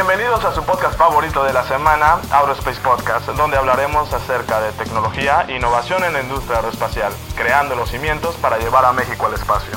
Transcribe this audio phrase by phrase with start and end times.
[0.00, 5.44] Bienvenidos a su podcast favorito de la semana, Aerospace Podcast, donde hablaremos acerca de tecnología
[5.46, 9.74] e innovación en la industria aeroespacial, creando los cimientos para llevar a México al espacio.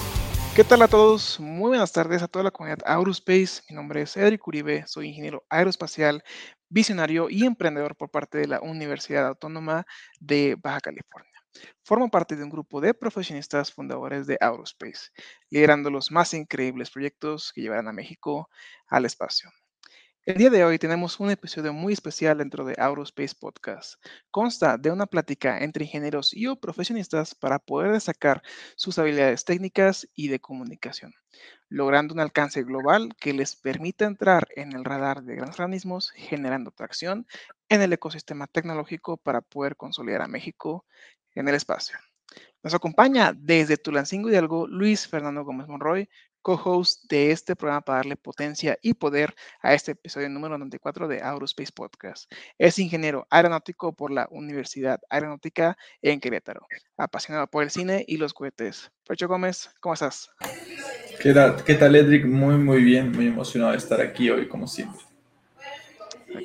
[0.55, 1.41] ¿Qué tal a todos?
[1.41, 3.63] Muy buenas tardes a toda la comunidad Aerospace.
[3.69, 6.23] Mi nombre es Edric Uribe, soy ingeniero aeroespacial,
[6.69, 9.85] visionario y emprendedor por parte de la Universidad Autónoma
[10.21, 11.33] de Baja California.
[11.83, 15.09] Formo parte de un grupo de profesionistas fundadores de Aerospace,
[15.49, 18.49] liderando los más increíbles proyectos que llevarán a México
[18.87, 19.51] al espacio.
[20.25, 23.95] El día de hoy tenemos un episodio muy especial dentro de Aerospace Podcast.
[24.31, 28.41] Consta de una plática entre ingenieros y o profesionistas para poder destacar
[28.77, 31.13] sus habilidades técnicas y de comunicación,
[31.67, 36.71] logrando un alcance global que les permita entrar en el radar de grandes organismos, generando
[36.71, 37.27] tracción
[37.67, 40.85] en el ecosistema tecnológico para poder consolidar a México
[41.35, 41.97] en el espacio.
[42.63, 46.09] Nos acompaña desde Tulancingo Hidalgo Luis Fernando Gómez Monroy,
[46.43, 51.23] co-host de este programa para darle potencia y poder a este episodio número 94 de
[51.23, 52.31] Aerospace Podcast.
[52.59, 56.67] Es ingeniero aeronáutico por la Universidad Aeronáutica en Querétaro,
[56.97, 58.91] apasionado por el cine y los cohetes.
[59.07, 60.29] Pecho Gómez, ¿cómo estás?
[61.21, 62.25] ¿Qué tal, ¿Qué tal, Edric?
[62.25, 65.12] Muy, muy bien, muy emocionado de estar aquí hoy, como siempre.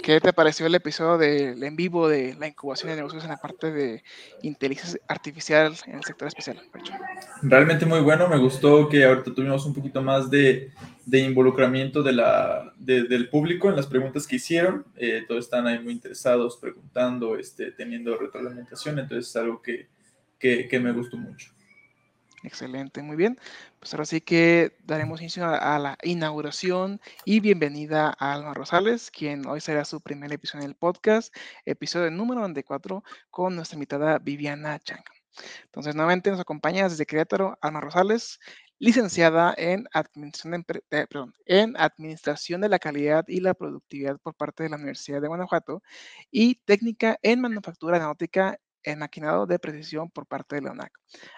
[0.02, 3.36] ¿Qué te pareció el episodio del en vivo de la incubación de negocios en la
[3.36, 4.02] parte de
[4.42, 6.60] inteligencia artificial en el sector especial?
[7.42, 10.70] Realmente muy bueno, me gustó que ahorita tuvimos un poquito más de,
[11.06, 14.84] de involucramiento de la, del público en las preguntas que hicieron.
[14.96, 19.88] Eh, todos están ahí muy interesados, preguntando, este, teniendo retroalimentación, entonces es algo que,
[20.38, 21.57] que me gustó mucho.
[22.44, 23.38] Excelente, muy bien.
[23.80, 29.44] Pues ahora sí que daremos inicio a, la inauguración y bienvenida a Alma Rosales, quien
[29.46, 34.78] hoy será su primer episodio en el podcast, episodio número 94 con nuestra invitada Viviana
[34.78, 35.02] Chang.
[35.64, 38.38] Entonces, nuevamente nos acompaña desde Querétaro Alma Rosales,
[38.78, 41.06] licenciada en administración de, eh,
[41.46, 45.82] en administración de la calidad y la productividad por parte de la Universidad de Guanajuato
[46.30, 50.92] y técnica en manufactura aeronáutica en maquinado de precisión por parte de la UNAC,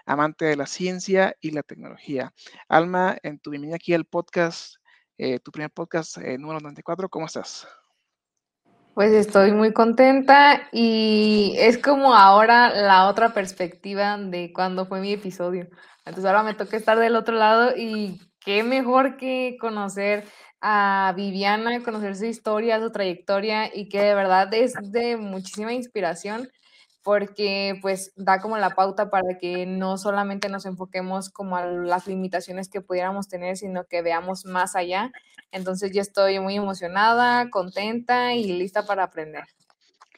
[0.06, 2.32] amante de la ciencia y la tecnología.
[2.69, 4.76] Alma, en tu bienvenida aquí al podcast,
[5.19, 7.67] eh, tu primer podcast eh, número 94, ¿cómo estás?
[8.94, 15.12] Pues estoy muy contenta y es como ahora la otra perspectiva de cuando fue mi
[15.12, 15.69] episodio.
[16.05, 20.25] Entonces ahora me toca estar del otro lado y qué mejor que conocer
[20.61, 26.49] a Viviana, conocer su historia, su trayectoria y que de verdad es de muchísima inspiración
[27.02, 32.06] porque pues da como la pauta para que no solamente nos enfoquemos como a las
[32.06, 35.11] limitaciones que pudiéramos tener, sino que veamos más allá.
[35.50, 39.44] Entonces yo estoy muy emocionada, contenta y lista para aprender.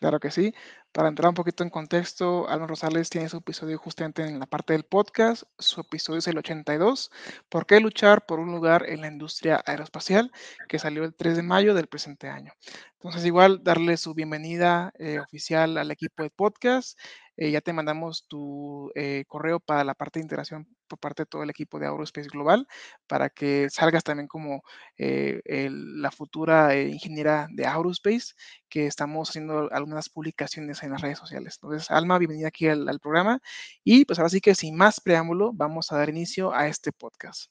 [0.01, 0.53] Claro que sí.
[0.93, 4.75] Para entrar un poquito en contexto, Alma Rosales tiene su episodio justamente en la parte
[4.75, 5.45] del podcast.
[5.59, 7.11] Su episodio es el 82.
[7.49, 10.31] ¿Por qué luchar por un lugar en la industria aeroespacial?
[10.69, 12.53] Que salió el 3 de mayo del presente año.
[12.97, 16.99] Entonces, igual, darle su bienvenida eh, oficial al equipo de podcast.
[17.39, 21.27] Eh, ya te mandamos tu eh, correo para la parte de integración por parte de
[21.27, 22.69] todo el equipo de Aerospace Global
[23.07, 24.63] para que salgas también como
[24.99, 28.35] la futura ingeniera de Aerospace,
[28.69, 31.59] que estamos haciendo algunas publicaciones en las redes sociales.
[31.61, 33.41] Entonces, Alma, bienvenida aquí al, al programa.
[33.85, 37.51] Y pues ahora sí que sin más preámbulo, vamos a dar inicio a este podcast.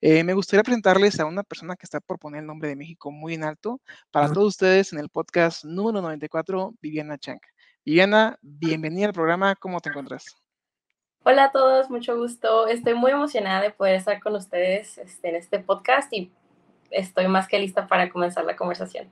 [0.00, 3.10] Eh, me gustaría presentarles a una persona que está por poner el nombre de México
[3.10, 3.80] muy en alto
[4.10, 7.40] para todos ustedes en el podcast número 94, Viviana Chang.
[7.84, 10.40] Viviana, bienvenida al programa, ¿cómo te encuentras?
[11.22, 12.66] Hola a todos, mucho gusto.
[12.66, 16.32] Estoy muy emocionada de poder estar con ustedes este, en este podcast y
[16.90, 19.06] estoy más que lista para comenzar la conversación.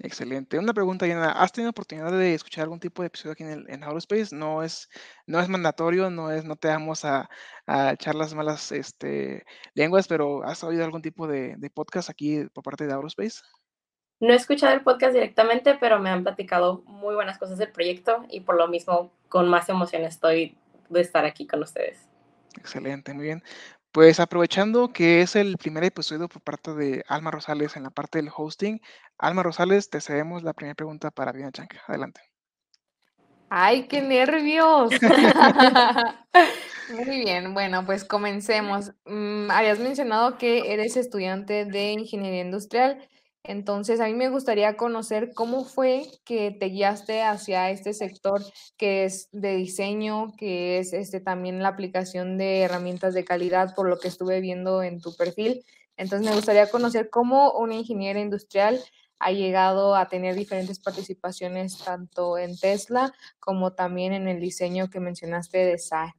[0.00, 0.58] Excelente.
[0.58, 1.32] Una pregunta, Yana.
[1.32, 3.80] ¿Has tenido oportunidad de escuchar algún tipo de episodio aquí en, el, en?
[4.32, 4.88] No es,
[5.26, 7.28] no es mandatorio, no es, no te damos a,
[7.66, 9.44] a echar las malas este,
[9.74, 13.42] lenguas, pero ¿has oído algún tipo de, de podcast aquí por parte de Aerospace?
[14.18, 18.24] No he escuchado el podcast directamente, pero me han platicado muy buenas cosas del proyecto
[18.30, 20.56] y por lo mismo con más emoción estoy
[20.88, 21.98] de estar aquí con ustedes.
[22.56, 23.42] Excelente, muy bien.
[23.92, 28.18] Pues aprovechando que es el primer episodio por parte de Alma Rosales en la parte
[28.18, 28.80] del hosting,
[29.18, 31.80] Alma Rosales, te cedemos la primera pregunta para Viviana Chanca.
[31.86, 32.20] Adelante.
[33.50, 34.90] ¡Ay, qué nervios!
[36.92, 38.92] Muy bien, bueno, pues comencemos.
[39.04, 43.08] Mm, habías mencionado que eres estudiante de ingeniería industrial
[43.46, 48.42] entonces, a mí me gustaría conocer cómo fue que te guiaste hacia este sector
[48.78, 53.86] que es de diseño, que es este, también la aplicación de herramientas de calidad, por
[53.86, 55.62] lo que estuve viendo en tu perfil.
[55.98, 58.80] Entonces, me gustaría conocer cómo una ingeniera industrial
[59.18, 65.00] ha llegado a tener diferentes participaciones tanto en Tesla como también en el diseño que
[65.00, 66.14] mencionaste de SAE.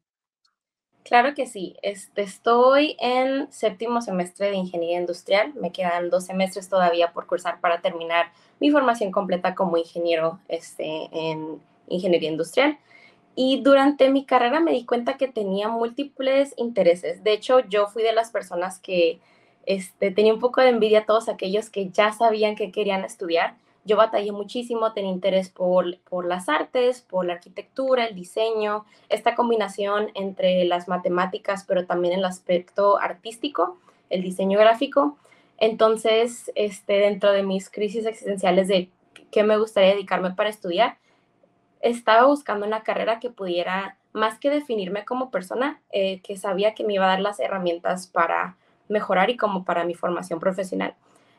[1.05, 1.75] Claro que sí.
[1.83, 5.53] Este, estoy en séptimo semestre de ingeniería industrial.
[5.53, 11.07] Me quedan dos semestres todavía por cursar para terminar mi formación completa como ingeniero este,
[11.12, 12.79] en ingeniería industrial.
[13.35, 17.24] Y durante mi carrera me di cuenta que tenía múltiples intereses.
[17.24, 19.19] De hecho, yo fui de las personas que
[19.67, 23.57] este, tenía un poco de envidia a todos aquellos que ya sabían que querían estudiar
[23.85, 29.35] yo batallé muchísimo, tenía interés por, por las artes, por la arquitectura, el diseño, esta
[29.35, 33.77] combinación entre las matemáticas, pero también el aspecto artístico,
[34.09, 35.17] el diseño gráfico.
[35.57, 38.89] Entonces, este, dentro de mis crisis existenciales de
[39.31, 40.97] qué me gustaría dedicarme para estudiar,
[41.79, 46.83] estaba buscando una carrera que pudiera, más que definirme como persona, eh, que sabía que
[46.83, 48.57] me iba a dar las herramientas para
[48.89, 50.95] mejorar y como para mi formación profesional.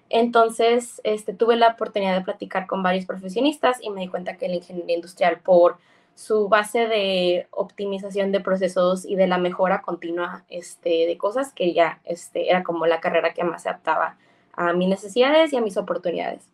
[0.08, 4.48] Entonces, este, tuve la oportunidad de platicar con varios profesionistas y me di cuenta que
[4.48, 5.78] la ingeniería industrial, por
[6.14, 11.74] su base de optimización de procesos y de la mejora continua este, de cosas, que
[11.74, 14.16] ya este, era como la carrera que más se adaptaba
[14.54, 16.48] a mis necesidades y a mis oportunidades.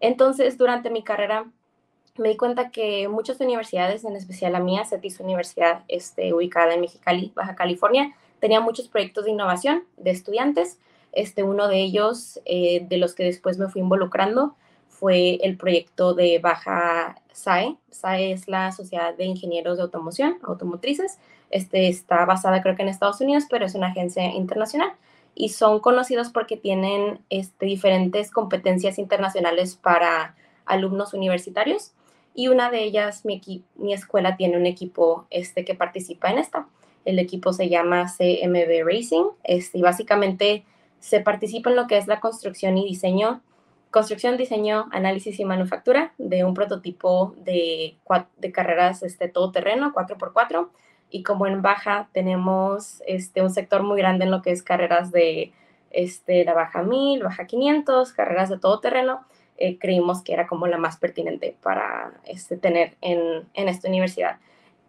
[0.00, 1.46] Entonces, durante mi carrera,
[2.16, 6.80] me di cuenta que muchas universidades, en especial la mía, CETIS Universidad, este, ubicada en
[6.80, 10.78] Mexicali, Baja California, tenía muchos proyectos de innovación de estudiantes,
[11.16, 14.54] este, uno de ellos, eh, de los que después me fui involucrando,
[14.88, 17.76] fue el proyecto de Baja SAE.
[17.90, 21.18] SAE es la Sociedad de Ingenieros de Automoción, Automotrices.
[21.50, 24.92] Este está basada creo que en Estados Unidos, pero es una agencia internacional
[25.34, 30.34] y son conocidos porque tienen este, diferentes competencias internacionales para
[30.66, 31.92] alumnos universitarios
[32.34, 33.40] y una de ellas, mi,
[33.76, 36.68] mi escuela tiene un equipo este, que participa en esta.
[37.06, 40.64] El equipo se llama CMB Racing este, y básicamente
[41.06, 43.40] se participa en lo que es la construcción y diseño,
[43.92, 47.96] construcción, diseño, análisis y manufactura de un prototipo de,
[48.38, 50.68] de carreras este, todoterreno, 4x4.
[51.08, 55.12] Y como en Baja tenemos este, un sector muy grande en lo que es carreras
[55.12, 55.52] de
[55.92, 59.24] este, la Baja 1000, Baja 500, carreras de todoterreno,
[59.58, 64.40] eh, creímos que era como la más pertinente para este, tener en, en esta universidad.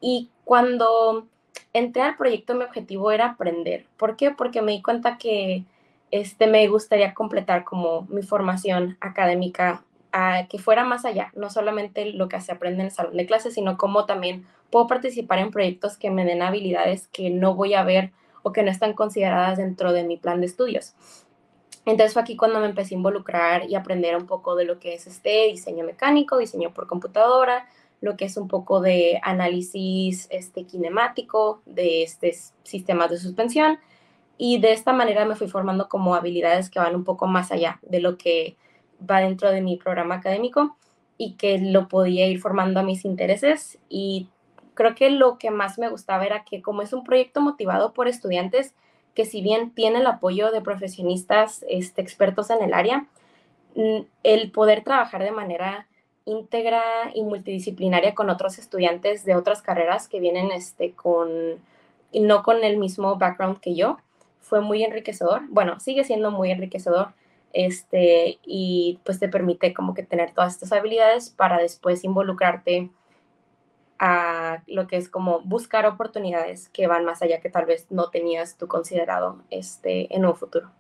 [0.02, 1.28] Y cuando
[1.74, 3.86] entré al proyecto, mi objetivo era aprender.
[3.98, 4.32] ¿Por qué?
[4.32, 5.64] Porque me di cuenta que
[6.12, 12.06] este, me gustaría completar como mi formación académica a que fuera más allá, no solamente
[12.06, 15.52] lo que se aprende en el salón de clases, sino cómo también puedo participar en
[15.52, 18.12] proyectos que me den habilidades que no voy a ver
[18.44, 20.96] o que no están consideradas dentro de mi plan de estudios.
[21.86, 24.94] Entonces fue aquí cuando me empecé a involucrar y aprender un poco de lo que
[24.94, 27.68] es este diseño mecánico, diseño por computadora,
[28.02, 33.80] lo que es un poco de análisis este, kinemático de este sistemas de suspensión
[34.38, 37.80] y de esta manera me fui formando como habilidades que van un poco más allá
[37.82, 38.56] de lo que
[39.10, 40.76] va dentro de mi programa académico
[41.18, 43.80] y que lo podía ir formando a mis intereses.
[43.90, 44.30] Y
[44.76, 48.08] creo que lo que más me gustaba era que como es un proyecto motivado por
[48.08, 48.76] estudiantes,
[49.16, 53.08] que si bien tiene el apoyo de profesionistas este, expertos en el área,
[53.76, 55.88] mm, el poder trabajar de manera
[56.26, 56.84] íntegra
[57.16, 61.30] y multidisciplinaria con otros estudiantes de otras carreras que vienen este, con,
[62.14, 63.98] no con el mismo background que yo,
[64.48, 65.42] fue muy enriquecedor.
[65.50, 67.14] Bueno, sigue siendo muy enriquecedor.
[67.54, 72.92] Este, y pues te permite como que tener todas estas habilidades para después involucrarte
[74.00, 78.10] a lo que es como buscar oportunidades que van más allá que tal vez no
[78.10, 80.72] tenías tú considerado este, en un futuro.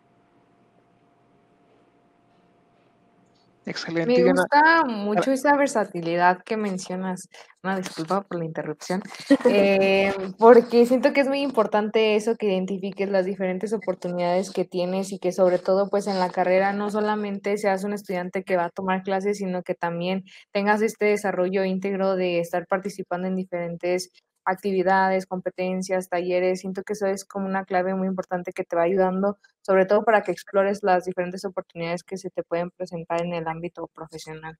[3.67, 4.24] Excelente.
[4.24, 7.27] Me gusta mucho esa versatilidad que mencionas.
[7.62, 9.01] Una disculpa por la interrupción.
[9.45, 15.12] Eh, porque siento que es muy importante eso que identifiques las diferentes oportunidades que tienes
[15.12, 18.65] y que sobre todo pues en la carrera no solamente seas un estudiante que va
[18.65, 24.12] a tomar clases, sino que también tengas este desarrollo íntegro de estar participando en diferentes
[24.48, 26.62] actividades, competencias, talleres.
[26.62, 30.04] Siento que eso es como una clave muy importante que te va ayudando, sobre todo
[30.04, 34.58] para que explores las diferentes oportunidades que se te pueden presentar en el ámbito profesional.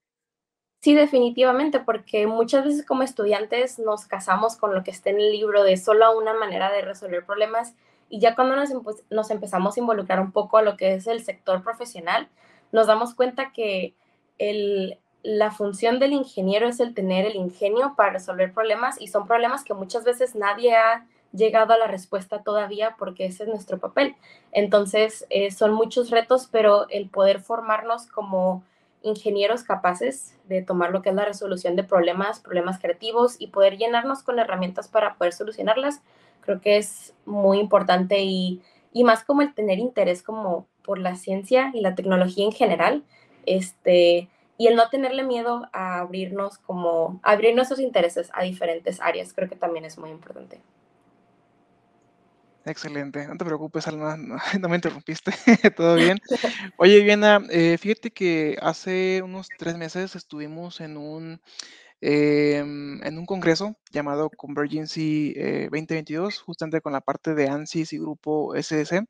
[0.82, 5.32] Sí, definitivamente, porque muchas veces como estudiantes nos casamos con lo que está en el
[5.32, 7.74] libro de solo una manera de resolver problemas
[8.10, 8.72] y ya cuando nos,
[9.10, 12.30] nos empezamos a involucrar un poco a lo que es el sector profesional,
[12.72, 13.96] nos damos cuenta que
[14.38, 19.28] el, la función del ingeniero es el tener el ingenio para resolver problemas y son
[19.28, 23.78] problemas que muchas veces nadie ha llegado a la respuesta todavía porque ese es nuestro
[23.78, 24.16] papel.
[24.52, 28.64] Entonces, eh, son muchos retos, pero el poder formarnos como
[29.04, 33.78] ingenieros capaces de tomar lo que es la resolución de problemas, problemas creativos y poder
[33.78, 36.02] llenarnos con herramientas para poder solucionarlas,
[36.42, 41.16] creo que es muy importante y, y más como el tener interés como por la
[41.16, 43.04] ciencia y la tecnología en general,
[43.46, 49.34] este, y el no tenerle miedo a abrirnos como, abrir nuestros intereses a diferentes áreas,
[49.34, 50.60] creo que también es muy importante.
[52.68, 55.32] Excelente, no te preocupes, Alma, no, no me interrumpiste,
[55.78, 56.20] todo bien.
[56.78, 61.42] Oye, Viena, eh, fíjate que hace unos tres meses estuvimos en un,
[62.02, 68.00] em, en un congreso llamado Convergency eh, 2022, justamente con la parte de ANSYS y
[68.00, 69.04] grupo SSC,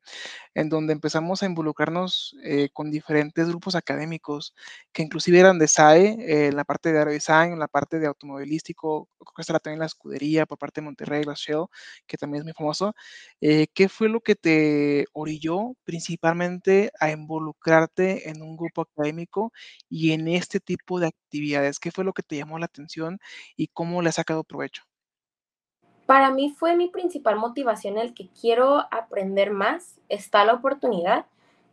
[0.56, 4.54] en donde empezamos a involucrarnos eh, con diferentes grupos académicos
[4.94, 9.34] que inclusive eran de SAE, eh, la parte de aerodesign, la parte de automovilístico, creo
[9.36, 11.66] que está también la escudería por parte de Monterrey, la Shell,
[12.08, 12.94] que también es muy famoso.
[13.42, 19.52] Eh, ¿Qué fue lo que te orilló principalmente a involucrarte en un grupo académico
[19.90, 21.80] y en este tipo de actividades?
[21.80, 23.20] ¿Qué fue lo que te llamó la atención
[23.56, 24.77] y cómo le has sacado provecho?
[26.08, 31.26] Para mí fue mi principal motivación el que quiero aprender más, está la oportunidad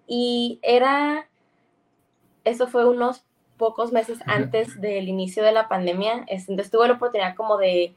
[0.08, 1.28] y era,
[2.42, 3.24] eso fue unos
[3.56, 7.94] pocos meses antes del inicio de la pandemia, entonces tuve la oportunidad como de,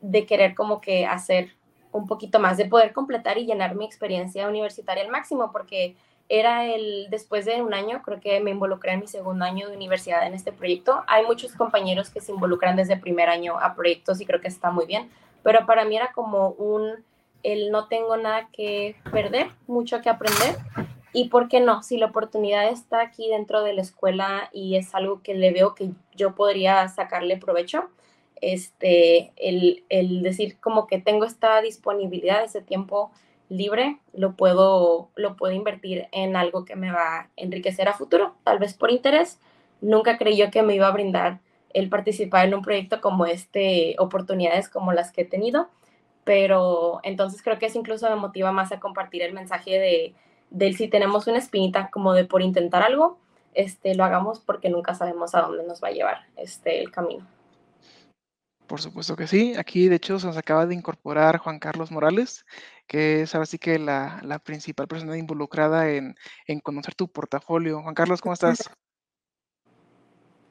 [0.00, 1.56] de querer como que hacer
[1.90, 5.96] un poquito más, de poder completar y llenar mi experiencia universitaria al máximo, porque
[6.28, 9.74] era el, después de un año, creo que me involucré en mi segundo año de
[9.76, 11.02] universidad en este proyecto.
[11.08, 14.70] Hay muchos compañeros que se involucran desde primer año a proyectos y creo que está
[14.70, 15.10] muy bien,
[15.42, 17.04] pero para mí era como un,
[17.42, 20.56] el no tengo nada que perder, mucho que aprender.
[21.12, 24.94] Y por qué no, si la oportunidad está aquí dentro de la escuela y es
[24.94, 27.88] algo que le veo que yo podría sacarle provecho,
[28.40, 33.10] este, el, el decir como que tengo esta disponibilidad, ese tiempo
[33.48, 38.34] libre, lo puedo, lo puedo invertir en algo que me va a enriquecer a futuro,
[38.44, 39.40] tal vez por interés.
[39.80, 41.40] Nunca creí yo que me iba a brindar
[41.74, 45.68] el participar en un proyecto como este, oportunidades como las que he tenido,
[46.24, 50.14] pero entonces creo que eso incluso me motiva más a compartir el mensaje de,
[50.50, 53.18] del si tenemos una espinita como de por intentar algo,
[53.54, 57.26] este, lo hagamos porque nunca sabemos a dónde nos va a llevar este, el camino.
[58.66, 59.54] Por supuesto que sí.
[59.58, 62.46] Aquí, de hecho, se nos acaba de incorporar Juan Carlos Morales,
[62.86, 66.14] que es ahora sí que la, la principal persona involucrada en,
[66.46, 67.82] en, conocer tu portafolio.
[67.82, 68.70] Juan Carlos, ¿cómo estás?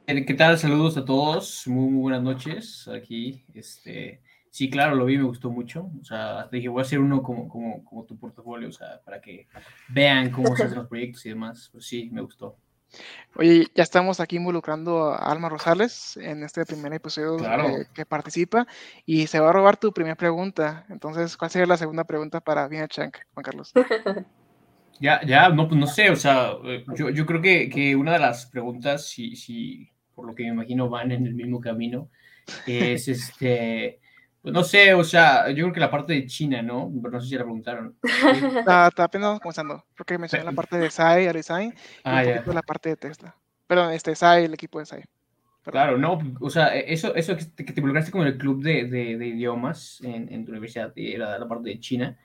[0.09, 0.57] ¿Qué tal?
[0.57, 1.67] Saludos a todos.
[1.67, 2.87] Muy, muy buenas noches.
[2.87, 5.91] Aquí, este, sí, claro, lo vi, me gustó mucho.
[6.01, 9.21] O sea, dije, voy a hacer uno como, como, como tu portafolio, o sea, para
[9.21, 9.47] que
[9.89, 11.69] vean cómo se hacen los proyectos y demás.
[11.71, 12.57] Pues sí, me gustó.
[13.35, 17.67] Oye, ya estamos aquí involucrando a Alma Rosales en este primer episodio Claro.
[17.67, 18.65] eh, que participa
[19.05, 20.87] y se va a robar tu primera pregunta.
[20.89, 23.73] Entonces, ¿cuál sería la segunda pregunta para Vina Chank, Juan Carlos?
[25.01, 28.11] Ya, ya, no, pues no sé, o sea, eh, yo, yo creo que, que una
[28.11, 29.89] de las preguntas, si, si
[30.19, 32.09] por lo que me imagino van en el mismo camino,
[32.65, 33.99] es este,
[34.41, 36.91] pues no sé, o sea, yo creo que la parte de China, ¿no?
[37.01, 37.97] Pero no sé si la preguntaron.
[38.03, 42.33] Está, está apenas comenzando, porque mencioné la parte de SAI, Aerodesign, y Ah, un ya.
[42.35, 43.35] poquito la parte de Tesla.
[43.67, 45.03] Perdón, este SAI, el equipo de SAI.
[45.63, 48.85] Claro, no, o sea, eso, eso que te, que te involucraste con el club de,
[48.85, 52.17] de, de idiomas en, en tu universidad, era la parte de China,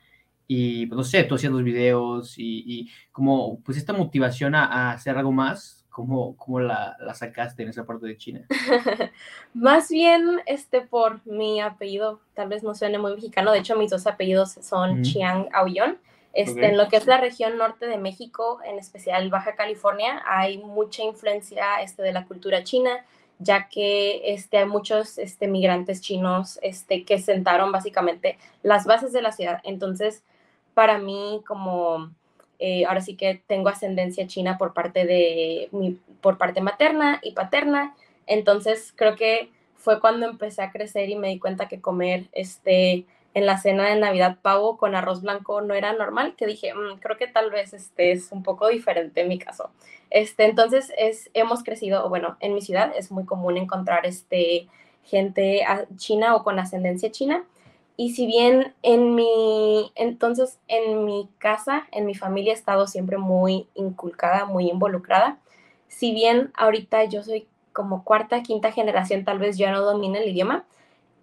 [0.47, 4.65] y pues no sé, tú hacías los videos y, y como pues esta motivación a,
[4.65, 8.45] a hacer algo más, ¿cómo, cómo la, la sacaste en esa parte de China?
[9.53, 13.91] Más bien, este, por mi apellido, tal vez no suene muy mexicano, de hecho mis
[13.91, 15.01] dos apellidos son Ujú.
[15.03, 15.97] Chiang Aullón.
[16.33, 16.63] Este, Ok.
[16.65, 21.01] En lo que es la región norte de México, en especial Baja California, hay mucha
[21.01, 23.05] influencia este, de la cultura china,
[23.39, 29.21] ya que este, hay muchos este, migrantes chinos este, que sentaron básicamente las bases de
[29.21, 29.61] la ciudad.
[29.63, 30.25] Entonces,
[30.73, 32.11] para mí, como
[32.59, 37.31] eh, ahora sí que tengo ascendencia china por parte de mi, por parte materna y
[37.33, 37.95] paterna,
[38.27, 43.05] entonces creo que fue cuando empecé a crecer y me di cuenta que comer este
[43.35, 46.99] en la cena de Navidad pavo con arroz blanco no era normal, que dije, "Mm,
[46.99, 49.71] creo que tal vez este es un poco diferente en mi caso.
[50.09, 54.67] Este, entonces es, hemos crecido, o bueno, en mi ciudad es muy común encontrar este,
[55.03, 55.65] gente
[55.97, 57.43] china o con ascendencia china.
[57.97, 63.17] Y si bien en mi, entonces en mi casa, en mi familia he estado siempre
[63.17, 65.39] muy inculcada, muy involucrada,
[65.87, 70.29] si bien ahorita yo soy como cuarta, quinta generación, tal vez yo no domine el
[70.29, 70.65] idioma,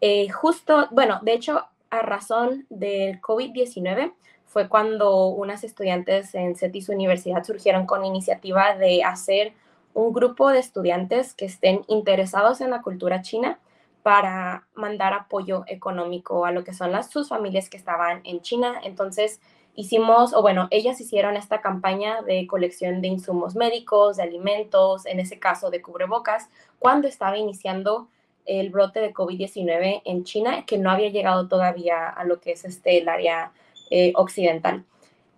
[0.01, 4.13] eh, justo, bueno, de hecho, a razón del COVID-19
[4.47, 9.53] fue cuando unas estudiantes en CETIS Universidad surgieron con iniciativa de hacer
[9.95, 13.59] un grupo de estudiantes que estén interesados en la cultura china
[14.03, 18.81] para mandar apoyo económico a lo que son las, sus familias que estaban en China.
[18.83, 19.41] Entonces
[19.75, 25.21] hicimos, o bueno, ellas hicieron esta campaña de colección de insumos médicos, de alimentos, en
[25.21, 28.09] ese caso de cubrebocas, cuando estaba iniciando
[28.45, 32.65] el brote de COVID-19 en China, que no había llegado todavía a lo que es
[32.65, 33.53] este, el área
[33.91, 34.85] eh, occidental.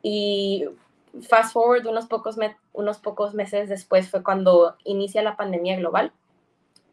[0.02, 0.64] Y
[1.28, 2.36] fast forward, unos pocos,
[2.72, 6.12] unos pocos meses después fue cuando inicia la pandemia global,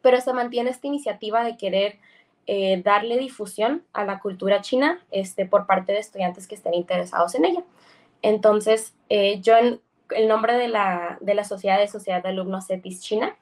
[0.01, 1.99] pero se mantiene esta iniciativa de querer
[2.47, 7.35] eh, darle difusión a la cultura china este, por parte de estudiantes que estén interesados
[7.35, 7.63] en ella.
[8.23, 12.67] Entonces, eh, yo en el nombre de la, de la sociedad de Sociedad de Alumnos
[12.67, 13.35] CETIS China,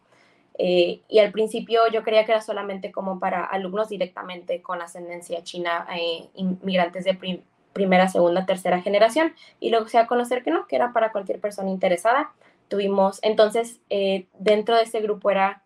[0.58, 5.41] eh, y al principio yo creía que era solamente como para alumnos directamente con ascendencia
[5.43, 5.88] china,
[6.36, 7.17] inmigrantes de
[7.72, 11.39] primera, segunda, tercera generación, y luego se a conocer que no, que era para cualquier
[11.39, 12.34] persona interesada.
[12.67, 13.80] Tuvimos, entonces,
[14.38, 15.63] dentro de ese grupo era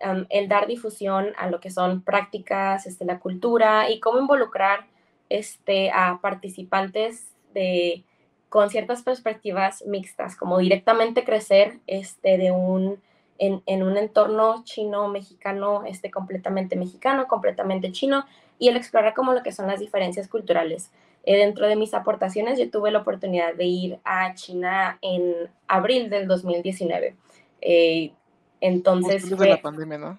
[0.00, 4.86] el dar difusión a lo que son prácticas, este, la cultura y cómo involucrar
[5.28, 8.04] este, a participantes de,
[8.48, 13.00] con ciertas perspectivas mixtas, como directamente crecer este, de un,
[13.38, 18.24] en, en un entorno chino-mexicano, este, completamente mexicano, completamente chino,
[18.58, 20.90] y el explorar como lo que son las diferencias culturales.
[21.24, 26.08] Eh, dentro de mis aportaciones, yo tuve la oportunidad de ir a China en abril
[26.10, 27.16] del 2019.
[27.60, 28.12] Eh,
[28.60, 30.18] entonces antes fue, de la pandemia, ¿no?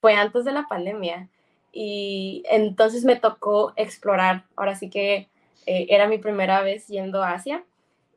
[0.00, 1.28] Fue antes de la pandemia.
[1.72, 4.44] Y entonces me tocó explorar.
[4.56, 5.28] Ahora sí que
[5.66, 7.64] eh, era mi primera vez yendo a Asia.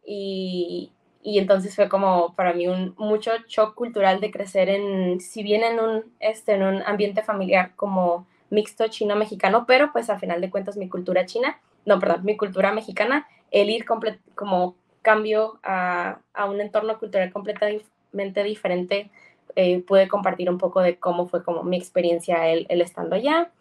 [0.05, 0.91] Y,
[1.21, 5.63] y, entonces fue como para mí un mucho shock cultural de crecer en, si bien
[5.63, 10.49] en un, este, en un ambiente familiar como mixto chino-mexicano, pero pues a final de
[10.49, 16.45] cuentas mi cultura china, no, perdón, mi cultura mexicana, el ir como cambio a, a
[16.45, 19.09] un entorno cultural completamente diferente
[19.55, 23.51] eh, pude compartir un poco de cómo fue como mi experiencia el, estando allá.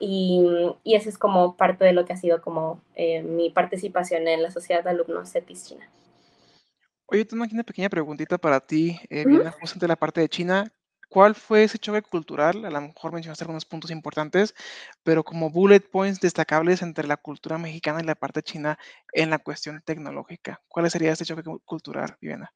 [0.00, 0.46] Y,
[0.84, 4.42] y, eso es como parte de lo que ha sido como eh, mi participación en
[4.42, 5.88] la sociedad de alumnos CETIS China.
[7.06, 10.28] Oye, tengo aquí una pequeña preguntita para ti, eh, viene justamente de la parte de
[10.28, 10.70] China.
[11.08, 12.66] ¿Cuál fue ese choque cultural?
[12.66, 14.54] A lo mejor mencionaste algunos puntos importantes,
[15.02, 18.78] pero como bullet points destacables entre la cultura mexicana y la parte china
[19.14, 20.60] en la cuestión tecnológica.
[20.68, 22.52] ¿Cuál sería ese choque cultural, Viviana?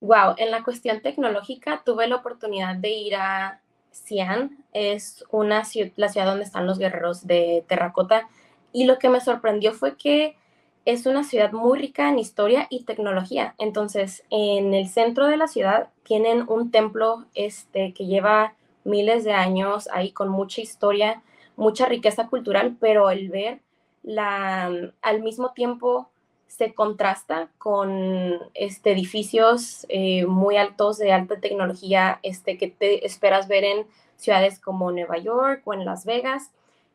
[0.00, 5.92] Wow, en la cuestión tecnológica tuve la oportunidad de ir a Xi'an, es una ciudad,
[5.96, 8.28] la ciudad donde están los guerreros de terracota,
[8.72, 10.36] y lo que me sorprendió fue que
[10.84, 13.54] es una ciudad muy rica en historia y tecnología.
[13.58, 19.32] Entonces, en el centro de la ciudad tienen un templo este, que lleva miles de
[19.32, 21.22] años ahí con mucha historia,
[21.56, 23.60] mucha riqueza cultural, pero el ver
[24.02, 24.70] la,
[25.02, 26.08] al mismo tiempo
[26.48, 33.46] se contrasta con este, edificios eh, muy altos de alta tecnología este, que te esperas
[33.46, 36.50] ver en ciudades como Nueva York o en Las Vegas.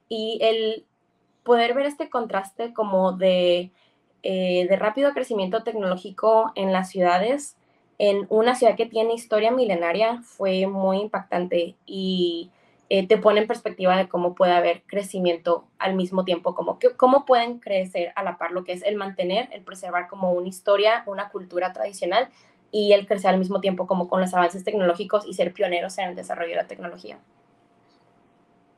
[0.10, 0.84] Y el
[1.44, 3.72] poder ver este contraste como de,
[4.24, 7.56] eh, de rápido crecimiento tecnológico en las ciudades,
[8.00, 12.50] en una ciudad que tiene historia milenaria, fue muy impactante y
[12.90, 16.92] eh, te pone en perspectiva de cómo puede haber crecimiento al mismo tiempo, como que,
[16.96, 20.48] cómo pueden crecer a la par lo que es el mantener, el preservar como una
[20.48, 22.30] historia, una cultura tradicional
[22.72, 26.10] y el crecer al mismo tiempo como con los avances tecnológicos y ser pioneros en
[26.10, 27.20] el desarrollo de la tecnología.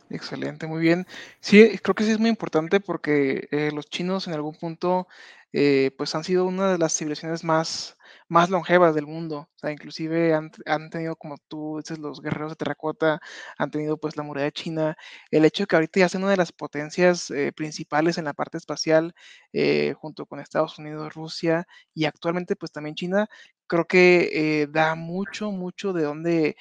[0.09, 1.07] Excelente, muy bien.
[1.39, 5.07] Sí, creo que sí es muy importante porque eh, los chinos en algún punto
[5.51, 7.94] eh, pues han sido una de las civilizaciones más
[8.27, 9.49] más longevas del mundo.
[9.55, 10.51] O sea, inclusive han,
[10.89, 13.19] tenido, como tú dices, los guerreros de terracota,
[13.57, 14.97] han tenido pues la muralla china.
[15.31, 18.33] El hecho de que ahorita ya sea una de las potencias eh, principales en la
[18.33, 19.13] parte espacial,
[19.53, 23.27] eh, junto con Estados Unidos, Rusia y actualmente pues también China,
[23.67, 26.55] creo que eh, da mucho, mucho de dónde,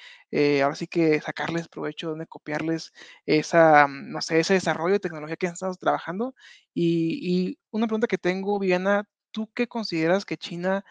[0.63, 2.91] ahora sí que sacarles provecho, de dónde copiarles
[3.25, 6.35] esa, mm, no sé, ese desarrollo de tecnología que han estado trabajando.
[6.73, 10.83] Y, y una pregunta que tengo, Viviana, ¿tú qué consideras que China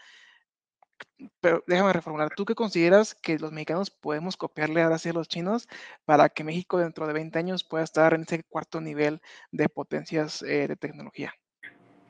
[1.39, 5.27] pero déjame reformular, ¿tú qué consideras que los mexicanos podemos copiarle ahora sí a los
[5.27, 5.67] chinos
[6.05, 10.41] para que México dentro de 20 años pueda estar en ese cuarto nivel de potencias
[10.41, 11.33] eh, de tecnología?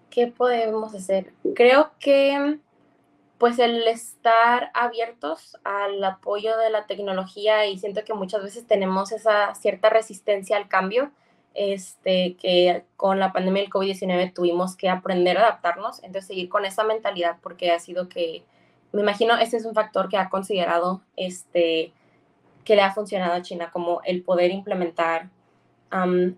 [0.10, 1.34] ¿Qué podemos hacer?
[1.56, 2.60] Creo que
[3.38, 9.12] pues el estar abiertos al apoyo de la tecnología y siento que muchas veces tenemos
[9.12, 11.12] esa cierta resistencia al cambio,
[11.54, 16.65] este, que con la pandemia del COVID-19 tuvimos que aprender a adaptarnos, entonces seguir con
[16.65, 18.45] esa mentalidad porque ha sido que
[18.96, 21.92] me imagino ese es un factor que ha considerado, este,
[22.64, 25.30] que le ha funcionado a China, como el poder implementar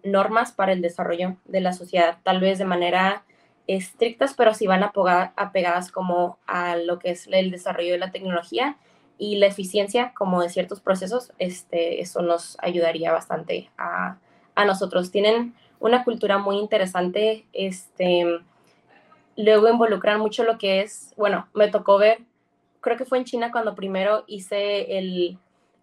[0.03, 3.23] normas para el desarrollo de la sociedad, tal vez de manera
[3.65, 8.77] estrictas, pero si van apegadas como a lo que es el desarrollo de la tecnología
[9.17, 14.17] y la eficiencia como de ciertos procesos, este, eso nos ayudaría bastante a,
[14.53, 15.11] a nosotros.
[15.11, 18.25] Tienen una cultura muy interesante, este,
[19.35, 22.19] luego involucran mucho lo que es, bueno, me tocó ver
[22.87, 25.37] creo que fue en China cuando primero hice el,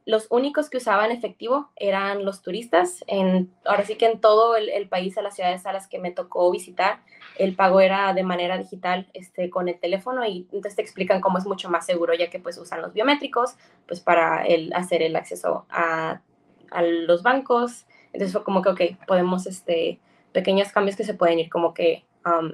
[0.06, 3.04] los únicos que usaban efectivo eran los turistas.
[3.06, 6.12] En, ahora sí que en todo el, país, a las ciudades a las que me
[6.12, 7.00] tocó visitar,
[7.36, 11.36] el pago era de manera digital este, con el teléfono y entonces te explican cómo
[11.36, 15.14] es mucho más seguro, ya que pues usan los biométricos pues para el, hacer el
[15.14, 16.22] acceso a,
[16.70, 20.00] a los bancos, Entonces fue como que, ok, podemos, este,
[20.32, 22.06] pequeños cambios que se pueden ir como que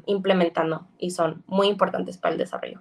[0.07, 2.81] implementando y son muy importantes para el desarrollo.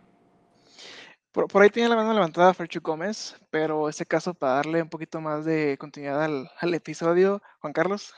[1.31, 5.21] Por, ahí tiene la mano levantada Ferchu Gómez, pero ese caso para darle un poquito
[5.21, 8.13] más de continuidad al, al episodio, Juan Carlos.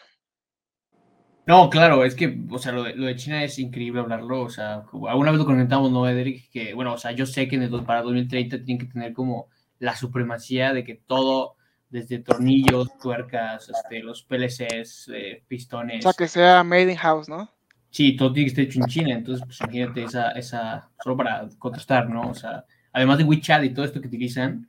[1.46, 5.32] No, claro, es que, o sea, lo de, China es increíble hablarlo, o sea, alguna
[5.32, 6.50] vez lo comentamos, ¿no, Edric?
[6.52, 9.50] Que, bueno, o sea, yo sé que en el, para 2030 tienen que tener como
[9.80, 11.56] la supremacía de que todo,
[11.90, 16.06] desde tornillos, tuercas, este, los PLCs, eh, pistones.
[16.06, 17.50] O sea, que sea made in house, ¿no?
[17.90, 21.50] Sí, todo tiene que estar hecho en China, entonces, pues imagínate esa, esa, solo para
[21.58, 22.30] contrastar, ¿no?
[22.30, 24.68] O sea, además de WeChat y todo esto que utilizan,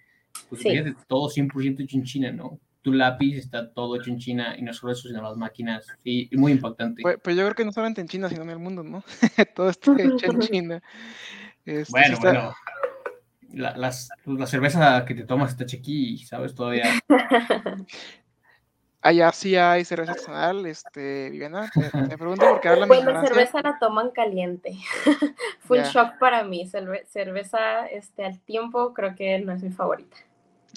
[0.49, 2.59] pues fíjate, todo 100% hecho en China, ¿no?
[2.83, 5.87] Tu lápiz está todo hecho en China y no solo eso, sino las máquinas.
[6.03, 7.03] Sí, muy impactante.
[7.03, 9.05] Pues, pues, yo creo que no solamente en China, sino en el mundo, ¿no?
[9.55, 10.83] todo está hecho en China.
[11.65, 12.55] Este, bueno, bueno.
[13.53, 16.55] La, las, pues, la cerveza que te tomas está chequi, ¿sabes?
[16.55, 16.85] Todavía.
[19.05, 21.69] Allá sí hay cerveza artesanal, este, Viviana.
[21.75, 24.77] Te, pregunto por qué hablan Pues la cerveza la toman caliente.
[25.67, 26.71] Fue un shock para mí.
[27.09, 30.17] cerveza este, al tiempo creo que no es mi favorita.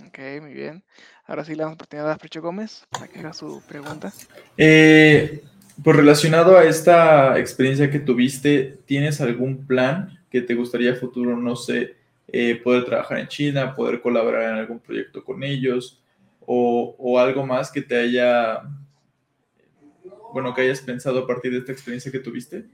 [0.08, 0.84] Ok, muy bien.
[1.28, 4.12] Ahora sí le damos oportunidad a Frecho Gómez para que haga su pregunta.
[4.58, 5.44] Eh,
[5.84, 11.56] pues relacionado a esta experiencia que tuviste, ¿tienes algún plan que te gustaría futuro, no
[11.56, 11.96] sé,
[12.28, 16.02] eh, poder trabajar en China, poder colaborar en algún proyecto con ellos?
[16.45, 18.63] O, algo más que te haya,
[20.34, 22.65] bueno, que hayas pensado a partir de esta experiencia que tuviste?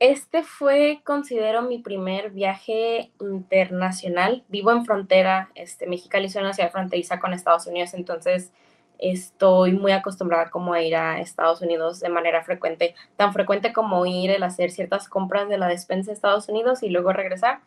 [0.00, 4.44] Este fue, considero, mi primer viaje internacional.
[4.48, 8.52] Vivo en frontera, este, Mexicali es una ciudad fronteriza con Estados Unidos, entonces
[8.98, 14.04] estoy muy acostumbrada como a ir a Estados Unidos de manera frecuente, tan frecuente como
[14.06, 17.60] ir el hacer ciertas compras de la despensa de Estados Unidos y luego regresar.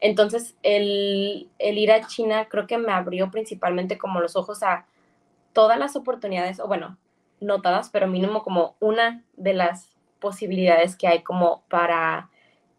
[0.00, 4.86] Entonces, el, ir a China creo que me abrió principalmente como los ojos a
[5.52, 6.98] todas las oportunidades, o bueno,
[7.40, 12.30] no todas, pero mínimo como una de las posibilidades que hay como para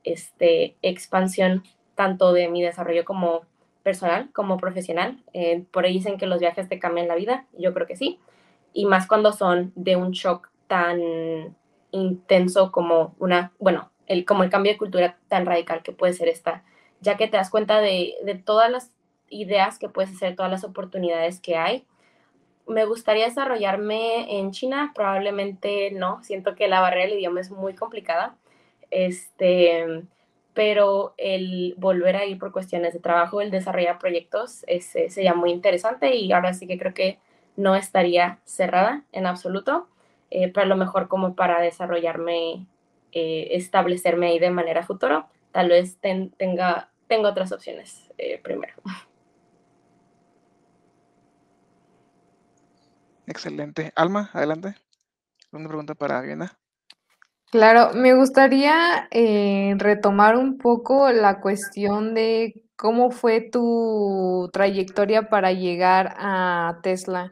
[0.03, 1.63] este, expansión
[1.95, 3.41] tanto de mi desarrollo como
[3.84, 5.23] personal, como profesional.
[5.34, 8.19] Eh, por ahí dicen que los viajes te cambian la vida, yo creo que sí,
[8.73, 11.56] y más cuando son de un shock tan
[11.91, 16.27] intenso como una, bueno, el, como el cambio de cultura tan radical que puede ser
[16.27, 16.63] esta
[17.01, 18.91] ya que te das cuenta de, todas las
[19.29, 21.86] ideas que puedes hacer, todas las oportunidades que hay.
[22.67, 27.75] Me gustaría desarrollarme en China, probablemente no, siento que la barrera del idioma es muy
[27.75, 28.36] complicada,
[28.91, 30.03] este,
[30.53, 36.15] pero el volver a ir por cuestiones de trabajo, el desarrollar proyectos, sería muy interesante
[36.15, 37.19] y ahora sí que creo que
[37.55, 39.88] no estaría cerrada en absoluto,
[40.29, 42.65] eh, pero a lo mejor como para desarrollarme,
[43.12, 45.27] eh, establecerme ahí de manera futura,
[45.58, 48.76] tal vez tenga, tengo otras opciones eh, primero.
[53.26, 53.91] Excelente.
[53.96, 54.76] Alma, adelante.
[55.52, 56.60] Una pregunta para Viena.
[57.50, 65.54] Claro, me gustaría eh, retomar un poco la cuestión de cómo fue tu trayectoria para
[65.54, 67.32] llegar a Tesla.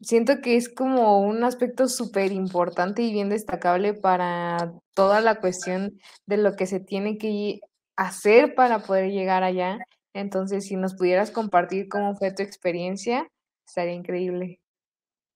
[0.00, 5.98] Siento que es como un aspecto súper importante y bien destacable para toda la cuestión
[6.26, 7.60] de lo que se tiene que
[7.96, 9.78] hacer para poder llegar allá.
[10.12, 13.26] Entonces, si nos pudieras compartir cómo fue tu experiencia,
[13.66, 14.60] estaría increíble.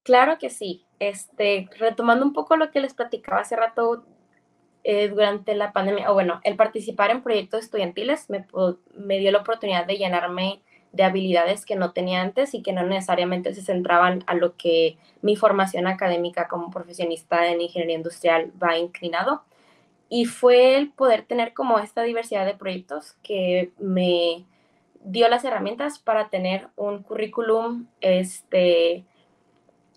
[0.02, 0.84] Claro que sí.
[0.98, 4.04] Este, retomando un poco lo que les platicaba hace rato
[4.84, 8.46] eh, durante la pandemia, o bueno, el participar en proyectos estudiantiles me,
[8.94, 10.62] me dio la oportunidad de llenarme
[10.92, 14.96] de habilidades que no tenía antes y que no necesariamente se centraban a lo que
[15.22, 19.42] mi formación académica como profesionista en ingeniería industrial va inclinado.
[20.08, 24.44] Y fue el poder tener como esta diversidad de proyectos que me
[25.04, 29.04] dio las herramientas para tener un currículum este,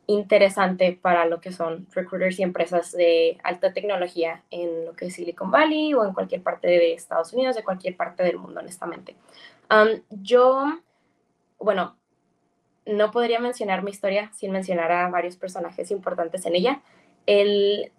[0.05, 5.15] interesante para lo que son recruiters y empresas de alta tecnología en lo que es
[5.15, 9.15] Silicon Valley o en cualquier parte de Estados Unidos, de cualquier parte del mundo, honestamente
[10.09, 10.65] yo,
[11.59, 11.97] bueno,
[12.85, 16.81] no podría mencionar mi historia sin mencionar a varios personajes importantes en ella.
[17.25, 17.91] El,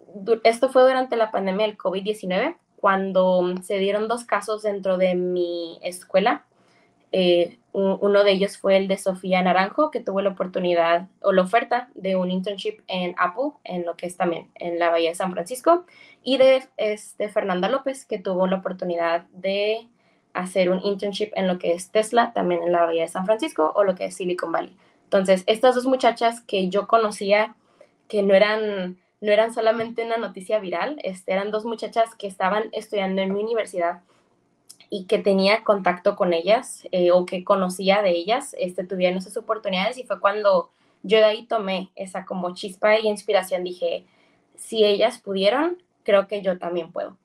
[0.43, 5.79] esto fue durante la pandemia del COVID-19, cuando se dieron dos casos dentro de mi
[5.81, 6.45] escuela.
[7.11, 11.41] Eh, uno de ellos fue el de Sofía Naranjo, que tuvo la oportunidad o la
[11.41, 15.15] oferta de un internship en Apple, en lo que es también en la Bahía de
[15.15, 15.85] San Francisco,
[16.23, 19.89] y de, de Fernanda López, que tuvo la oportunidad de
[20.35, 23.71] hacer un internship en lo que es Tesla, también en la Bahía de San Francisco,
[23.75, 24.75] o lo que es Silicon Valley.
[25.05, 27.55] Entonces, estas dos muchachas que yo conocía,
[28.07, 32.65] que no eran, no eran solamente una noticia viral, este, eran dos muchachas que estaban
[32.73, 34.01] estudiando en mi universidad
[34.89, 39.37] y que tenía contacto con ellas eh, o que conocía de ellas, este, tuvieron esas
[39.37, 40.69] oportunidades y fue cuando
[41.03, 44.05] yo de ahí tomé esa como chispa y inspiración, dije,
[44.55, 47.17] si ellas pudieron, creo que yo también puedo.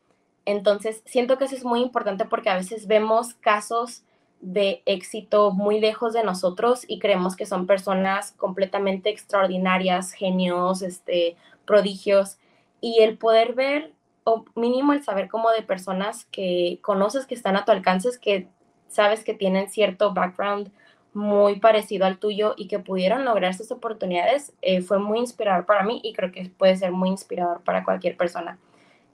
[0.50, 4.02] Entonces, siento que eso es muy importante porque a veces vemos casos
[4.40, 11.36] de éxito muy lejos de nosotros y creemos que son personas completamente extraordinarias, genios, este,
[11.66, 12.38] prodigios.
[12.80, 13.92] Y el poder ver,
[14.24, 18.48] o mínimo el saber como de personas que conoces que están a tu alcance, que
[18.88, 20.72] sabes que tienen cierto background
[21.12, 25.84] muy parecido al tuyo y que pudieron lograr esas oportunidades, eh, fue muy inspirador para
[25.84, 28.58] mí y creo que puede ser muy inspirador para cualquier persona.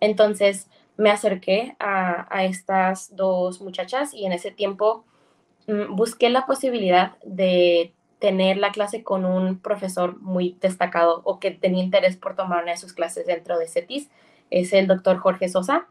[0.00, 5.04] Entonces me acerqué a, a estas dos muchachas y en ese tiempo
[5.66, 11.50] Mm, busqué la posibilidad de tener la clase con un profesor muy destacado o que
[11.50, 14.08] tenía interés por tomar una de sus clases dentro de CETIS,
[14.50, 15.86] es el doctor Jorge Sosa.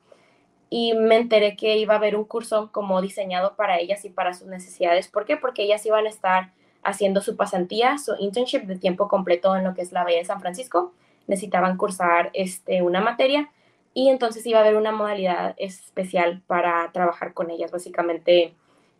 [0.69, 4.33] Y me enteré que iba a haber un curso como diseñado para ellas y para
[4.33, 5.07] sus necesidades.
[5.07, 5.37] ¿Por qué?
[5.37, 6.51] Porque ellas iban a estar
[6.83, 10.25] haciendo su pasantía, su internship de tiempo completo en lo que es la Bahía de
[10.25, 10.93] San Francisco.
[11.27, 13.51] Necesitaban cursar este, una materia
[13.95, 18.53] y entonces iba a haber una modalidad especial para trabajar con ellas, básicamente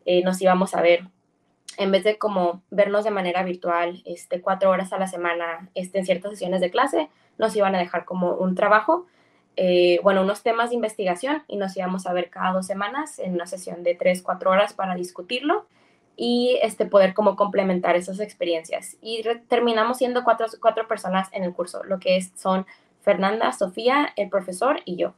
[0.06, 1.10] eh, nos íbamos a ver,
[1.78, 6.00] en vez de como vernos de manera virtual, este, cuatro horas a la semana este,
[6.00, 9.06] en ciertas sesiones de clase, nos iban a dejar como un trabajo,
[9.58, 13.34] eh, bueno, unos temas de investigación y nos íbamos a ver cada dos semanas en
[13.34, 15.66] una sesión de tres, cuatro horas para discutirlo
[16.16, 18.96] y este, poder como complementar esas experiencias.
[19.02, 22.66] Y terminamos siendo cuatro, cuatro personas en el curso, lo que es, son
[23.06, 25.14] Fernanda, Sofía, el profesor y yo.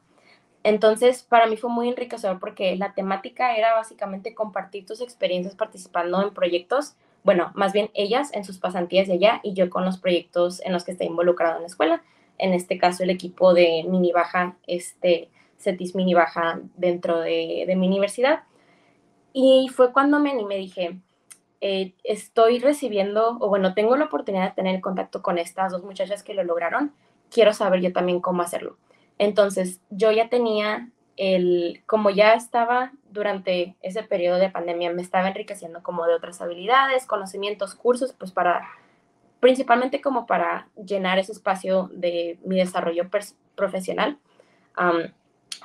[0.64, 6.22] Entonces, para mí fue muy enriquecedor porque la temática era básicamente compartir tus experiencias participando
[6.22, 9.98] en proyectos, bueno, más bien ellas en sus pasantías de allá y yo con los
[9.98, 12.02] proyectos en los que está involucrado en la escuela.
[12.38, 17.88] En este caso, el equipo de mini baja, este, CETIS mini baja dentro de, mi
[17.88, 18.44] universidad.
[19.34, 21.00] Y fue cuando me animé, dije,
[21.62, 26.24] eh, estoy recibiendo, o bueno, tengo la oportunidad de tener contacto con estas dos muchachas
[26.24, 26.94] que lo lograron,
[27.32, 28.78] quiero saber yo también cómo hacerlo.
[29.18, 35.28] Entonces, yo ya tenía el, como ya estaba durante ese periodo de pandemia, me estaba
[35.28, 38.68] enriqueciendo como de otras habilidades, conocimientos, cursos, pues para,
[39.40, 43.10] principalmente como para llenar ese espacio de mi desarrollo
[43.56, 44.20] profesional.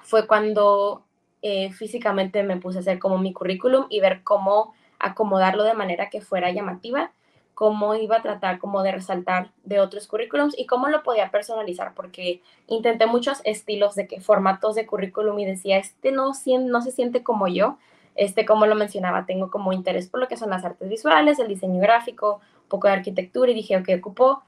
[0.02, 1.04] fue cuando
[1.42, 6.08] eh, físicamente me puse a hacer como mi currículum y ver cómo acomodarlo de manera
[6.08, 7.12] que fuera llamativa
[7.54, 11.94] cómo iba a tratar como de resaltar de otros currículums y cómo lo podía personalizar,
[11.94, 16.90] porque intenté muchos estilos de que formatos de currículum y decía, este no, no se
[16.90, 17.78] siente como yo,
[18.14, 21.48] este, como lo mencionaba, tengo como interés por lo que son las artes visuales, el
[21.48, 24.42] diseño gráfico, un poco de arquitectura y dije, ok, ocupo,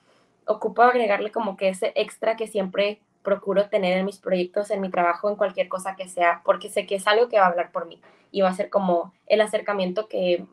[0.47, 4.91] ocupo agregarle como que ese extra que siempre procuro tener en mis proyectos, en mi
[4.91, 7.73] trabajo, en cualquier cosa que sea, porque sé que es algo que va a hablar
[7.73, 10.45] por mí y va a ser como el acercamiento que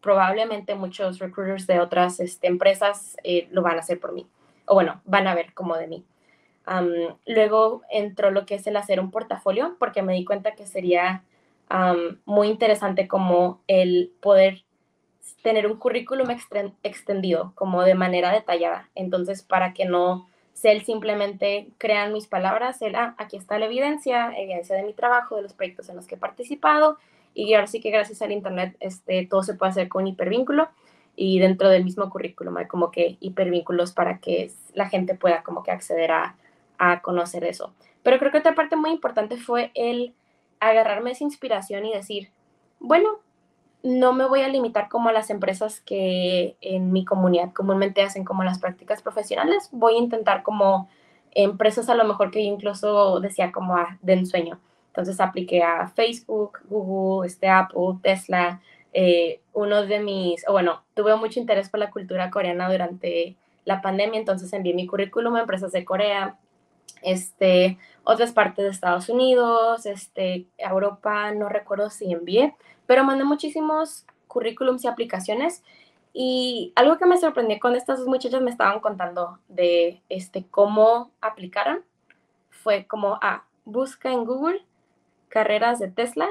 [0.00, 4.26] probablemente muchos recruiters de otras este, empresas eh, lo van a hacer por mí,
[4.64, 6.04] o bueno, van a ver como de mí.
[7.26, 11.22] luego entró lo que es el hacer un portafolio, porque me di cuenta que sería
[12.24, 14.64] muy interesante como el poder
[15.42, 16.28] tener un currículum
[16.82, 18.88] extendido, como de manera detallada.
[18.94, 23.66] Entonces, para que no sea el simplemente crean mis palabras, el, ah, aquí está la
[23.66, 26.98] evidencia, evidencia de mi trabajo, de los proyectos en los que he participado,
[27.36, 30.68] y ahora sí que gracias al Internet este, todo se puede hacer con hipervínculo
[31.14, 35.70] y dentro del mismo currículum como que hipervínculos para que la gente pueda como que
[35.70, 36.36] acceder a,
[36.78, 37.74] a conocer eso.
[38.02, 40.14] Pero creo que otra parte muy importante fue el
[40.60, 42.30] agarrarme esa inspiración y decir,
[42.80, 43.18] bueno,
[43.82, 48.24] no me voy a limitar como a las empresas que en mi comunidad comúnmente hacen
[48.24, 50.88] como las prácticas profesionales, voy a intentar como
[51.32, 54.58] empresas a lo mejor que yo incluso decía como ah, de ensueño.
[54.96, 58.62] Entonces apliqué a Facebook, Google, este, Apple, Tesla.
[58.94, 64.18] Eh, uno de mis, bueno, tuve mucho interés por la cultura coreana durante la pandemia,
[64.18, 66.38] entonces envié mi currículum a empresas de Corea,
[67.02, 72.54] este, otras partes de Estados Unidos, este, Europa, no recuerdo si envié,
[72.86, 75.62] pero mandé muchísimos currículums y aplicaciones.
[76.14, 81.10] Y algo que me sorprendió con estas dos muchachas me estaban contando de este, cómo
[81.20, 81.84] aplicaron
[82.48, 84.65] fue como, ah, busca en Google
[85.36, 86.30] carreras de Tesla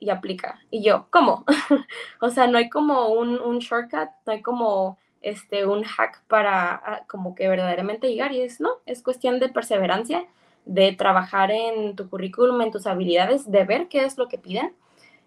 [0.00, 0.58] y aplica.
[0.72, 1.44] Y yo, ¿cómo?
[2.20, 7.02] o sea, no hay como un, shortcut, no hay como este, un hack para ah,
[7.06, 8.32] como que verdaderamente llegar.
[8.32, 10.24] Y es, no, es cuestión de perseverancia,
[10.64, 14.72] de trabajar en tu currículum, en tus habilidades, de ver qué es lo que piden.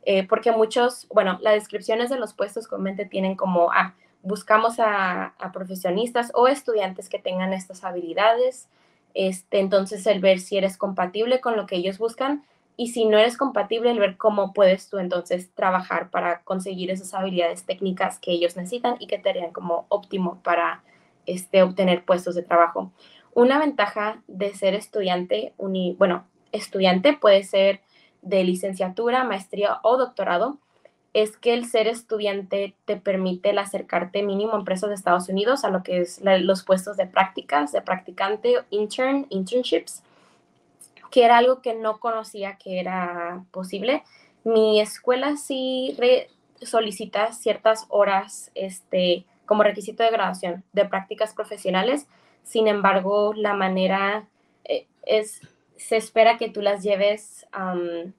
[0.06, 5.28] Eh, porque muchos, bueno, las descripciones de los puestos comúnmente tienen como, ah, buscamos a,
[5.28, 8.68] a, profesionistas o estudiantes que tengan estas habilidades.
[9.14, 12.44] Este, entonces, el ver si eres compatible con lo que ellos buscan
[12.76, 17.66] y si no eres compatible, ver cómo puedes tú entonces trabajar para conseguir esas habilidades
[17.66, 20.84] técnicas que ellos necesitan y que te harían como óptimo para
[21.26, 22.92] este, obtener puestos de trabajo.
[23.34, 27.82] Una ventaja de ser estudiante, uni, bueno, estudiante puede ser
[28.22, 30.58] de licenciatura, maestría o doctorado,
[31.14, 35.64] es que el ser estudiante te permite el acercarte mínimo a empresas de Estados Unidos
[35.64, 40.02] a lo que es los puestos de prácticas, de practicante, intern, internships,
[41.14, 44.04] que era algo que no conocía que era posible.
[44.44, 45.96] Mi escuela sí
[46.64, 52.08] solicita ciertas horas este, como requisito de graduación de prácticas profesionales,
[52.42, 54.28] sin embargo, la manera
[54.64, 55.42] eh, es
[55.76, 57.46] se espera que tú las lleves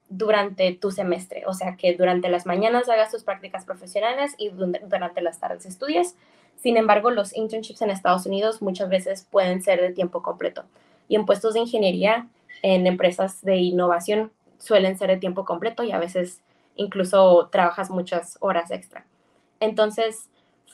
[0.09, 5.21] durante tu semestre, o sea, que durante las mañanas hagas tus prácticas profesionales y durante
[5.21, 6.15] las tardes estudies.
[6.57, 10.65] Sin embargo, los internships en Estados Unidos muchas veces pueden ser de tiempo completo
[11.09, 12.29] y en puestos de ingeniería
[12.65, 16.41] en empresas de innovación suelen ser de tiempo completo y a veces
[16.77, 19.05] incluso trabajas muchas horas extra.
[19.61, 20.31] Entonces,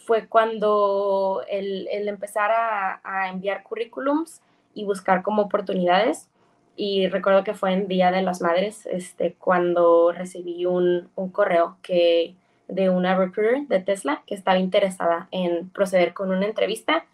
[0.07, 4.41] fue cuando el, empezar a, a enviar currículums
[4.73, 6.29] y buscar como oportunidades
[6.77, 11.77] y recuerdo que fue en Día de las Madres este, cuando recibí un, un correo
[11.83, 12.37] que,
[12.69, 17.05] de una recruiter de Tesla que estaba interesada en proceder con una entrevista.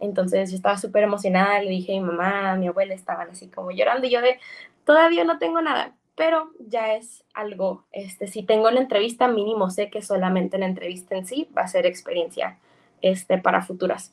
[0.00, 3.48] Entonces yo estaba súper emocionada, le dije a mi mamá, a mi abuela, estaban así
[3.48, 4.38] como llorando y yo de,
[4.84, 9.90] todavía no tengo nada, pero ya es algo, este, si tengo la entrevista mínimo sé
[9.90, 12.58] que solamente la entrevista en sí va a ser experiencia
[13.02, 14.12] este, para futuras.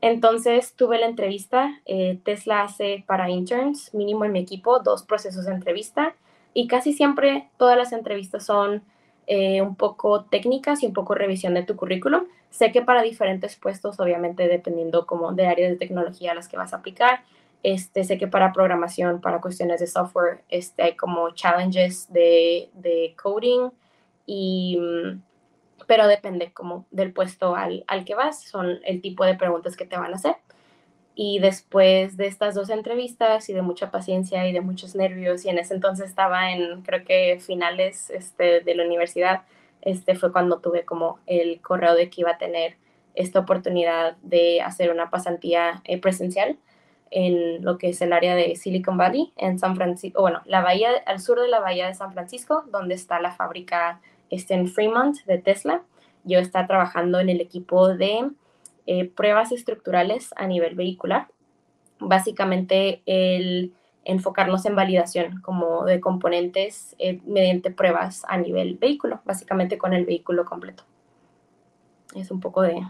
[0.00, 5.46] Entonces tuve la entrevista, eh, Tesla hace para interns, mínimo en mi equipo, dos procesos
[5.46, 6.14] de entrevista
[6.54, 8.82] y casi siempre todas las entrevistas son
[9.26, 12.24] eh, un poco técnicas y un poco revisión de tu currículum.
[12.50, 16.56] Sé que para diferentes puestos, obviamente dependiendo como de áreas de tecnología a las que
[16.56, 17.20] vas a aplicar,
[17.62, 23.14] este, sé que para programación, para cuestiones de software, este, hay como challenges de, de
[23.20, 23.70] coding
[24.26, 25.22] y mm,
[25.86, 29.86] pero depende como del puesto al, al que vas, son el tipo de preguntas que
[29.86, 30.36] te van a hacer.
[31.14, 35.48] Y después de estas dos entrevistas y de mucha paciencia y de muchos nervios, y
[35.48, 39.42] en ese entonces estaba en, creo que finales este, de la universidad,
[39.90, 42.76] este fue cuando tuve como el correo de que iba a tener
[43.14, 46.58] esta oportunidad de hacer una pasantía eh, presencial
[47.10, 50.90] en lo que es el área de Silicon Valley, en San Francisco, bueno, la bahía,
[51.06, 55.16] al sur de la bahía de San Francisco, donde está la fábrica este, en Fremont
[55.24, 55.82] de Tesla.
[56.24, 58.28] Yo estaba trabajando en el equipo de
[58.86, 61.28] eh, pruebas estructurales a nivel vehicular.
[61.98, 63.72] Básicamente el
[64.08, 70.04] enfocarnos en validación como de componentes eh, mediante pruebas a nivel vehículo, básicamente con el
[70.04, 70.84] vehículo completo.
[72.16, 72.82] Es un poco de...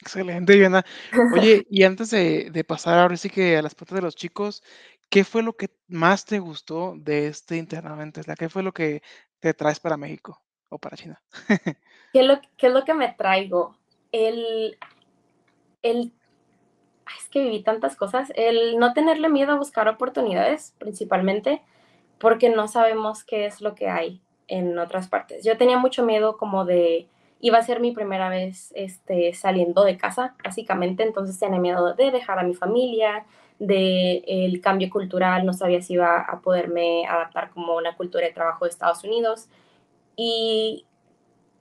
[0.00, 0.84] Excelente, Diana.
[1.34, 4.62] Oye, y antes de, de pasar ahora sí que a las partes de los chicos,
[5.10, 8.22] ¿qué fue lo que más te gustó de este internamente?
[8.38, 9.02] ¿Qué fue lo que
[9.40, 10.40] te traes para México?
[10.74, 11.22] o para China?
[12.12, 13.76] ¿Qué, es lo, ¿Qué es lo que me traigo?
[14.12, 14.76] El,
[15.82, 16.12] el,
[17.18, 21.62] es que viví tantas cosas, el no tenerle miedo a buscar oportunidades, principalmente,
[22.18, 25.44] porque no sabemos qué es lo que hay en otras partes.
[25.44, 27.08] Yo tenía mucho miedo como de,
[27.40, 32.10] iba a ser mi primera vez este, saliendo de casa, básicamente, entonces tenía miedo de
[32.10, 33.26] dejar a mi familia,
[33.58, 38.32] de el cambio cultural, no sabía si iba a poderme adaptar como una cultura de
[38.32, 39.48] trabajo de Estados Unidos.
[40.16, 40.86] Y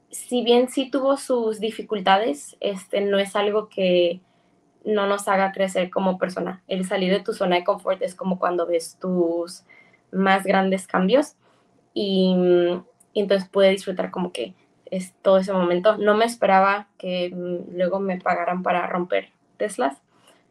[0.09, 4.21] si bien sí tuvo sus dificultades, este, no es algo que
[4.85, 6.61] no nos haga crecer como persona.
[6.67, 9.63] El salir de tu zona de confort es como cuando ves tus
[10.11, 11.35] más grandes cambios
[11.93, 12.35] y,
[13.13, 14.53] entonces pude disfrutar como que
[14.85, 15.97] es todo ese momento.
[15.97, 20.01] No me esperaba que mm, luego me pagaran para romper Teslas,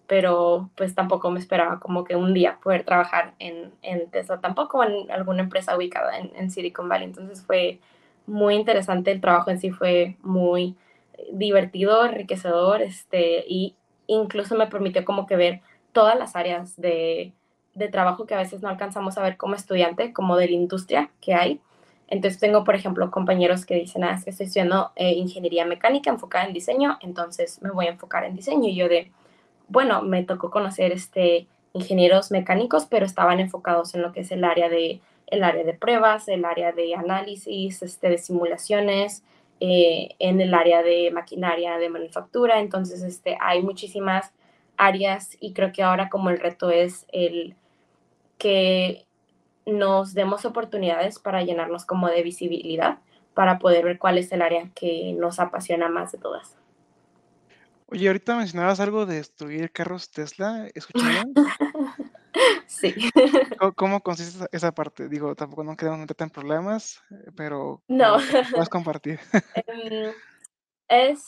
[0.06, 4.84] pero pues tampoco me esperaba como que un día poder trabajar en, en Tesla, tampoco
[4.84, 7.06] en alguna empresa ubicada en, Silicon Valley.
[7.06, 7.80] Entonces fue
[8.26, 10.76] muy interesante, el trabajo en sí fue muy
[11.32, 13.74] divertido, enriquecedor, este, y
[14.06, 15.60] incluso me permitió como que ver
[15.92, 17.32] todas las áreas de,
[17.74, 21.10] de trabajo que a veces no alcanzamos a ver como estudiante, como de la industria
[21.20, 21.60] que hay.
[22.08, 26.10] Entonces tengo, por ejemplo, compañeros que dicen, ah, es que estoy estudiando eh, ingeniería mecánica
[26.10, 28.68] enfocada en diseño, entonces me voy a enfocar en diseño.
[28.68, 29.10] Y yo de,
[29.68, 34.44] bueno, me tocó conocer este, ingenieros mecánicos, pero estaban enfocados en lo que es el
[34.44, 39.22] área de el área de pruebas, el área de análisis, este, de simulaciones,
[39.64, 42.58] eh, en el área de maquinaria de manufactura.
[42.58, 44.32] Entonces, este, hay muchísimas
[44.76, 47.54] áreas y creo que ahora como el reto es el
[48.38, 49.06] que
[49.64, 52.98] nos demos oportunidades para llenarnos como de visibilidad,
[53.34, 56.56] para poder ver cuál es el área que nos apasiona más de todas.
[57.86, 61.04] Oye, ahorita mencionabas algo de destruir carros Tesla, ¿escuché
[62.66, 62.94] Sí.
[63.76, 65.08] ¿Cómo, consiste esa parte?
[65.08, 68.16] Digo, tampoco no queremos meterte en problemas, eh, pero No.
[68.50, 69.20] puedes compartir.
[69.54, 70.12] Em,
[70.88, 71.24] es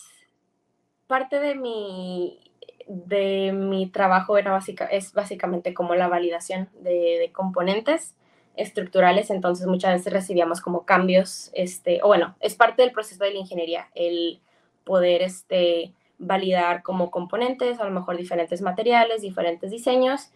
[1.07, 2.41] parte de mi,
[2.89, 8.15] de mi trabajo era básica, es básicamente como la validación de, de, componentes
[8.57, 13.33] estructurales, entonces muchas veces recibíamos como cambios, este, o bueno, es parte del proceso de
[13.33, 14.41] la ingeniería, el
[14.85, 20.31] poder este, validar como componentes, a lo mejor diferentes materiales, diferentes diseños,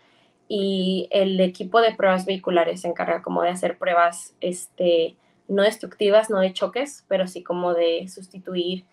[0.48, 6.30] y el equipo de pruebas vehiculares se encarga como de hacer pruebas este, no destructivas,
[6.30, 8.84] no de choques, pero sí como de sustituir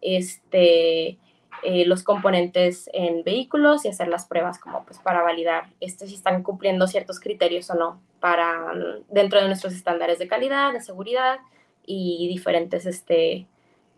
[0.00, 1.18] este,
[1.62, 6.14] eh, los componentes en vehículos y hacer las pruebas como pues para validar este, si
[6.14, 8.72] están cumpliendo ciertos criterios o no para
[9.08, 11.38] dentro de nuestros estándares de calidad, de seguridad
[11.86, 13.46] y diferentes este,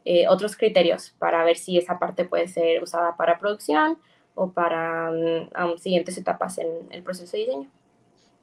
[0.04, 3.98] eh, otros criterios para ver si esa parte puede ser usada para producción
[4.36, 7.70] o para um, siguientes etapas en el proceso de diseño.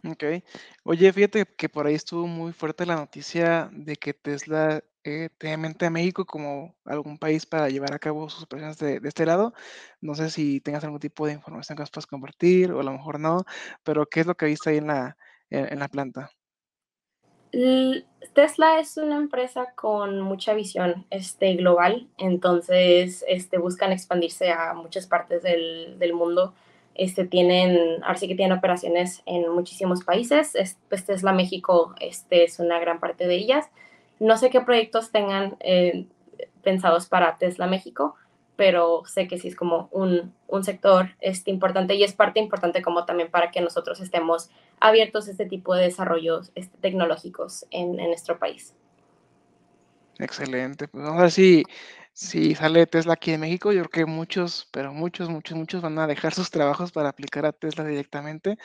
[0.06, 0.44] Ok.
[0.84, 5.90] Oye, fíjate que por ahí estuvo muy fuerte la noticia de que Tesla eh, a
[5.90, 9.54] México como algún país para llevar a cabo sus operaciones de, de, este lado.
[10.02, 12.92] No sé si tengas algún tipo de información que nos puedas compartir o a lo
[12.92, 13.46] mejor no,
[13.84, 15.18] pero ¿qué es lo que viste ahí en la,
[15.50, 16.32] en la planta?
[18.34, 25.08] Tesla es una empresa con mucha visión este, global, entonces este, buscan expandirse a muchas
[25.08, 26.54] partes del, del mundo.
[26.96, 30.54] Este, tienen, ahora sí que tienen operaciones en muchísimos países.
[30.90, 33.70] pues Tesla México este, es una gran parte de ellas.
[34.20, 36.06] No sé qué proyectos tengan eh,
[36.62, 38.16] pensados para Tesla México,
[38.56, 42.82] pero sé que sí es como un, un, sector este, importante y es parte importante
[42.84, 44.52] como también para que nosotros estemos
[44.84, 48.76] abiertos este tipo de desarrollos este, tecnológicos en, nuestro país.
[50.20, 51.64] Excelente, pues vamos a ver si,
[52.12, 55.98] si sale Tesla aquí en México, yo creo que muchos, pero muchos, muchos, muchos van
[56.00, 58.58] a dejar sus trabajos para aplicar a Tesla directamente.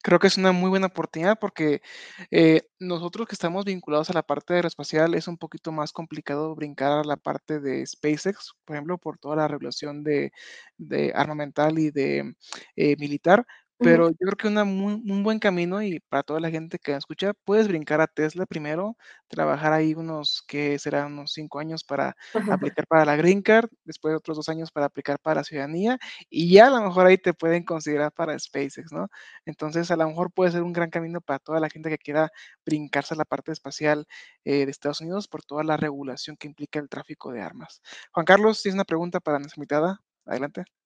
[0.00, 1.82] Creo que es una muy buena oportunidad porque
[2.30, 6.92] eh, nosotros que estamos vinculados a la parte aeroespacial es un poquito más complicado brincar
[6.92, 10.30] a la parte de SpaceX, por ejemplo, por toda la regulación de,
[10.78, 12.36] de armamental y de
[12.76, 13.44] eh, militar,
[13.84, 17.32] pero yo creo que una un buen camino y para toda la gente que escucha,
[17.44, 18.96] puedes brincar a Tesla primero,
[19.28, 22.16] trabajar ahí unos, que serán unos cinco años para
[22.50, 25.98] aplicar para la Green Card, después otros dos años para aplicar para la ciudadanía
[26.30, 29.08] y ya a lo mejor ahí te pueden considerar para SpaceX, ¿no?
[29.44, 32.30] Entonces a lo mejor puede ser un gran camino para toda la gente que quiera
[32.64, 34.06] brincarse a la parte espacial
[34.44, 37.82] eh, de Estados Unidos por toda la regulación que implica el tráfico de armas.
[38.12, 40.00] Juan Carlos, ¿tienes una pregunta para nuestra invitada?
[40.26, 40.83] Adelante.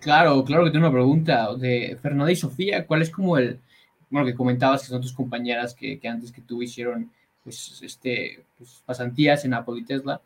[0.00, 2.86] Claro, claro que tengo una pregunta de Fernanda y Sofía.
[2.86, 3.60] ¿Cuál es como el,
[4.10, 7.10] bueno, que comentabas que son tus compañeras que, que antes que tú hicieron,
[7.42, 10.20] pues, este, pues, pasantías en Apple y Tesla?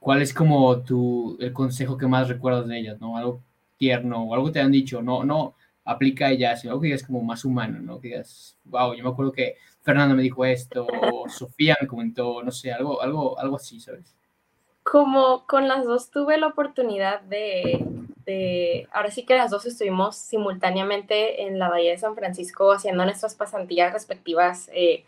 [0.00, 3.16] ¿Cuál es como tu, el consejo que más recuerdas de ellas, no?
[3.16, 3.40] Algo
[3.76, 7.22] tierno o algo te han dicho, no, no aplica ella, sino algo que digas como
[7.22, 8.00] más humano, ¿no?
[8.00, 12.42] Que digas, wow, yo me acuerdo que Fernanda me dijo esto, o Sofía me comentó,
[12.42, 14.14] no sé, algo, algo, algo así, ¿sabes?
[14.82, 17.86] Como con las dos tuve la oportunidad de,
[18.92, 23.34] ahora sí que las dos estuvimos simultáneamente en la Bahía de San Francisco haciendo nuestras
[23.34, 24.70] pasantías respectivas.
[24.72, 25.04] Eh,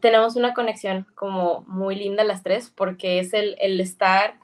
[0.00, 4.38] tenemos una conexión como muy linda las tres porque es el, el, estar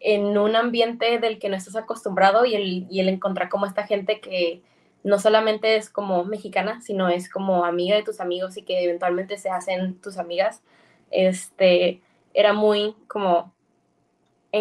[0.00, 3.86] en un ambiente del que no estás acostumbrado y el, y el encontrar como esta
[3.86, 4.62] gente que
[5.04, 9.38] no solamente es como mexicana, sino es como amiga de tus amigos y que eventualmente
[9.38, 10.62] se hacen tus amigas.
[11.10, 12.02] Este,
[12.34, 13.54] era muy como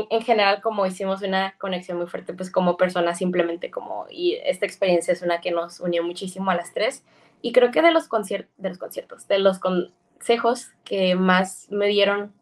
[0.09, 4.65] en, general como hicimos una conexión muy fuerte, pues como personas simplemente como, y esta
[4.65, 7.03] experiencia es una que nos unió muchísimo a las tres.
[7.41, 11.87] Y creo que de los, conciertos de los conciertos, de los consejos que más me
[11.87, 12.33] dieron,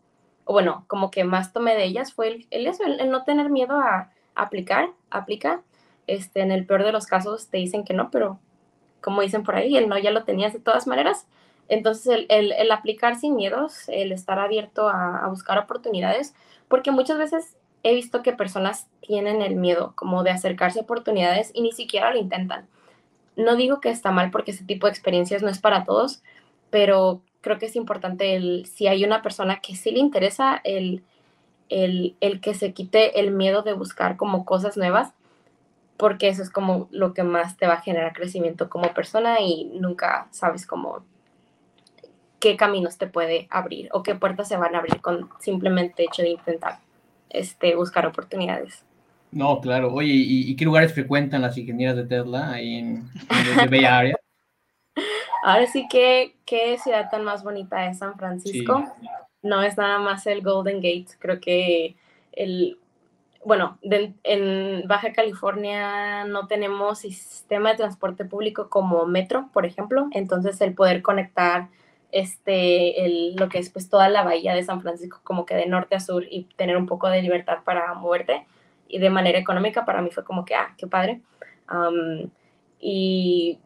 [0.45, 3.49] o bueno, como que más tomé de ellas fue el, el eso, el, no tener
[3.49, 5.61] miedo a, aplicar, aplica.
[6.07, 8.39] Este, en el peor de los casos te dicen que no, pero
[9.01, 11.27] como dicen por ahí, el no ya lo tenías de todas maneras.
[11.69, 16.33] Entonces, el, el, aplicar sin miedos, el estar abierto a, a buscar oportunidades,
[16.67, 21.51] porque muchas veces he visto que personas tienen el miedo como de acercarse a oportunidades
[21.53, 22.67] y ni siquiera lo intentan.
[23.35, 26.21] No digo que está mal porque ese tipo de experiencias no es para todos,
[26.69, 31.03] pero creo que es importante el, si hay una persona que sí le interesa el,
[31.69, 35.13] el, el que se quite el miedo de buscar como cosas nuevas,
[35.97, 39.65] porque eso es como lo que más te va a generar crecimiento como persona y
[39.65, 41.03] nunca sabes cómo
[42.43, 46.23] qué caminos te puede abrir o qué puertas se van a abrir con simplemente hecho
[46.23, 46.79] de intentar
[47.29, 48.83] este, buscar oportunidades.
[49.31, 49.93] No, claro.
[49.93, 53.09] Oye, ¿y, qué lugares frecuentan las ingenieras de Tesla ahí en,
[53.61, 54.15] en Bella Área?
[55.45, 58.83] Ahora sí que qué ciudad tan más bonita es San Francisco.
[59.41, 61.15] No es nada más el Golden Gate.
[61.19, 61.95] Creo que
[62.33, 62.77] el,
[63.45, 70.09] bueno, en Baja California no tenemos sistema de transporte público como metro, por ejemplo.
[70.11, 71.69] Entonces el poder conectar
[72.13, 75.65] este, el, lo que es pues toda la bahía de San Francisco como que de
[75.65, 78.45] norte a sur y tener un poco de libertad para moverte,
[78.87, 81.21] y de manera económica para mí fue como que, ah, qué padre.
[82.79, 83.57] y,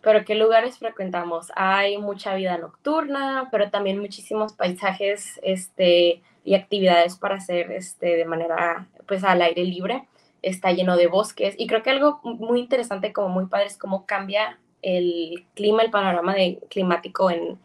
[0.00, 1.52] pero ¿qué lugares frecuentamos?
[1.54, 8.24] Hay mucha vida nocturna, pero también muchísimos paisajes este, y actividades para hacer este, de
[8.24, 10.08] manera, pues, al aire libre.
[10.40, 14.06] Está lleno de bosques y creo que algo muy interesante, como muy padre, es cómo
[14.06, 17.58] cambia el clima, el panorama de, climático en,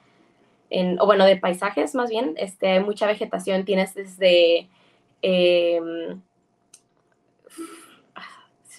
[0.69, 2.33] en, o bueno, de paisajes más bien.
[2.37, 4.67] Este, hay mucha vegetación, tienes desde...
[5.21, 6.21] Em,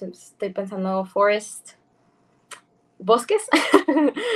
[0.00, 1.72] estoy pensando forest,
[2.98, 3.48] bosques.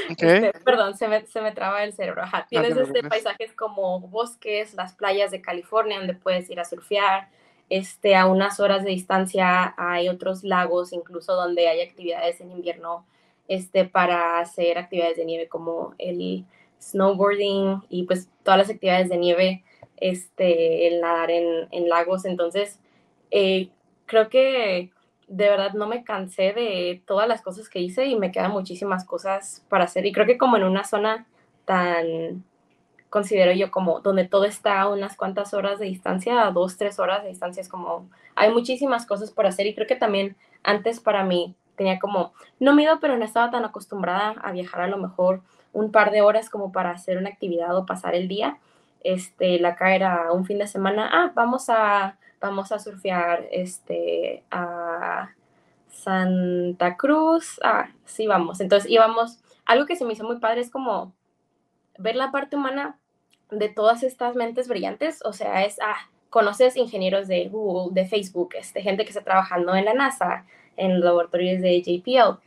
[0.08, 2.22] Este, perdón, se me, se me, traba el cerebro.
[2.48, 7.28] Tienes este, paisajes como bosques, las playas de California donde puedes ir a surfear.
[7.68, 13.06] Este, a unas horas de distancia hay otros lagos, incluso donde hay actividades en invierno
[13.48, 16.44] este, para hacer actividades de nieve como el
[16.82, 19.64] snowboarding y pues todas las actividades de nieve,
[19.96, 22.24] este, el nadar en, en lagos.
[22.24, 22.80] Entonces,
[23.30, 23.70] eh,
[24.06, 24.90] creo que
[25.28, 29.04] de verdad no me cansé de todas las cosas que hice y me quedan muchísimas
[29.04, 30.04] cosas para hacer.
[30.04, 31.26] Y creo que como en una zona
[31.64, 32.44] tan,
[33.08, 36.98] considero yo como donde todo está a unas cuantas horas de distancia, a dos, tres
[36.98, 41.00] horas de distancia, es como, hay muchísimas cosas por hacer y creo que también antes
[41.00, 44.98] para mí tenía como, no miedo, pero no estaba tan acostumbrada a viajar a lo
[44.98, 45.42] mejor
[45.72, 48.58] un par de horas como para hacer una actividad o pasar el día.
[49.04, 54.44] Este, la acá era un fin de semana, ah, vamos a, vamos a surfear este,
[54.50, 55.30] a
[55.90, 58.60] Santa Cruz, ah, sí, vamos.
[58.60, 61.12] Entonces íbamos, algo que se me hizo muy padre es como
[61.98, 62.98] ver la parte humana
[63.50, 68.54] de todas estas mentes brillantes, o sea, es, ah, conoces ingenieros de Google, de Facebook,
[68.54, 70.46] este, gente que está trabajando en la NASA,
[70.76, 72.40] en laboratorios de JPL.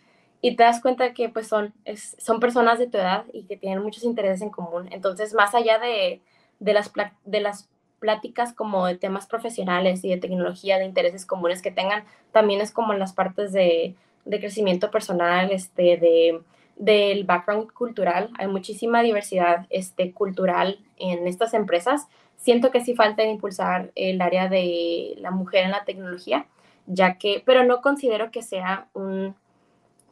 [0.46, 1.74] Y te das cuenta que pues son,
[2.20, 4.88] son personas de tu edad y que tienen muchos intereses en común.
[4.92, 6.22] Entonces, más allá de,
[6.60, 6.92] de, las,
[7.24, 7.68] de las
[7.98, 12.70] pláticas como de temas profesionales y de tecnología, de intereses comunes que tengan, también es
[12.70, 16.40] como en las partes de, de crecimiento personal, este, de,
[16.76, 18.30] del background cultural.
[18.38, 22.08] Hay muchísima diversidad este, cultural en estas empresas.
[22.38, 26.46] Siento que sí falta impulsar el área de la mujer en la tecnología
[26.88, 29.36] ya que, pero no considero que sea un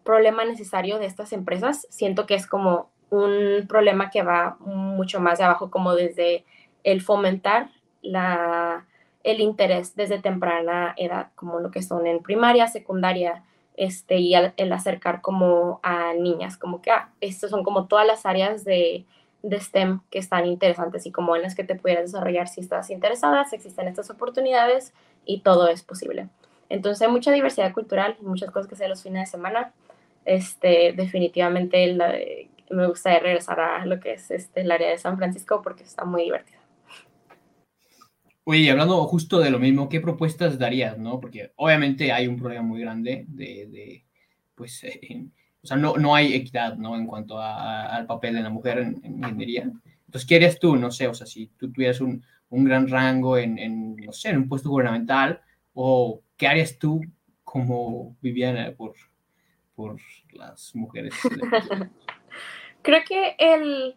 [0.03, 5.37] problema necesario de estas empresas, siento que es como un problema que va mucho más
[5.37, 6.45] de abajo, como desde
[6.83, 7.69] el fomentar
[8.01, 8.85] la,
[9.23, 13.43] el interés desde temprana edad, como lo que son en primaria, secundaria,
[13.75, 18.25] este, y el, acercar como a niñas, como que, ah, estas son como todas las
[18.25, 19.05] áreas de,
[19.41, 22.89] de STEM que están interesantes y como en las que te pudieras desarrollar si estás
[22.89, 24.93] interesada, existen estas oportunidades
[25.25, 26.29] y todo es posible.
[26.69, 29.73] Entonces hay mucha diversidad cultural, muchas cosas que hacer los fines de semana.
[30.25, 31.95] Este, definitivamente
[32.69, 36.05] me gustaría regresar a lo que es este, el área de San Francisco porque está
[36.05, 36.59] muy divertido.
[38.45, 41.19] Oye, hablando justo de lo mismo, ¿qué propuestas darías, no?
[41.19, 44.05] Porque obviamente hay un problema muy grande de, de
[44.55, 44.83] pues,
[45.63, 46.95] o sea, no, no hay equidad, ¿no?
[46.97, 49.71] En cuanto al papel de la mujer en, ingeniería.
[50.05, 50.75] Entonces, ¿qué harías tú?
[50.75, 54.29] No sé, o sea, si tú tuvieras un, un gran rango en, en, no sé,
[54.29, 55.41] en un puesto gubernamental,
[55.73, 57.01] o ¿qué harías tú
[57.45, 58.93] como Viviana por,
[59.75, 59.97] por
[60.31, 61.13] las mujeres?
[62.81, 63.95] Creo que el,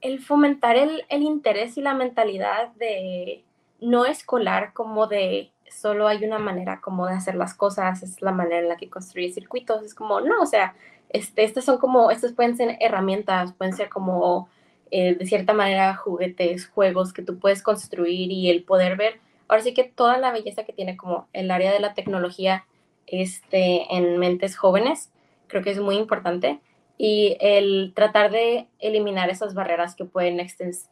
[0.00, 3.44] el fomentar el, el, interés y la mentalidad de
[3.80, 8.32] no escolar como de solo hay una manera como de hacer las cosas, es la
[8.32, 10.74] manera en la que construir circuitos, es como, no, o sea,
[11.10, 14.48] este, estas son como, estas pueden ser herramientas, pueden ser como
[14.90, 19.64] eh, de cierta manera juguetes, juegos que tú puedes construir y el poder ver ahora
[19.64, 22.64] sí que toda la belleza que tiene como el área de la tecnología
[23.06, 25.10] este, en mentes jóvenes,
[25.46, 26.60] creo que es muy importante.
[26.96, 30.38] Y el tratar de eliminar esas barreras que pueden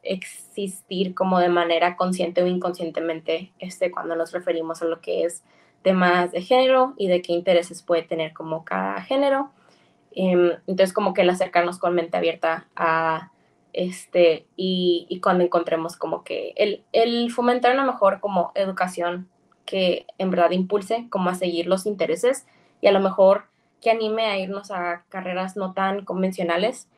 [0.03, 5.45] existir como de manera consciente o inconscientemente este, cuando nos referimos a lo que es
[5.83, 9.51] temas de género y de qué intereses puede tener como cada género.
[10.13, 13.31] Em, entonces, como que el acercarnos con mente abierta a
[13.73, 19.29] este, y, cuando encontremos como que el, el, fomentar una mejor como educación
[19.69, 22.47] que en verdad impulse como a seguir los intereses
[22.81, 23.45] y a lo mejor
[23.83, 26.89] que anime a irnos a carreras no tan convencionales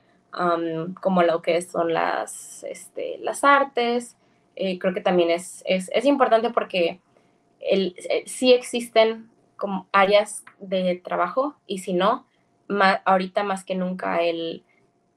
[1.01, 4.17] como lo que son las, este, las artes.
[4.55, 7.01] Eh, creo que también es, es, es importante porque
[7.59, 12.25] el, eh, sí existen como áreas de trabajo y si no,
[13.05, 14.63] ahorita más que nunca el,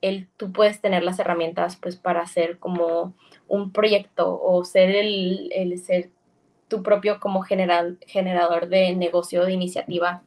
[0.01, 3.13] el, tú puedes tener las herramientas pues para hacer como
[3.47, 6.09] un proyecto o ser el, el ser
[6.67, 10.21] tu propio como generador de negocio, de iniciativa,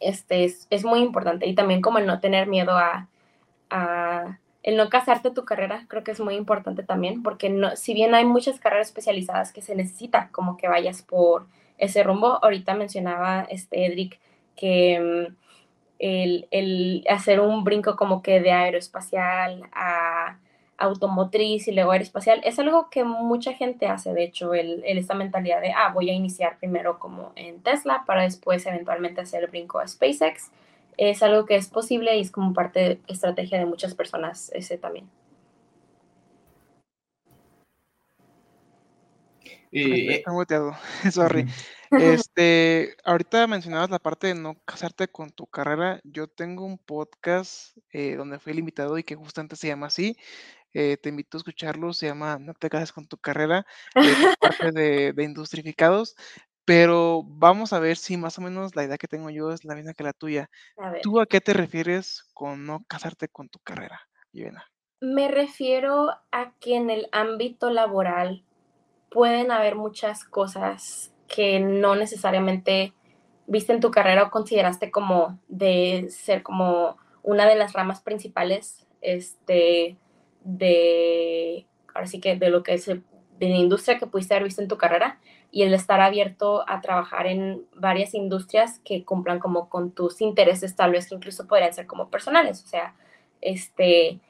[0.00, 1.46] este es, es, muy importante.
[1.46, 3.08] Y también como el no tener miedo a,
[3.70, 7.94] a, el no casarte tu carrera, creo que es muy importante también, porque no, si
[7.94, 11.46] bien hay muchas carreras especializadas que se necesita como que vayas por
[11.78, 12.38] ese rumbo.
[12.42, 14.20] Ahorita mencionaba este Edric
[14.56, 15.34] que mm,
[15.98, 20.38] el, el, hacer un brinco como que de aeroespacial a
[20.82, 25.60] automotriz y luego aeroespacial es algo que mucha gente hace, de hecho, el, esta mentalidad
[25.60, 29.78] de, ah, voy a iniciar primero como en Tesla para después eventualmente hacer el brinco
[29.78, 30.50] a SpaceX,
[30.96, 34.78] es algo que es posible y es como parte de estrategia de muchas personas ese
[34.78, 35.08] también.
[39.72, 40.22] Eh,
[41.10, 41.46] sorry.
[42.26, 46.00] Este, ahorita mencionabas la parte de no casarte con tu carrera.
[46.04, 50.16] Yo tengo un podcast eh, donde fui el invitado y que justamente se llama así.
[50.74, 53.66] Eh, te invito a escucharlo, se llama No te cases con tu carrera,
[54.40, 56.16] parte de, de Industrificados.
[56.64, 59.74] Pero vamos a ver si más o menos la idea que tengo yo es la
[59.74, 60.48] misma que la tuya.
[61.02, 64.00] ¿Tú a qué te refieres con no casarte con tu carrera,
[64.32, 64.64] Yvena?
[65.00, 68.44] Me refiero a que en el ámbito laboral
[69.10, 72.92] pueden haber muchas cosas que no necesariamente
[73.46, 78.86] viste en tu carrera o consideraste como de ser como una de las ramas principales
[79.00, 79.96] este,
[80.44, 83.00] de, ahora que de lo que es de
[83.40, 85.18] la industria que pudiste haber visto en tu carrera
[85.50, 90.76] y el estar abierto a trabajar en varias industrias que cumplan como con tus intereses,
[90.76, 92.94] tal vez que incluso podrían ser como personales, o sea,
[93.40, 94.20] este,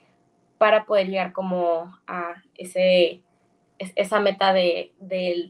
[0.56, 3.22] para poder llegar como a ese
[3.96, 4.92] esa meta de,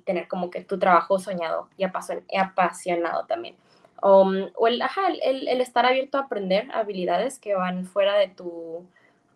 [0.05, 3.57] tener como que tu trabajo soñado y apasionado también.
[4.03, 4.83] Um, o el,
[5.23, 8.85] el, estar abierto a aprender habilidades que van fuera de tu,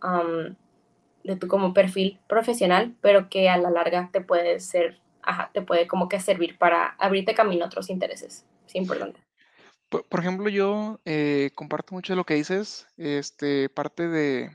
[0.03, 0.55] um,
[1.23, 4.99] de tu como perfil profesional, pero que a la larga te puede ser,
[5.53, 8.45] te puede como que servir para abrirte camino a otros intereses.
[8.65, 9.21] Es importante.
[9.89, 12.87] Por, ejemplo, yo eh, comparto mucho de lo que dices.
[12.97, 14.51] Este, parte de,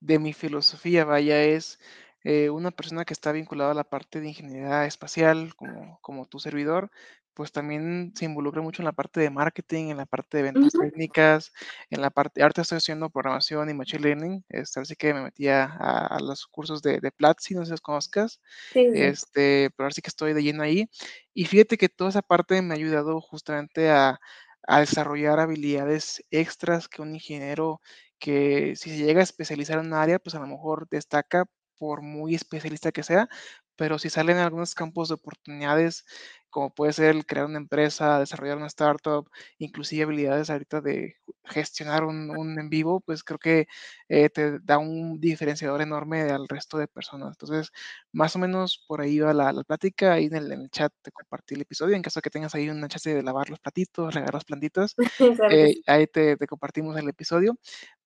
[0.00, 1.78] de mi filosofía, vaya, es
[2.24, 6.38] eh, una persona que está vinculada a la parte de ingeniería espacial, como, como tu
[6.38, 6.90] servidor,
[7.34, 10.72] pues también se involucra mucho en la parte de marketing, en la parte de ventas
[10.72, 11.52] técnicas,
[11.90, 15.64] en la parte, ahorita estoy haciendo programación y machine learning, este, así que me metía
[15.64, 18.40] a, los cursos de, de Platzi, no sé si los conozcas,
[18.74, 20.88] este, pero ahora sí que estoy de lleno ahí.
[21.34, 24.20] Y fíjate que toda esa parte me ha ayudado justamente a,
[24.66, 27.80] a desarrollar habilidades extras que un ingeniero
[28.18, 31.46] que si se llega a especializar en un área, pues a lo mejor destaca
[31.82, 33.28] por muy especialista que sea,
[33.74, 36.04] pero si salen algunos campos de oportunidades,
[36.48, 39.28] como puede ser el crear una empresa, desarrollar una startup,
[39.58, 43.66] inclusive habilidades ahorita de gestionar un, en vivo, pues creo que
[44.08, 47.30] eh, te da un diferenciador enorme al resto de personas.
[47.30, 47.72] Entonces,
[48.12, 51.62] más o menos por ahí va la, plática, ahí en el, chat te compartí el
[51.62, 54.94] episodio, en caso que tengas ahí una chance de lavar los platitos, regar las plantitas,
[55.50, 57.58] eh, ahí te, te compartimos el episodio.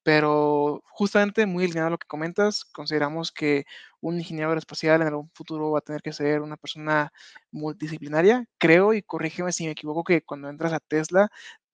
[0.07, 3.65] Pero justamente muy alineado a lo que comentas, consideramos que
[4.01, 7.13] un ingeniero aeroespacial en algún futuro va a tener que ser una persona
[7.51, 8.45] multidisciplinaria.
[8.59, 11.29] Creo, y corrígeme si me equivoco, que cuando entras a Tesla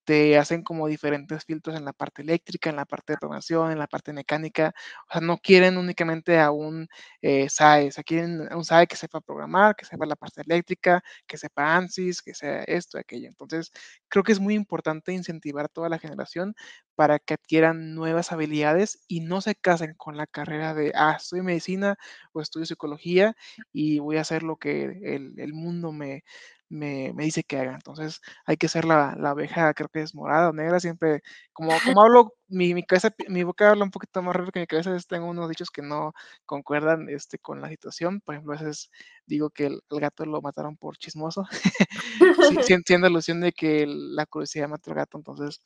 [0.05, 3.79] te hacen como diferentes filtros en la parte eléctrica, en la parte de programación, en
[3.79, 4.75] la parte mecánica.
[5.09, 6.89] O sea, no quieren únicamente a un
[7.23, 11.03] eh, SAE, o sea, quieren un SAE que sepa programar, que sepa la parte eléctrica,
[11.27, 13.29] que sepa ANSYS, que sea esto, aquello.
[13.29, 13.71] Entonces,
[14.09, 16.55] creo que es muy importante incentivar a toda la generación
[16.95, 21.45] para que adquieran nuevas habilidades y no se casen con la carrera de, ah, estudio
[21.45, 21.97] medicina
[22.33, 23.35] o estudio psicología
[23.73, 26.23] y voy a hacer lo que el, el mundo me,
[26.73, 27.75] me, dice que haga.
[27.75, 31.73] Entonces hay que ser la, la, abeja, creo que es morada o negra, siempre, como,
[31.85, 34.97] como hablo, mi, mi, cabeza, mi boca habla un poquito más rápido que mi cabeza,
[35.09, 36.13] tengo unos dichos que no
[36.47, 38.21] concuerdan este, con la situación.
[38.21, 38.91] Por ejemplo, a veces
[39.27, 41.45] digo que el, gato lo mataron por chismoso,
[42.81, 45.61] siendo alusión de que la curiosidad mató al gato, entonces,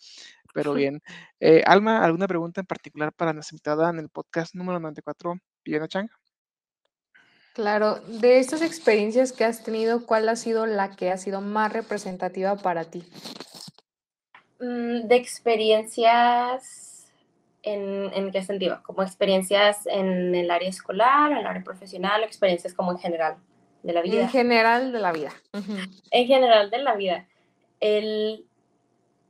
[0.55, 1.03] pero bien.
[1.41, 5.35] Eh, Alma, ¿alguna pregunta en particular para nuestra invitada en el podcast número 94,
[5.65, 6.09] Viviana Chang?
[7.57, 11.73] Claro, de estas experiencias que has tenido, ¿cuál ha sido la que ha sido más
[11.73, 13.03] representativa para ti?
[14.61, 17.11] Mm, de experiencias,
[17.63, 18.83] ¿en, qué sentido?
[18.83, 23.37] ¿Como experiencias en el área escolar, en el área profesional, o experiencias como en general
[23.83, 24.21] de la vida?
[24.21, 25.33] En general de la vida.
[26.11, 27.27] En general de la vida.
[27.81, 28.45] El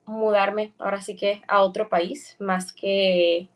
[0.04, 3.48] mudarme, ahora sí que a otro país, más que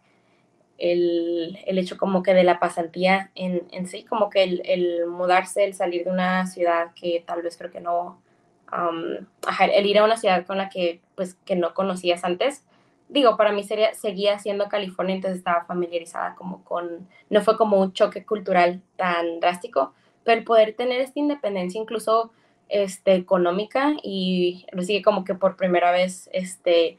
[0.80, 5.74] el, el, hecho como que de la pasantía en, sí, como que el, mudarse, el
[5.74, 8.20] salir de una ciudad que tal vez creo que no,
[9.72, 12.64] el ir a una ciudad con la que pues que no conocías antes,
[13.10, 17.78] digo, para mí sería, seguía siendo California, entonces estaba familiarizada como con, no fue como
[17.78, 19.92] un choque cultural tan drástico,
[20.24, 22.32] pero el poder tener esta independencia incluso
[22.68, 26.98] este, económica y sigue como que por primera vez, este,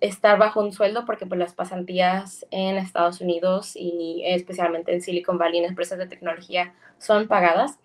[0.00, 5.38] estar bajo un sueldo porque pues las pasantías en Estados Unidos y especialmente en Silicon
[5.38, 7.78] Valley en empresas de tecnología son pagadas.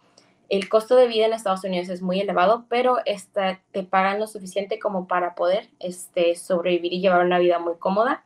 [0.50, 4.28] el costo de vida en Estados Unidos es muy elevado, pero este, te pagan lo
[4.28, 8.24] suficiente como para poder este, sobrevivir y llevar una vida muy cómoda.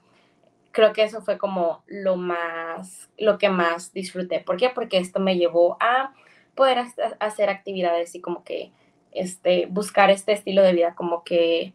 [0.71, 4.41] Creo que eso fue como lo más, lo que más disfruté.
[4.41, 4.69] ¿Por qué?
[4.69, 6.13] Porque esto me llevó a
[6.55, 6.79] poder
[7.19, 8.71] hacer actividades y como que
[9.13, 11.73] este, buscar este estilo de vida como que,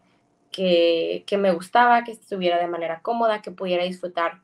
[0.52, 4.40] que, que me gustaba, que estuviera de manera cómoda, que pudiera disfrutar.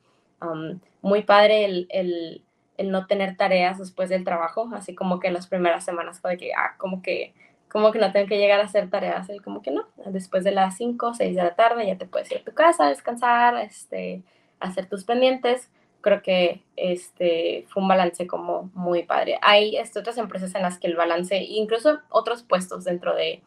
[1.02, 5.46] Muy padre el, el, no tener tareas después del trabajo, así como que en las
[5.46, 7.34] primeras semanas fue que, ah, como que,
[7.68, 10.52] como que no tengo que llegar a hacer tareas, el como que no, después de
[10.52, 13.56] las 5 o 6 de la tarde ya te puedes ir a tu casa, descansar,
[13.56, 14.22] este,
[14.61, 19.38] hacer tus pendientes creo que este fue un balance como muy padre.
[19.42, 23.42] Hay este, otras empresas en las que el balance, incluso otros puestos dentro de,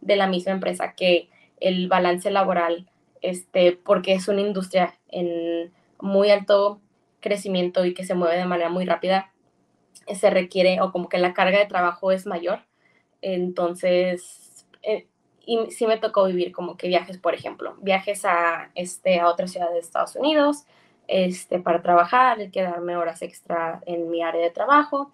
[0.00, 1.28] de, la misma empresa, que
[1.60, 2.90] el balance laboral,
[3.22, 6.80] este, porque es una industria en muy alto
[7.20, 9.32] crecimiento y que se mueve de manera muy rápida,
[10.14, 12.60] se requiere o como que la carga de trabajo es mayor.
[13.22, 15.06] Entonces, eh,
[15.46, 19.46] y sí me tocó vivir como que viajes, por ejemplo, viajes a, este, a otra
[19.46, 20.64] ciudad de Estados Unidos,
[21.08, 25.12] este, para trabajar, el quedarme horas extra en mi área de trabajo.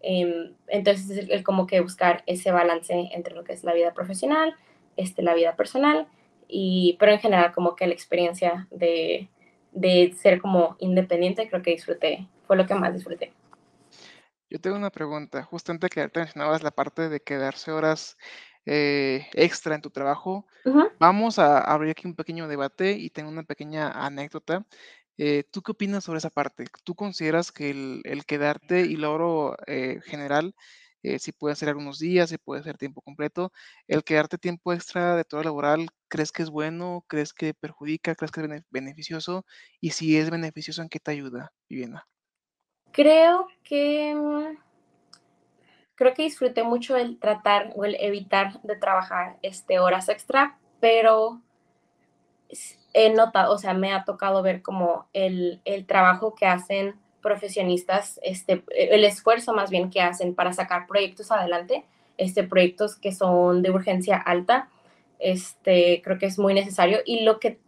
[0.00, 4.54] Em, entonces, el, como que buscar ese balance entre lo que es la vida profesional,
[4.96, 6.06] este, la vida personal,
[6.48, 9.28] y, pero en general como que la experiencia de,
[9.72, 13.32] de ser como independiente creo que disfruté, fue lo que más disfruté.
[14.50, 18.18] Yo tengo una pregunta, justamente que te mencionabas la parte de quedarse horas
[18.66, 20.46] eh, extra en tu trabajo.
[20.98, 24.66] Vamos a abrir aquí un pequeño debate y tengo una pequeña anécdota.
[25.18, 26.66] Eh, ¿tú qué opinas sobre esa parte?
[26.84, 30.54] ¿Tú consideras que el, quedarte y logro eh, general,
[31.02, 33.52] eh, si puede ser algunos días, si puede ser tiempo completo,
[33.88, 37.04] el quedarte tiempo extra de todo laboral, ¿crees que es bueno?
[37.08, 38.14] ¿Crees que perjudica?
[38.14, 39.44] ¿Crees que es beneficioso?
[39.80, 42.06] Y si es beneficioso, ¿en qué te ayuda, Viviana?
[42.92, 44.58] Creo que mm,
[45.94, 51.40] creo que disfruté mucho el tratar o el evitar de trabajar este, horas extra, pero
[52.92, 58.20] he notado, o sea, me ha tocado ver como el, el trabajo que hacen profesionistas,
[58.22, 61.84] este, el esfuerzo más bien que hacen para sacar proyectos adelante,
[62.18, 64.68] este, proyectos que son de urgencia alta,
[65.18, 67.58] este, creo que es muy necesario y lo que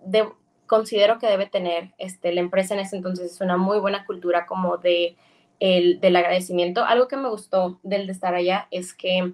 [0.67, 4.45] considero que debe tener este, la empresa en ese entonces es una muy buena cultura
[4.45, 5.17] como de
[5.61, 6.85] el, del agradecimiento.
[6.85, 9.33] Algo que me gustó del de estar allá es que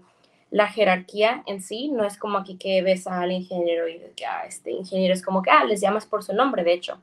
[0.50, 4.72] la jerarquía en sí no es como aquí que ves al ingeniero y que este
[4.72, 6.98] ingeniero es como que ah, les llamas por su nombre, de hecho.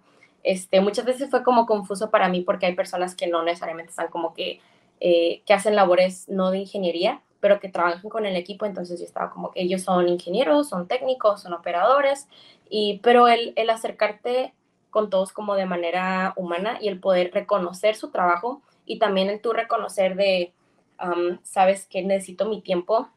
[0.48, 4.08] Este, muchas veces fue como confuso para mí porque hay personas que no necesariamente están
[4.08, 4.62] como que,
[5.02, 9.06] eh, que hacen labores no de ingeniería, pero que trabajan con el equipo, entonces yo
[9.06, 12.30] estaba como que ellos son ingenieros, son técnicos, son operadores,
[12.70, 14.54] y, pero el, el acercarte
[14.90, 19.42] con todos como de manera humana y el poder reconocer su trabajo y también el
[19.42, 20.54] tú reconocer de,
[21.44, 23.10] sabes que necesito mi tiempo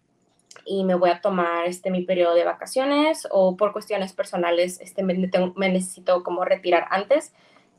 [0.64, 5.02] y me voy a tomar este, mi periodo de vacaciones o por cuestiones personales este,
[5.02, 7.32] me, necesito como retirar antes.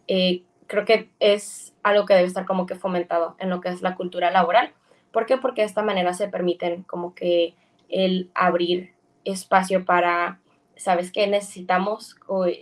[0.08, 3.82] Eh, creo que es algo que debe estar como que fomentado en lo que es
[3.82, 4.74] la cultura laboral.
[5.12, 5.38] ¿Por qué?
[5.38, 7.56] Porque de esta manera se permiten como que
[7.90, 8.94] el abrir
[9.26, 10.40] espacio para,
[10.78, 11.28] ¿sabes qué?
[11.28, 12.16] Necesitamos,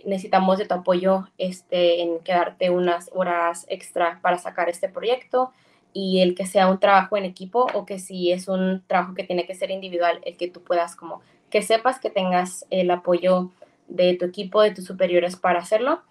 [0.04, 5.52] necesitamos de tu apoyo este, en quedarte unas horas extra para sacar este proyecto
[5.92, 9.24] y el que sea un trabajo en equipo o que si es un trabajo que
[9.24, 13.50] tiene que ser individual, el que tú puedas como que sepas que tengas el apoyo
[13.88, 16.02] de tu equipo, de tus superiores para hacerlo.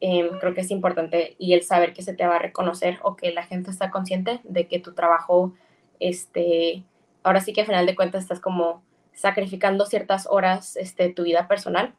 [0.00, 3.16] Em, creo que es importante y el saber que se te va a reconocer o
[3.16, 5.52] que la gente está consciente de que tu trabajo,
[5.98, 6.84] este,
[7.22, 8.82] ahora sí que al final de cuentas estás como
[9.12, 11.94] sacrificando ciertas horas, este, tu vida personal.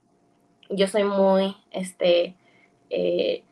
[0.69, 2.35] Yo soy muy, este,
[2.89, 3.43] eh,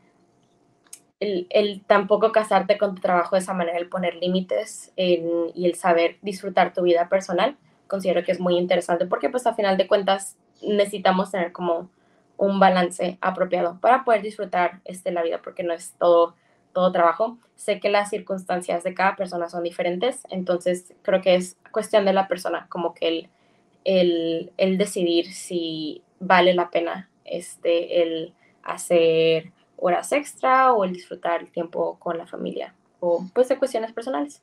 [1.49, 6.17] el, tampoco casarte con tu trabajo de esa manera, el poner límites y el saber
[6.21, 7.57] disfrutar tu vida personal,
[7.87, 11.89] considero que es muy interesante porque pues a final de cuentas necesitamos tener como
[12.37, 16.35] un balance apropiado para poder disfrutar este, la vida porque no es todo,
[16.73, 17.37] todo trabajo.
[17.55, 22.13] Sé que las circunstancias de cada persona son diferentes, entonces creo que es cuestión de
[22.13, 23.29] la persona, como que el,
[23.83, 29.51] el, el decidir si vale la pena este, el hacer
[29.85, 34.41] horas extra o el disfrutar el tiempo con la familia o pues de cuestiones personales.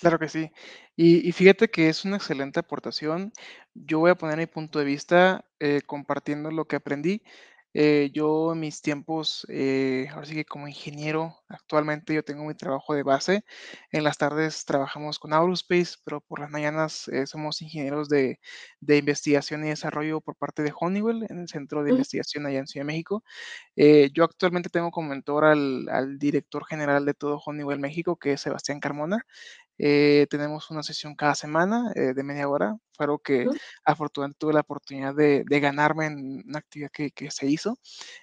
[0.00, 0.50] Claro que sí.
[0.96, 3.32] Y, fíjate que es una excelente aportación.
[3.74, 7.22] Yo voy a poner mi punto de vista eh, compartiendo lo que aprendí.
[7.74, 12.54] Eh, yo en mis tiempos, eh, ahora sí que como ingeniero, actualmente yo tengo mi
[12.54, 13.44] trabajo de base.
[13.92, 18.40] En las tardes trabajamos con Aurospace, pero por las mañanas somos ingenieros de,
[18.80, 22.66] de, investigación y desarrollo por parte de Honeywell, en el Centro de Investigación allá en
[22.66, 23.24] Ciudad de México.
[24.14, 28.40] yo actualmente tengo como mentor al, al director general de todo Honeywell México, que es
[28.40, 29.24] Sebastián Carmona.
[29.82, 32.76] Eh, tenemos una sesión cada semana eh, de media hora.
[32.98, 33.46] Algo que
[33.84, 37.78] afortunadamente tuve la oportunidad de, ganarme en una actividad que, se hizo.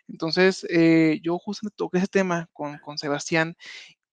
[0.08, 3.56] Entonces, eh, yo justamente toqué ese tema con, con Sebastián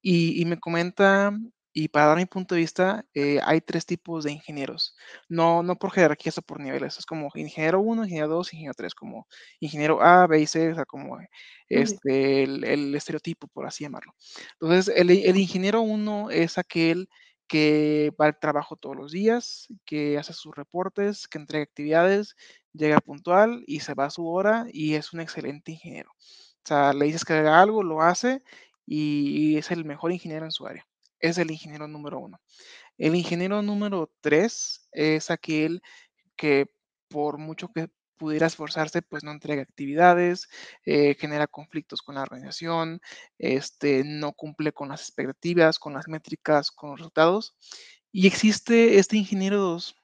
[0.01, 1.33] y, y, me comenta
[1.77, 4.95] y para dar mi punto de vista, eh, hay tres tipos de ingenieros.
[5.29, 6.99] No, no por jerarquías o por niveles.
[6.99, 9.27] Es como ingeniero 1, ingeniero 2, ingeniero 3, como
[9.59, 11.19] ingeniero A, B y C, o sea, como
[11.69, 14.15] este, el, estereotipo, por así llamarlo.
[14.61, 17.09] Entonces, el, el ingeniero 1 es aquel
[17.55, 22.37] que va al trabajo todos los días, que hace sus reportes, que entrega actividades,
[22.73, 26.11] llega puntual y se va a su hora y es un excelente ingeniero.
[26.11, 28.43] O sea, le dices que haga algo, lo hace
[28.87, 30.85] y es el mejor ingeniero en su área
[31.21, 32.39] es el ingeniero número uno.
[32.99, 35.83] El ingeniero número tres es aquel
[36.37, 36.67] que
[37.09, 40.49] por mucho que pudiera esforzarse, pues no entrega actividades,
[40.85, 43.01] eh, genera conflictos con la organización,
[43.39, 47.57] este, no cumple con las expectativas, con las métricas, con los resultados.
[48.13, 49.97] Y existe este ingeniero 2,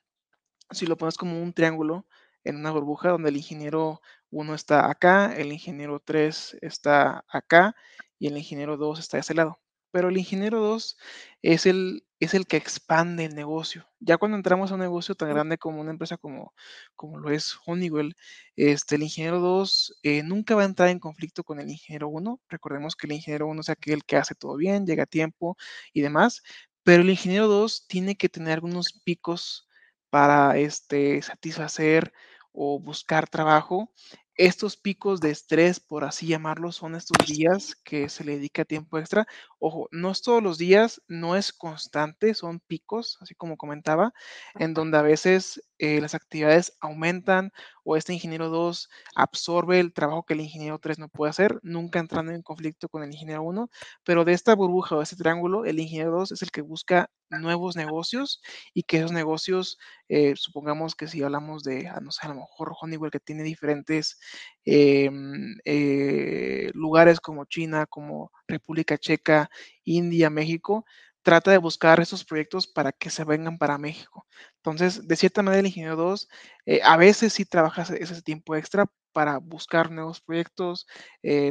[0.72, 2.06] si lo pones como un triángulo
[2.44, 4.00] en una burbuja donde el ingeniero
[4.30, 7.74] 1 está acá, el ingeniero 3 está acá
[8.18, 9.61] y el ingeniero 2 está de ese lado
[9.91, 10.99] pero el ingeniero 2
[11.43, 13.86] es el, es el que expande el negocio.
[14.01, 16.55] Ya cuando entramos a un negocio tan grande como una empresa como,
[16.97, 18.14] como lo es Honeywell,
[18.57, 22.41] este, el ingeniero 2 eh, nunca va a entrar en conflicto con el ingeniero 1.
[22.49, 25.57] Recordemos que el ingeniero 1 es aquel que hace todo bien, llega a tiempo
[25.93, 26.43] y demás,
[26.82, 29.68] pero el ingeniero 2 tiene que tener algunos picos
[30.11, 32.12] para este, satisfacer
[32.53, 33.93] o buscar trabajo
[34.41, 38.99] estos picos de estrés, por así llamarlo, son estos días que se le dedica tiempo
[38.99, 39.26] extra.
[39.62, 44.14] Ojo, no es todos los días, no es constante, son picos, así como comentaba,
[44.54, 47.52] en donde a veces eh, las actividades aumentan
[47.84, 51.98] o este ingeniero 2 absorbe el trabajo que el ingeniero 3 no puede hacer, nunca
[51.98, 53.68] entrando en conflicto con el ingeniero 1,
[54.04, 57.11] pero de esta burbuja o de este triángulo, el ingeniero 2 es el que busca
[57.30, 58.40] nuevos negocios
[58.74, 62.34] y que esos negocios, eh, supongamos que si hablamos de, ah, no sé, a lo
[62.36, 64.18] mejor Honeywell que tiene diferentes
[64.64, 69.50] em, eh, lugares como China, como República Checa,
[69.84, 70.84] India, México,
[71.22, 74.26] trata de buscar esos proyectos para que se vengan para México.
[74.56, 76.28] Entonces, de cierta manera, el ingeniero 2
[76.66, 80.86] eh, a veces sí trabaja ese tiempo extra para buscar nuevos proyectos,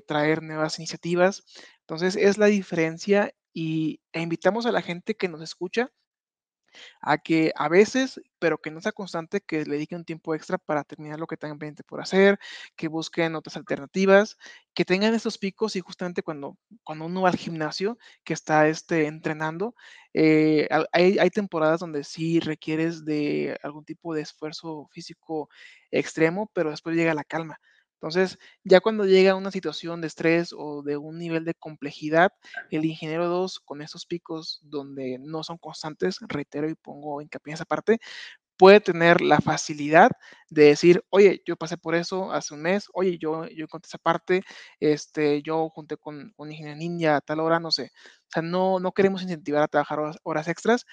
[0.07, 1.43] traer nuevas iniciativas.
[1.81, 5.91] Entonces, es la diferencia y, e invitamos a la gente que nos escucha
[7.01, 10.57] a que a veces, pero que no sea constante, que le dedique un tiempo extra
[10.57, 12.39] para terminar lo que tengan pendiente por hacer,
[12.75, 14.37] que busquen otras alternativas,
[14.73, 19.07] que tengan esos picos y justamente cuando, cuando uno va al gimnasio, que está este,
[19.07, 19.75] entrenando,
[20.13, 25.49] eh, hay, hay, temporadas donde sí requieres de algún tipo de esfuerzo físico
[25.91, 27.59] extremo, pero después llega la calma.
[28.01, 32.31] Entonces, ya cuando llega una situación de estrés o de un nivel de complejidad,
[32.69, 37.55] el ingeniero 2 con esos picos donde no son constantes, reitero y pongo hincapié en
[37.55, 37.99] esa parte,
[38.57, 40.11] puede tener la facilidad
[40.49, 43.97] de decir, oye, yo pasé por eso hace un mes, oye, yo, yo encontré esa
[43.97, 44.43] parte,
[44.81, 47.91] este, yo junté con un ingeniero ninja a tal hora, no sé.
[48.27, 50.85] O sea, no, no queremos incentivar a trabajar horas extras,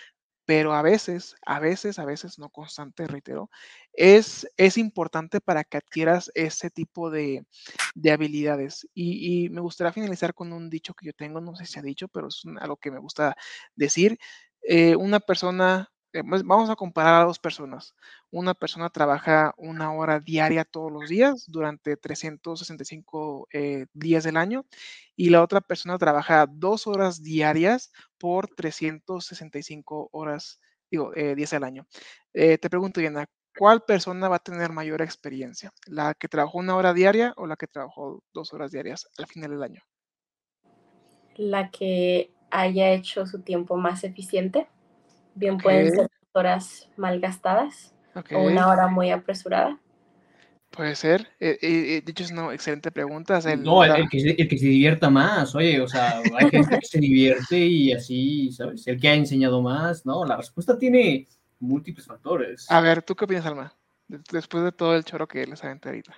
[0.47, 3.51] pero a veces, a veces, a veces, no constante, reitero,
[3.93, 7.45] es, es importante para que adquieras ese tipo de,
[8.11, 8.89] habilidades.
[8.95, 12.09] Y, me gustaría finalizar con un dicho que yo tengo, no sé si ha dicho,
[12.09, 13.37] pero es algo que me gusta
[13.75, 14.19] decir.
[14.63, 17.95] Eh, una persona, eh, pues, vamos a comparar a dos personas.
[18.31, 24.67] Una persona trabaja una hora diaria todos los días durante 365 eh, días del año
[25.15, 30.61] y la otra persona trabaja dos horas diarias por 365 horas,
[30.91, 31.87] digo, eh, días al año.
[32.33, 35.73] te pregunto, Diana, ¿cuál persona va a tener mayor experiencia?
[35.87, 39.51] ¿La que trabajó una hora diaria o la que trabajó dos horas diarias al final
[39.51, 39.83] del año?
[41.37, 44.69] La que haya hecho su tiempo más eficiente.
[45.35, 47.21] Bien pueden ser horas mal
[48.33, 49.79] o una hora muy apresurada.
[50.71, 51.29] Puede ser.
[51.41, 53.41] Eh, eh, de hecho, es una excelente pregunta.
[53.57, 57.93] no, el, que, se divierta más, oye, o sea, hay gente que se divierte y
[57.93, 58.87] así, ¿sabes?
[58.87, 60.25] El que ha enseñado más, ¿no?
[60.27, 61.27] La respuesta tiene
[61.61, 62.71] múltiples factores.
[62.71, 63.73] A ver, ¿tú qué opinas, Alma?
[64.09, 66.15] Después de todo el choro que les aventé ahorita.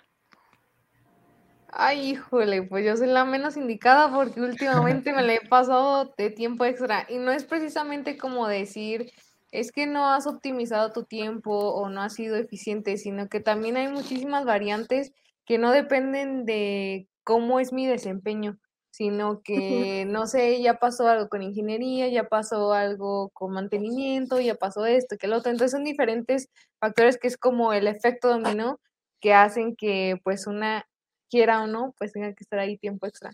[1.70, 6.30] Ay, híjole, pues yo soy la menos indicada porque últimamente me la he pasado de
[6.30, 9.12] tiempo extra y no es precisamente como decir,
[9.51, 13.76] es que no has optimizado tu tiempo o no has sido eficiente, sino que también
[13.76, 15.12] hay muchísimas variantes
[15.46, 18.59] que no dependen de cómo es mi desempeño,
[18.90, 24.55] sino que, no sé, ya pasó algo con ingeniería, ya pasó algo con mantenimiento, ya
[24.55, 25.51] pasó esto, que lo otro.
[25.51, 26.49] Entonces son diferentes
[26.80, 28.80] factores que es como el efecto dominó
[29.20, 30.86] que hacen que pues una
[31.30, 33.30] quiera o no, pues tenga que estar ahí tiempo extra.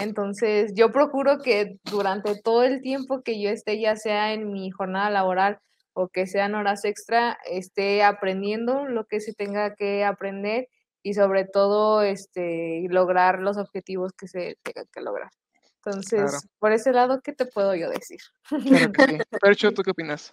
[0.00, 4.70] Entonces, yo procuro que durante todo el tiempo que yo esté, ya sea en mi
[4.70, 5.58] jornada laboral
[5.94, 10.68] o que sean horas extra, esté aprendiendo lo que se tenga que aprender
[11.02, 15.30] y sobre todo este, lograr los objetivos que se tengan que lograr.
[15.84, 18.18] Entonces, por ese lado, ¿qué te puedo yo decir?
[18.48, 19.18] Claro que sí.
[19.40, 20.32] Percho, ¿tú qué opinas?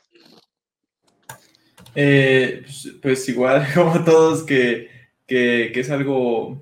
[1.95, 4.89] Eh, pues, pues, igual, como todos, que,
[5.27, 6.61] que, que, es algo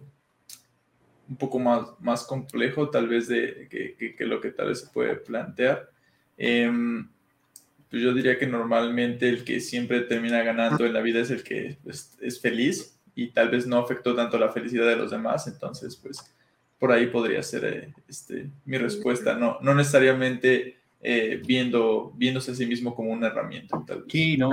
[1.32, 4.88] un poco más, más complejo, tal vez, de que, que lo que tal vez se
[4.88, 5.90] puede plantear.
[6.38, 7.10] Em,
[7.90, 11.42] pues yo diría que normalmente el que siempre termina ganando en la vida es el
[11.42, 15.96] que es feliz y tal vez no afectó tanto la felicidad de los demás, entonces
[15.96, 16.20] pues
[16.78, 22.56] por ahí podría ser eh, este, mi respuesta, no, no necesariamente eh, viendo, viéndose a
[22.56, 23.84] sí mismo como una herramienta.
[24.08, 24.52] Sí, no,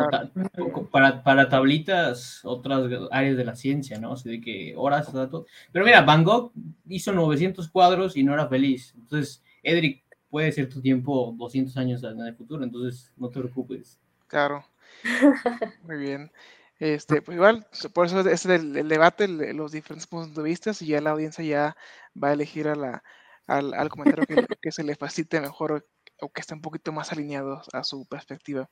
[0.90, 4.12] para, para, tablitas, otras áreas de la ciencia, ¿no?
[4.12, 5.46] Así de que horas, datos.
[5.72, 6.52] Pero mira, Van Gogh
[6.88, 8.94] hizo 900 cuadros y no era feliz.
[8.96, 14.00] Entonces, Edric, puede ser tu tiempo 200 años en el futuro, entonces no te preocupes.
[14.26, 14.64] Claro.
[15.82, 16.30] Muy bien.
[16.78, 20.86] Este, pues igual, por eso es el, el debate, los diferentes puntos de vista, y
[20.86, 21.76] ya la audiencia ya
[22.22, 23.02] va a elegir a la,
[23.48, 25.86] al, al comentario que, que, se le facilite mejor
[26.20, 28.68] o que esté un poquito más alineados a su perspectiva.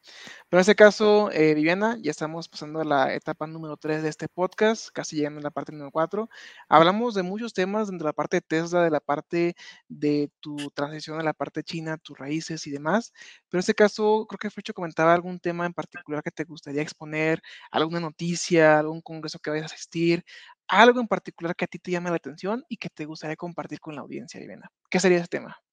[0.49, 4.09] Pero en este caso, eh, Viviana, ya estamos pasando a la etapa número 3 de
[4.09, 6.29] este podcast, casi llegando a la parte número 4.
[6.69, 9.57] Hablamos de muchos temas de la parte de Tesla, de la parte
[9.89, 13.13] de tu transición a la parte china, tus raíces y demás.
[13.49, 16.83] Pero en este caso, creo que Frecho comentaba algún tema en particular que te gustaría
[16.83, 20.25] exponer, alguna noticia, algún congreso que vayas a asistir,
[20.69, 23.81] algo en particular que a ti te llame la atención y que te gustaría compartir
[23.81, 24.71] con la audiencia, Viviana.
[24.91, 25.66] ¿Qué sería ese tema?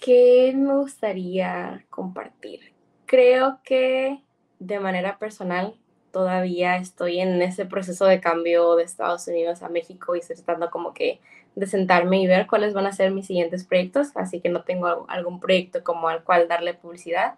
[0.00, 2.72] ¿Qué me gustaría compartir?
[3.04, 4.18] Creo que
[4.58, 5.74] de manera personal
[6.10, 10.70] todavía estoy en ese proceso de cambio de Estados Unidos a México y estoy tratando
[10.70, 11.20] como que
[11.54, 15.04] de sentarme y ver cuáles van a ser mis siguientes proyectos, así que no tengo
[15.08, 17.34] algún proyecto como al cual darle publicidad.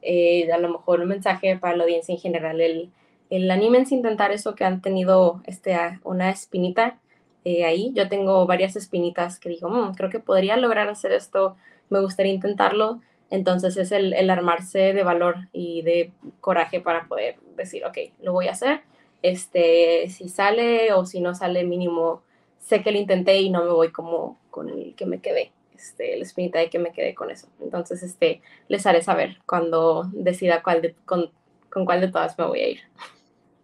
[0.00, 2.90] Eh, a lo mejor un mensaje para la audiencia en general, el,
[3.28, 6.98] el anímense a intentar eso que han tenido este, una espinita
[7.44, 7.92] eh, ahí.
[7.94, 11.56] Yo tengo varias espinitas que digo, mm, creo que podría lograr hacer esto
[11.90, 13.00] me gustaría intentarlo.
[13.30, 18.48] Entonces es el, armarse de valor y de coraje para poder decir, ok, lo voy
[18.48, 18.82] a hacer.
[19.22, 22.22] Este, si sale o si no sale mínimo,
[22.58, 26.16] sé que lo intenté y no me voy como con el que me quedé, este,
[26.16, 27.48] la espinita de que me quedé con eso.
[27.60, 31.30] Entonces, este, les haré saber cuando decida cuál con,
[31.68, 32.80] con cuál de todas me voy a ir.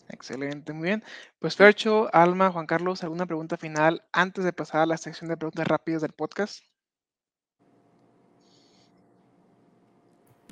[0.09, 1.05] Excelente, muy bien.
[1.39, 5.37] Pues Fercho, Alma, Juan Carlos, ¿alguna pregunta final antes de pasar a la sección de
[5.37, 6.65] preguntas rápidas del podcast?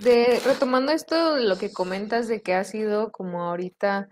[0.03, 4.09] De retomando esto, lo que comentas de que ha sido como ahorita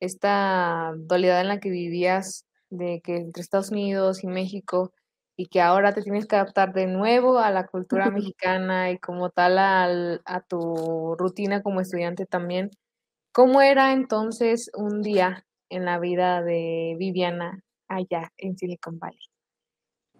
[0.00, 4.92] esta dualidad en la que vivías, de que entre Estados Unidos y México,
[5.36, 9.30] y que ahora te tienes que adaptar de nuevo a la cultura mexicana y como
[9.30, 12.70] tal a tu rutina como estudiante también.
[13.32, 19.30] ¿Cómo era entonces un día en la vida de Viviana allá en Silicon Valley?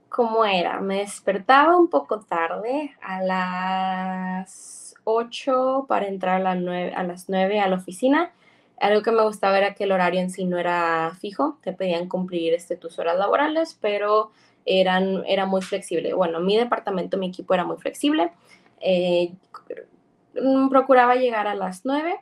[0.09, 0.81] ¿Cómo era?
[0.81, 7.29] Me despertaba un poco tarde, a las 8 para entrar a, las 9, a las
[7.29, 8.33] 9 a la oficina.
[8.79, 12.09] Algo que me gustaba era que el horario en sí no era fijo, te pedían
[12.09, 14.31] cumplir este, tus horas laborales, pero
[14.65, 16.15] eran, era muy flexible.
[16.15, 18.33] Bueno, mi departamento, mi equipo era muy flexible.
[18.81, 19.33] Eh,
[20.71, 22.19] procuraba llegar a las 9,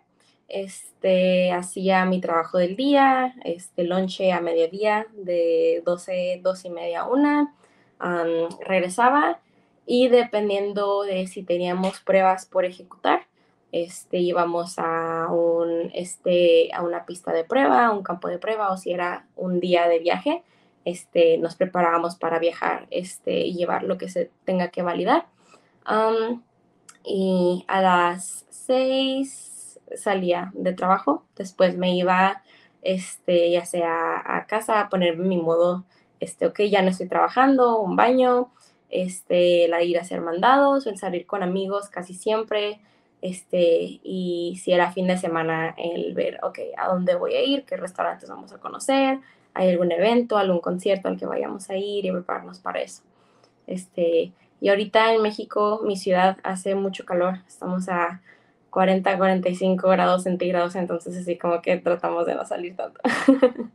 [0.48, 7.00] este, hacía mi trabajo del día, este, lonche a mediodía de 12, 12 y media
[7.02, 7.54] a 1,
[8.66, 9.40] regresaba
[9.90, 13.22] y dependiendo de si teníamos pruebas por ejecutar,
[13.72, 18.76] este, íbamos a, un, este, a una pista de prueba, un campo de prueba o
[18.76, 20.42] si era un día de viaje,
[20.84, 25.26] este, nos preparábamos para viajar este, y llevar lo que se tenga que validar.
[27.02, 32.42] y a las seis salía de trabajo, después me iba
[32.82, 35.86] este, ya sea a casa a ponerme mi modo,
[36.20, 38.50] este, ok, ya no estoy trabajando, un baño,
[38.90, 42.80] este, la ir a hacer mandados, el salir con amigos casi siempre,
[43.20, 47.64] este, y si era fin de semana, el ver, ok, ¿a dónde voy a ir?
[47.64, 49.18] ¿Qué restaurantes vamos a conocer?
[49.54, 53.02] ¿Hay algún evento, algún concierto al que vayamos a ir y prepararnos para eso?
[53.66, 58.22] Este, y ahorita en México, mi ciudad, hace mucho calor, estamos a
[58.70, 63.00] 40, 45 grados centígrados, entonces así como que tratamos de no salir tanto.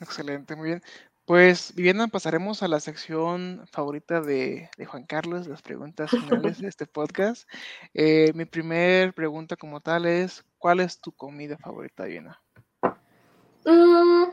[0.00, 0.82] Excelente, muy bien.
[1.28, 6.86] Pues, Viviana, pasaremos a la sección favorita de, Juan Carlos, las preguntas finales de este
[6.86, 7.46] podcast.
[7.92, 12.40] Eh, mi primer pregunta como tal es, ¿cuál es tu comida favorita, Viviana?
[13.66, 14.30] Mm,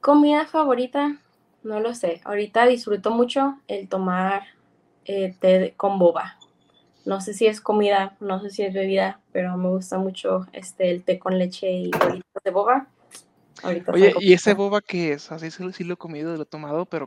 [0.00, 1.16] comida favorita,
[1.64, 2.20] no lo sé.
[2.22, 4.44] Ahorita disfruto mucho el tomar
[5.06, 6.38] eh, té con boba.
[7.04, 10.92] No sé si es comida, no sé si es bebida, pero me gusta mucho este
[10.92, 12.86] el té con leche y bolitas de boba.
[13.62, 15.30] Ahorita Oye, ¿y ese boba qué es?
[15.32, 17.06] Así sí, sí lo he comido, lo he tomado, pero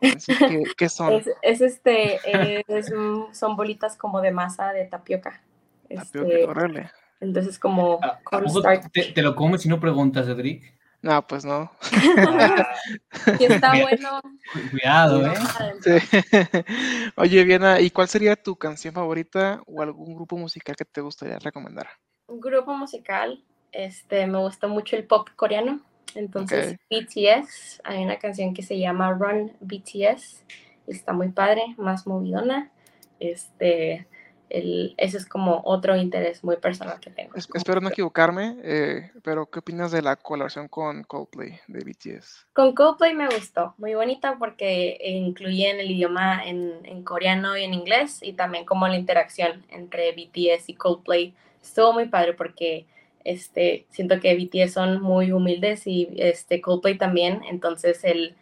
[0.78, 1.14] ¿qué son?
[1.14, 2.20] Es, es este,
[2.68, 2.92] es,
[3.34, 5.42] son bolitas como de masa de tapioca.
[5.90, 6.92] Tapioca, Este, órale.
[7.20, 8.92] entonces como ¿A- a poco cornstarch.
[8.92, 10.64] te, te lo comes y no preguntas, Cedric?
[11.02, 11.70] No, pues no.
[12.18, 12.66] Ah,
[13.40, 14.22] Y está bueno.
[14.54, 15.34] cu- cuidado, ¿eh?
[15.82, 15.92] Sí.
[17.18, 21.40] Oye, Viana, ¿y cuál sería tu canción favorita o algún grupo musical que te gustaría
[21.40, 21.88] recomendar?
[22.28, 25.82] Un grupo musical, este, me gusta mucho el pop coreano.
[26.16, 26.78] Entonces.
[26.90, 30.44] BTS, hay una canción que se llama Run BTS,
[30.88, 32.72] está muy padre, más movidona.
[33.20, 34.08] Este,
[34.50, 37.36] el, ese es como otro interés muy personal que tengo.
[37.36, 42.46] Es- espero no equivocarme, eh, pero ¿qué opinas de la colaboración con Coldplay de BTS?
[42.54, 47.74] Con Coldplay me gustó, muy bonita porque incluían el idioma en, en coreano y en
[47.74, 52.86] inglés y también como la interacción entre BTS y Coldplay estuvo muy padre porque
[53.24, 58.36] este, siento que BTS son muy humildes y este, Coldplay también, entonces el,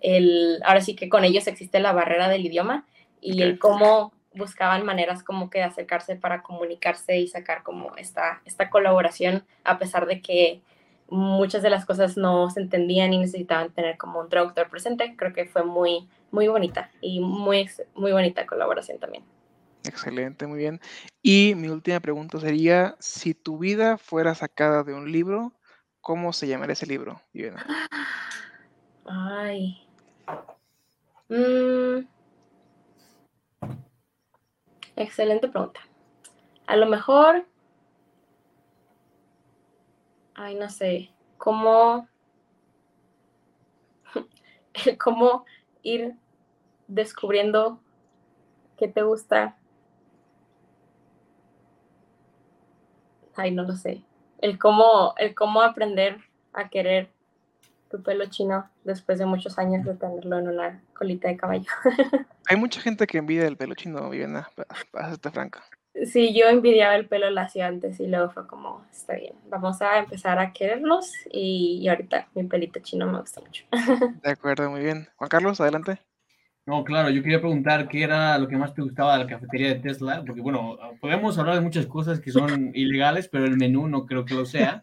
[0.00, 2.86] el, ahora sí que con ellos existe la barrera del idioma
[3.20, 8.42] y el cómo buscaban maneras como que de acercarse para comunicarse y sacar como esta,
[8.44, 10.60] esta colaboración a pesar de que
[11.10, 15.14] muchas de las cosas no se entendían y necesitaban tener como un traductor presente.
[15.16, 19.24] Creo que fue muy, muy bonita y muy, muy bonita colaboración también.
[19.84, 20.80] Excelente, muy bien.
[21.22, 25.52] Y mi última pregunta sería, si tu vida fuera sacada de un libro,
[26.00, 27.66] ¿cómo se llamaría ese libro, Viviana?
[29.06, 29.86] Ay.
[31.28, 32.06] Mm.
[34.96, 35.80] Excelente pregunta.
[36.66, 37.46] A lo mejor,
[40.34, 42.06] ay, no sé, cómo,
[45.02, 45.46] cómo
[45.82, 46.16] ir
[46.86, 47.80] descubriendo
[48.76, 49.56] qué te gusta.
[53.36, 54.02] Ay, no lo sé.
[54.38, 56.18] El cómo, el cómo aprender
[56.52, 57.10] a querer
[57.90, 61.66] tu pelo chino después de muchos años de tenerlo en una colita de caballo.
[62.48, 65.64] Hay mucha gente que envidia el pelo chino, Viviana, pa- para serte franca.
[66.06, 69.98] Sí, yo envidiaba el pelo lacio antes y luego fue como, está bien, vamos a
[69.98, 73.64] empezar a querernos y, y ahorita mi pelito chino me gusta mucho.
[74.22, 75.08] De acuerdo, muy bien.
[75.16, 75.98] Juan Carlos, adelante.
[76.66, 79.68] No, claro, yo quería preguntar qué era lo que más te gustaba de la cafetería
[79.68, 83.88] de Tesla, porque bueno, podemos hablar de muchas cosas que son ilegales, pero el menú
[83.88, 84.80] no creo que lo sea.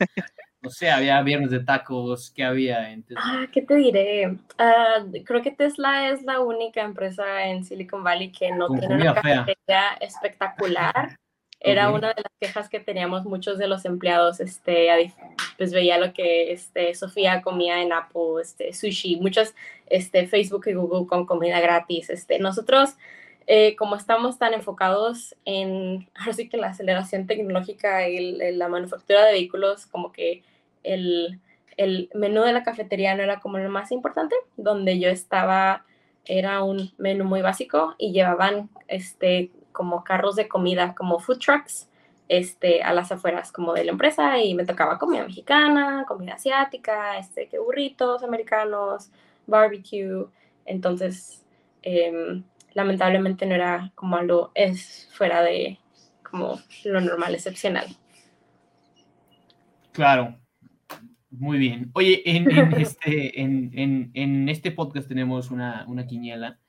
[0.60, 3.22] No sé, había viernes de tacos, ¿qué había en Tesla?
[3.24, 4.38] Ah, ¿qué te diré?
[4.58, 8.96] Ah, creo que Tesla es la única empresa en Silicon Valley que no Con tiene
[8.96, 9.46] una fea.
[9.46, 11.16] cafetería espectacular.
[11.72, 11.98] Era Ok.
[11.98, 14.90] una de las quejas que teníamos muchos de los empleados, este,
[15.58, 19.54] pues veía lo que este, Sofía comía en Apple, este, sushi, muchos,
[19.88, 22.10] este, Facebook y Google con comida gratis.
[22.10, 22.96] Este, nosotros,
[23.48, 28.60] eh, como estamos tan enfocados en, ahora sí que la aceleración tecnológica y el- el-
[28.60, 30.44] la manufactura de vehículos, como que
[30.84, 31.40] el,
[31.78, 35.84] el menú de la cafetería no era como lo más importante, donde yo estaba
[36.30, 41.90] era un menú muy básico y llevaban este como carros de comida, como food trucks,
[42.30, 47.18] este, a las afueras como de la empresa y me tocaba comida mexicana, comida asiática,
[47.20, 49.12] este, que burritos americanos,
[49.48, 50.28] barbecue,
[50.66, 51.46] entonces
[51.84, 52.44] em,
[52.74, 55.80] lamentablemente no era como algo es fuera de
[56.30, 57.88] como lo normal, excepcional.
[59.92, 60.40] Claro,
[61.30, 61.92] muy bien.
[61.96, 66.60] Oye, en, en este, en, en- en este podcast tenemos una, una quiniela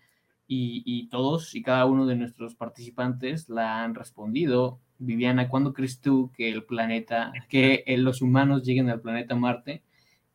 [0.48, 4.80] y, y todos y cada uno de nuestros participantes la han respondido.
[4.98, 9.82] Viviana, ¿cuándo crees tú que el planeta, que los humanos lleguen al planeta Marte?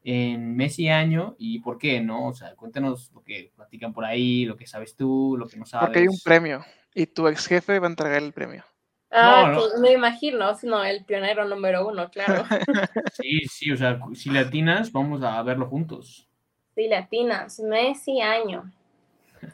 [0.06, 2.00] En mes y año, ¿y por qué?
[2.02, 2.28] ¿No?
[2.28, 5.66] O sea, cuéntanos lo que platican por ahí, lo que sabes tú, lo que no
[5.66, 5.88] sabes.
[5.88, 6.64] Porque hay un premio
[6.94, 8.64] y tu ex jefe va a entregar el premio.
[9.10, 9.60] Ah, no.
[9.60, 12.44] pues, me imagino, si no, el pionero número uno, claro.
[13.14, 16.28] Sí, sí, o sea, si le atinas, vamos a verlo juntos.
[16.76, 18.72] Sí, latinas, mes y año.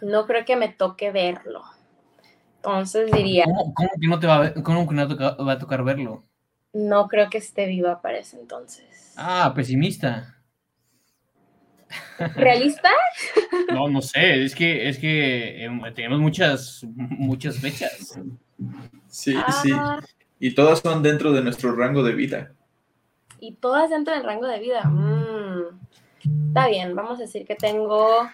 [0.02, 1.64] No creo que me toque verlo.
[2.58, 5.08] Entonces diría, ¿Cómo, cómo que no te va a, ver- cómo que no
[5.46, 6.24] va a tocar verlo?
[6.74, 9.14] no creo que esté viva para ese entonces.
[9.18, 10.36] Ah, pesimista.
[12.36, 12.90] ¿Realista?
[13.72, 18.20] No, no sé, es que, es que em, tenemos muchas, muchas fechas.
[19.08, 19.72] Sí, sí.
[19.74, 20.00] Ah,
[20.40, 22.54] Y todas son dentro de nuestro rango de vida.
[23.40, 24.86] y todas dentro del rango de vida.
[24.86, 25.80] Mm,
[26.48, 28.28] Está bien, vamos a decir que tengo.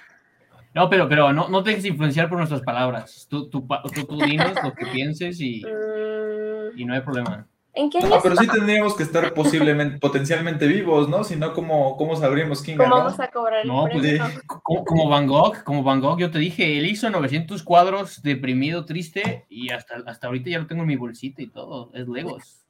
[0.75, 3.25] No, pero, pero no, no te dejes influenciar por nuestras palabras.
[3.29, 7.47] Tú, tú, tú, tú dinos lo que pienses y, mm, y no hay problema.
[7.73, 11.23] ¿En qué año pero sí tendríamos que estar posiblemente, potencialmente vivos, ¿no?
[11.23, 13.03] Si no, ¿cómo, cómo sabríamos quién ¿Cómo ganó?
[13.05, 16.39] vamos a cobrar el No, pues, como, como Van Gogh, como Van Gogh, yo te
[16.39, 20.87] dije, él hizo 900 cuadros deprimido, triste, y hasta, hasta ahorita ya lo tengo en
[20.89, 22.61] mi bolsita y todo, es Legos.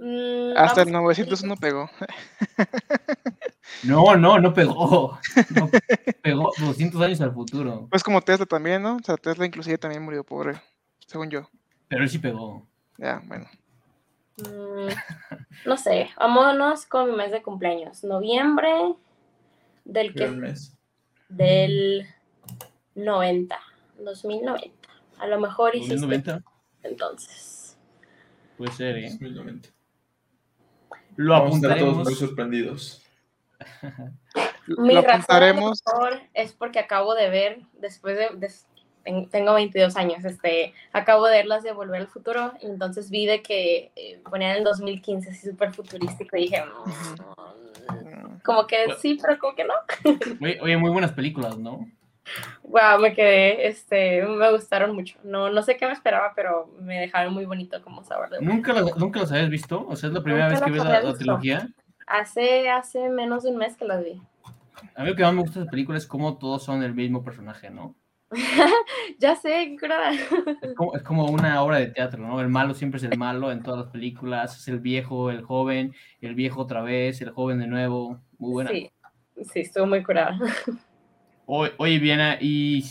[0.00, 1.90] Mm, Hasta el vamos- 901 pegó.
[3.84, 5.18] No, no, no pegó.
[5.54, 5.70] No,
[6.22, 8.96] pegó 200 años al futuro, Pues como Tesla también, ¿no?
[8.96, 10.60] O sea, Tesla inclusive también murió pobre,
[11.06, 11.48] según yo.
[11.88, 12.66] pero él sí pegó.
[12.96, 13.46] Ya, bueno.
[14.38, 14.88] Mm,
[15.66, 18.02] no sé, vámonos con mi mes de cumpleaños.
[18.04, 18.94] Noviembre
[19.84, 20.76] del que mes.
[21.28, 22.06] del
[22.94, 23.58] 90,
[23.98, 24.88] 2090.
[25.18, 26.42] A lo mejor hiciste 2090,
[26.84, 27.76] entonces.
[28.56, 29.10] puede ser, ¿eh?
[29.10, 29.68] 2090.
[31.16, 32.18] Lo Vamos a estar todos muy apuntaremos.
[32.18, 33.02] sorprendidos.
[34.78, 38.52] Mi Lo razón es porque acabo de ver, después de, de-
[39.02, 43.10] ten- tengo 22 años, este, acabo de ver las de Volver al Futuro, y entonces
[43.10, 48.92] vi de que eh, ponían el 2015 así súper futurístico y dije, mm, como que
[49.00, 49.74] sí, pero como que no.
[50.42, 51.86] Oye, oye, muy buenas películas, ¿no?
[52.62, 55.18] Wow, me quedé, este, me gustaron mucho.
[55.22, 58.42] No, no sé qué me esperaba, pero me dejaron muy bonito como sabor de.
[58.42, 59.86] ¿Nunca las, ¿Nunca las habías visto?
[59.88, 61.18] O sea, es la primera Nunca vez que ves la, la visto.
[61.18, 61.68] trilogía.
[62.08, 64.20] Hace, hace menos de un mes que las vi.
[64.94, 66.94] A mí lo que más me gusta de esa película es cómo todos son el
[66.94, 67.94] mismo personaje, ¿no?
[69.18, 70.12] Ya sé, qué curada.
[70.12, 72.40] Es como, es como una obra de teatro, ¿no?
[72.40, 75.94] El malo siempre es el malo en todas las películas, es el viejo, el joven,
[76.20, 78.20] el viejo otra vez, el joven de nuevo.
[78.38, 78.70] Muy buena.
[78.70, 78.90] Sí,
[79.52, 80.38] sí, estuvo muy curada.
[81.46, 82.84] Oye, Viana, y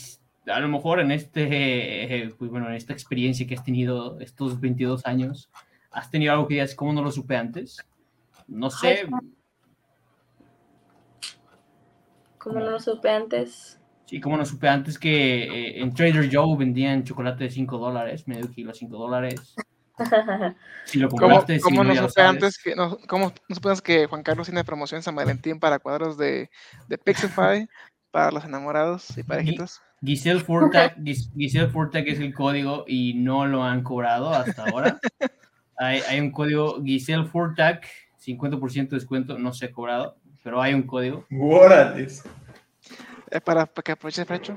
[0.48, 5.06] a lo mejor en este, pues bueno, en esta experiencia que has tenido estos 22
[5.06, 5.50] años,
[5.92, 7.78] ¿has tenido algo que digas, ¿cómo no lo supe antes?
[8.48, 9.08] No sé,
[12.38, 13.80] Como no lo supe antes.
[14.06, 18.28] sí, ¿cómo no supe antes que eh, en Trader Joe vendían chocolate de 5 dólares,
[18.28, 19.56] medio kilo a 5 dólares?
[20.86, 23.34] Si lo ¿Cómo, compraste, si cómo no, no ya lo supe antes que, no, cómo
[23.50, 26.50] no supe antes que Juan Carlos tiene promoción en San Valentín para cuadros de,
[26.88, 27.68] de Pixelfy
[28.10, 29.82] para los enamorados y parejitas?
[30.02, 34.98] Giselle Furtag, Gis- Giselle Furtag es el código y no lo han cobrado hasta ahora.
[35.80, 37.82] Hay, hay un código Giselle Furtag,
[38.28, 41.26] 50% de descuento, no se ha cobrado, pero hay un código.
[41.32, 42.08] ¡Órale!
[43.32, 44.56] Eh, para, para que aproveche Frecho.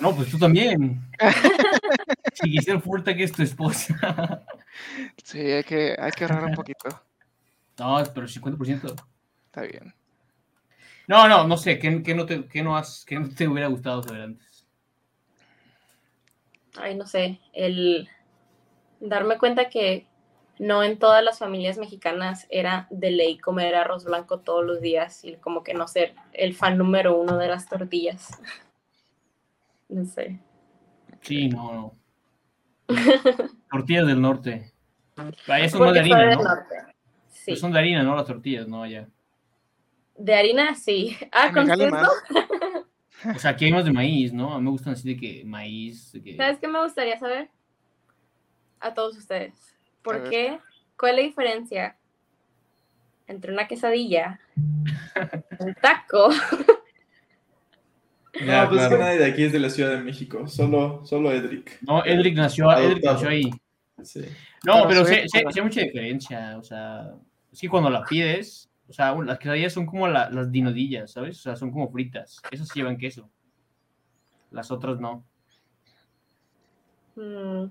[0.00, 1.00] No, pues tú también.
[2.34, 4.44] Si Giselle Furtag es tu esposa.
[5.22, 6.88] Sí, hay que, hay que ahorrar un poquito.
[7.78, 9.06] No, pero 50%.
[9.46, 9.94] Está bien.
[11.06, 13.68] No, no, no sé, ¿qué, qué no, te, qué no, has, qué no te hubiera
[13.68, 14.66] gustado saber antes?
[16.76, 18.08] Ay, no sé, el
[19.00, 20.08] darme cuenta que
[20.58, 25.24] no en todas las familias mexicanas era de ley comer arroz blanco todos los días
[25.24, 28.40] y como que no ser el fan número uno de las tortillas.
[29.86, 30.40] No sé.
[31.20, 31.94] Sí, no, no.
[33.70, 34.72] Tortillas del norte.
[35.14, 36.42] No Porque de harina, del ¿no?
[36.42, 36.74] norte.
[37.28, 37.54] Sí.
[37.54, 38.16] Son de harina, ¿no?
[38.16, 39.06] Las tortillas, no, ya.
[40.16, 41.16] De harina, sí.
[41.30, 41.70] Ah, con.
[41.70, 44.54] O sea, aquí hay más de maíz, ¿no?
[44.54, 46.36] A mí me gustan así de que maíz, de que...
[46.36, 47.48] ¿Sabes qué me gustaría saber?
[48.80, 49.73] A todos ustedes.
[50.04, 50.58] ¿Por qué?
[50.96, 51.96] ¿Cuál es la diferencia
[53.26, 54.38] entre una quesadilla,
[55.58, 56.30] un taco?
[58.34, 58.96] Ya, no, pues claro.
[58.96, 60.46] que nadie de aquí es de la Ciudad de México.
[60.46, 61.78] Solo, solo Edric.
[61.82, 63.50] No, Edric nació, Edric nació ahí.
[64.02, 64.20] Sí.
[64.64, 67.14] No, Pero pero soy- sí, sí- sí hay mucha diferencia, o sea,
[67.52, 71.38] es que cuando la pides, o sea, las quesadillas son como la- las dinodillas, ¿sabes?
[71.38, 73.30] O sea, son como fritas, esas llevan queso.
[74.50, 75.24] Las otras no.
[77.16, 77.66] Mm,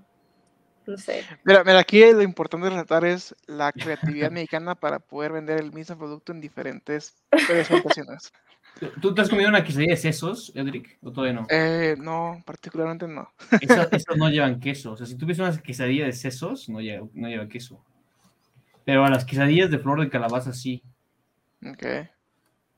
[0.86, 1.24] no sé.
[1.44, 5.72] Mira, mira, aquí lo importante de resaltar es la creatividad mexicana para poder vender el
[5.72, 7.14] mismo producto en diferentes
[7.46, 8.32] presentaciones.
[8.80, 10.98] ¿Tú- ¿Tú te has comido una quesadilla de sesos, Edric?
[11.02, 11.46] ¿O todavía no?
[11.48, 13.32] Eh, no, particularmente no.
[13.60, 14.92] Esas, esas no llevan queso.
[14.92, 17.82] O sea, si tú ves una quesadilla de sesos, no lleva, no lleva queso.
[18.84, 20.82] Pero a las quesadillas de flor de calabaza sí.
[21.64, 21.84] Ok.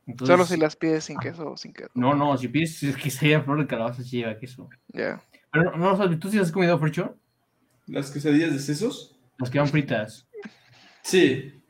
[0.06, 1.90] Entonces, Solo si las pides sin queso o sin queso.
[1.94, 4.68] No, no, si pides quesadilla de flor de calabaza sí lleva queso.
[4.88, 5.20] Ya.
[5.50, 7.16] Pero no, no lo sabes, ¿tú sí has comido fricho?
[7.86, 9.16] ¿Las quesadillas de sesos?
[9.38, 10.26] Las que van fritas.
[11.02, 11.62] Sí.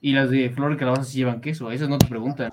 [0.00, 1.70] Y las de flor de calabaza llevan queso.
[1.70, 2.50] Esas no te preguntan.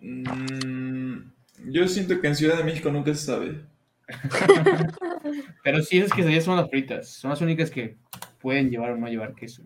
[0.00, 1.30] Mm,
[1.70, 3.64] yo siento que en Ciudad de México nunca se sabe.
[5.64, 7.08] Pero sí, esas quesadillas son las fritas.
[7.08, 7.96] Son las únicas que
[8.40, 9.62] pueden llevar o no llevar queso.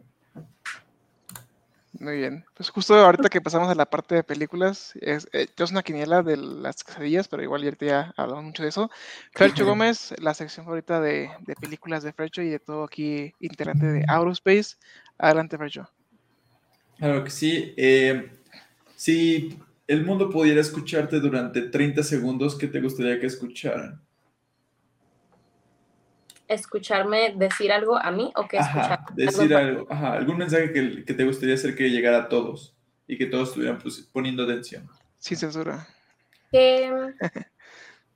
[2.00, 2.46] Muy bien.
[2.54, 6.22] Pues justo ahorita que pasamos a la parte de películas, es, eh, es una quiniela
[6.22, 8.90] de las quesadillas, pero igual ya ya hablamos mucho de eso.
[9.34, 13.84] Fercho Gómez, la sección favorita de, de películas de Fercho y de todo aquí integrante
[13.84, 14.76] de Aerospace.
[15.18, 15.90] Adelante, Fercho.
[16.96, 17.74] Claro que sí.
[17.76, 18.30] Eh,
[18.96, 24.00] si el mundo pudiera escucharte durante 30 segundos, ¿qué te gustaría que escucharan?
[26.50, 28.92] ¿Escucharme decir algo a mí o que escuchar?
[28.92, 32.74] Ajá, decir algo, ajá, algún mensaje que, que te gustaría hacer que llegara a todos
[33.06, 34.88] y que todos estuvieran pues, poniendo atención.
[35.18, 35.86] Sin censura.
[36.50, 37.12] que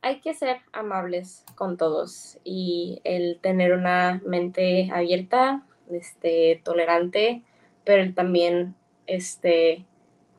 [0.03, 7.43] hay que ser amables con todos y el tener una mente abierta, este, tolerante,
[7.85, 8.75] pero el también
[9.07, 9.85] este,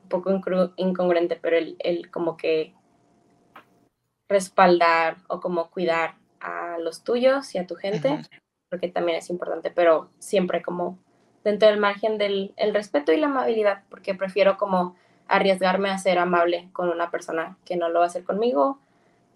[0.04, 2.74] un poco incongruente, pero el, el como que
[4.28, 6.16] respaldar o como cuidar
[6.46, 8.22] a los tuyos y a tu gente,
[8.70, 11.00] porque también es importante, pero siempre como
[11.44, 14.96] dentro del margen del el respeto y la amabilidad, porque prefiero como
[15.28, 18.80] arriesgarme a ser amable con una persona que no lo va a hacer conmigo,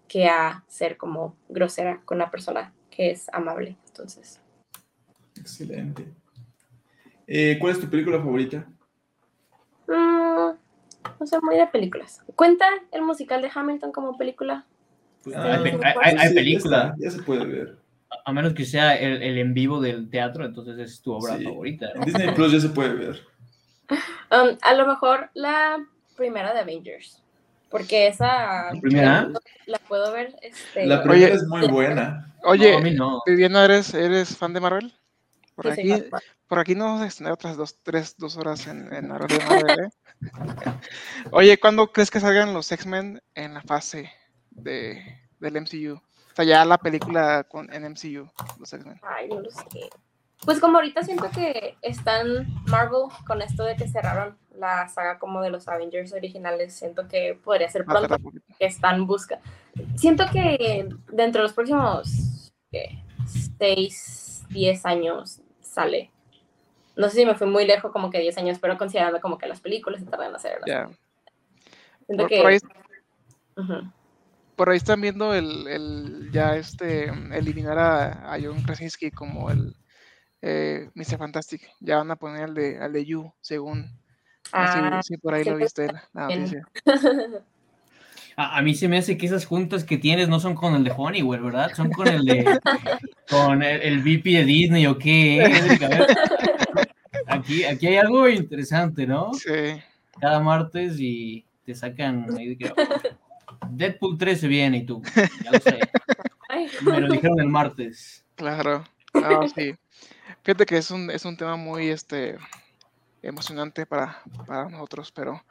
[0.08, 3.76] que a ser como grosera con una persona que es amable.
[3.86, 4.40] Entonces,
[5.40, 6.06] Excelente.
[7.26, 8.66] Eh, ¿Cuál es tu película favorita?
[9.86, 10.50] mm,
[11.18, 12.22] no sé, muy de películas.
[12.36, 14.66] ¿Cuenta el musical de Hamilton como película?
[15.24, 16.82] Pues, Ah, Hay, pe- hay- hay- hay sí, ya película.
[16.82, 17.76] está, Ya, se puede ver.
[18.24, 21.44] A menos que sea el, el en vivo del teatro, entonces es tu obra Sí.
[21.44, 21.86] favorita.
[21.94, 22.00] ¿no?
[22.02, 23.20] En Disney Plus ya se puede ver.
[24.32, 25.84] Um, a lo mejor la
[26.16, 27.20] primera de Avengers,
[27.68, 29.28] porque esa ¿La primera?
[29.66, 30.36] la puedo ver.
[30.40, 31.34] Este, La primera Oye.
[31.34, 32.32] es muy buena.
[32.44, 33.22] Oye, No, a mí no.
[33.26, 34.94] Viviana, ¿eres, ¿eres fan de Marvel?
[35.56, 36.04] Por sí, aquí,
[36.46, 39.80] por aquí nos vamos a extender otras dos, tres, dos horas en, en de Marvel,
[39.80, 39.90] ¿eh?
[41.32, 44.12] Oye, ¿cuándo crees que salgan los X-Men en la fase
[44.62, 45.94] de, del MCU?
[45.94, 49.00] O sea, ya la película con, en MCU, los X-Men.
[49.02, 49.90] Ay, no lo sé.
[50.44, 55.42] Pues como ahorita siento que están Marvel con esto de que cerraron la saga como
[55.42, 58.16] de los Avengers originales, siento que podría ser pronto
[58.58, 59.40] que están busca.
[59.96, 63.02] Siento que dentro de los próximos ¿qué?
[63.58, 66.10] 6, 10 años sale.
[66.96, 69.46] No sé si me fui muy lejos, como que 10 años, pero considerando como que
[69.46, 70.60] las películas se tardan en hacer.
[70.66, 70.88] Ya.
[72.06, 72.40] Siento Por, que...
[72.40, 72.58] por ahí,
[73.56, 73.92] Ujú.
[74.60, 79.74] Por ahí están viendo el, el ya este eliminar a, a John Krasinski como el
[80.42, 81.16] eh, Mr.
[81.16, 81.62] Fantastic.
[81.80, 83.98] Ya van a poner al de, al de You, según.
[84.52, 86.68] Ah, sí, sí, por ahí lo viste la, noticia.
[88.36, 90.84] A, a mí se me hace que esas juntas que tienes no son con el
[90.84, 91.72] de Honeywell, ¿verdad?
[91.74, 92.44] Son con el de.
[93.30, 95.38] con el, el VP de Disney o qué.
[95.38, 95.56] ¿eh?
[95.56, 95.86] Erika?
[95.86, 96.06] A ver.
[97.28, 99.32] Aquí, aquí hay algo interesante, ¿no?
[99.32, 99.80] Sí.
[100.20, 102.26] Cada martes y te sacan.
[102.36, 102.72] ahí de que,
[103.72, 105.02] Deadpool 3 se viene y tú.
[105.44, 105.78] Ya lo sé.
[106.82, 108.24] Me lo dijeron el martes.
[108.34, 108.84] Claro,
[109.14, 109.74] no, sí.
[110.42, 112.38] Fíjate que es un, es un tema muy este,
[113.22, 115.42] emocionante para, para nosotros, pero,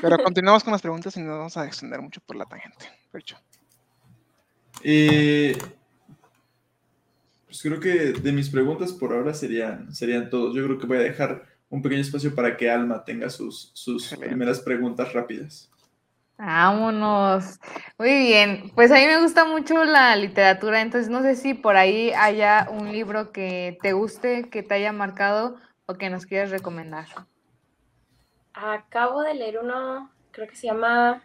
[0.00, 2.86] pero continuamos con las preguntas y no nos vamos a extender mucho por la tangente.
[3.10, 3.36] Percho.
[4.82, 5.56] Eh,
[7.46, 10.54] pues creo que de mis preguntas por ahora serían, serían todos.
[10.54, 14.08] Yo creo que voy a dejar un pequeño espacio para que Alma tenga sus, sus
[14.14, 15.70] primeras preguntas rápidas.
[16.44, 17.60] Vámonos.
[17.98, 18.72] Muy bien.
[18.74, 22.66] Pues a mí me gusta mucho la literatura, entonces no sé si por ahí haya
[22.68, 25.54] un libro que te guste, que te haya marcado
[25.86, 27.06] o que nos quieras recomendar.
[28.54, 31.22] Acabo de leer uno, creo que se llama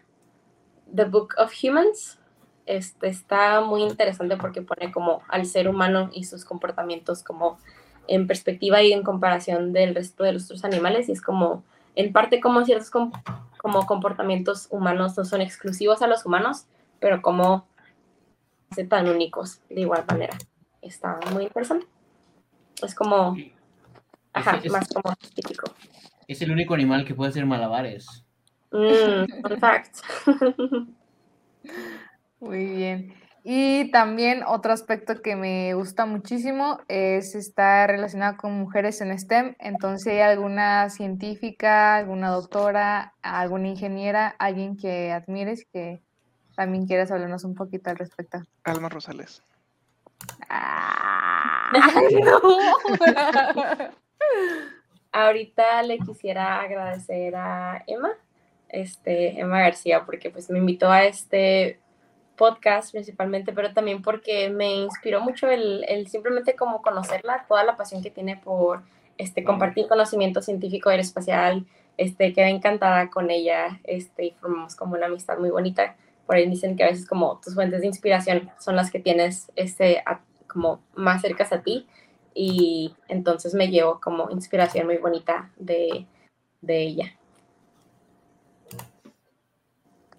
[0.94, 2.20] The Book of Humans.
[2.66, 7.58] Este está muy interesante porque pone como al ser humano y sus comportamientos como
[8.06, 11.64] en perspectiva y en comparación del resto de los otros animales y es como
[11.94, 13.12] en parte como ciertos com-
[13.60, 16.66] como comportamientos humanos no son exclusivos a los humanos,
[17.00, 17.66] pero como
[18.74, 20.36] se tan únicos de igual manera.
[20.82, 21.86] Está muy interesante.
[22.82, 23.36] Es como,
[24.32, 25.72] ajá, más como típico.
[26.28, 28.06] Es el único animal que puede hacer malabares.
[28.70, 29.96] Mm, fun fact.
[32.40, 33.14] Muy bien.
[33.50, 39.56] Y también otro aspecto que me gusta muchísimo es estar relacionado con mujeres en STEM.
[39.58, 46.02] Entonces, ¿hay alguna científica, alguna doctora, alguna ingeniera, alguien que admires que
[46.56, 48.42] también quieras hablarnos un poquito al respecto?
[48.64, 49.42] Alma Rosales.
[50.50, 52.40] ¡Ay, no!
[55.12, 58.10] Ahorita le quisiera agradecer a Emma,
[58.68, 61.80] este, Emma García, porque pues me invitó a este
[62.38, 67.76] podcast principalmente, pero también porque me inspiró mucho el, el simplemente como conocerla, toda la
[67.76, 68.82] pasión que tiene por
[69.18, 71.66] este, compartir conocimiento científico aeroespacial,
[71.98, 75.96] este, quedé encantada con ella, este, y formamos como una amistad muy bonita.
[76.26, 79.50] Por ahí dicen que a veces como tus fuentes de inspiración son las que tienes
[79.56, 80.02] este,
[80.46, 81.86] como más cercas a ti,
[82.34, 86.06] y entonces me llevo como inspiración muy bonita de,
[86.60, 87.17] de ella.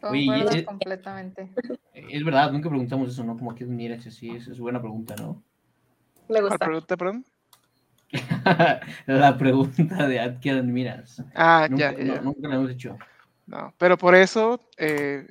[0.02, 1.50] Oye, completamente.
[1.94, 3.38] Es verdad, nunca preguntamos eso, ¿no?
[3.38, 5.42] Como que admiras así, es, es buena pregunta, ¿no?
[6.30, 6.66] Me ¿Cuál gusta.
[6.66, 7.26] pregunta, perdón?
[9.06, 11.24] la pregunta de ¿a quién admiras?
[11.36, 12.98] Ah, Nunca, ya, ya, no- nunca la hemos hecho.
[13.46, 15.26] No, pero por eso eh,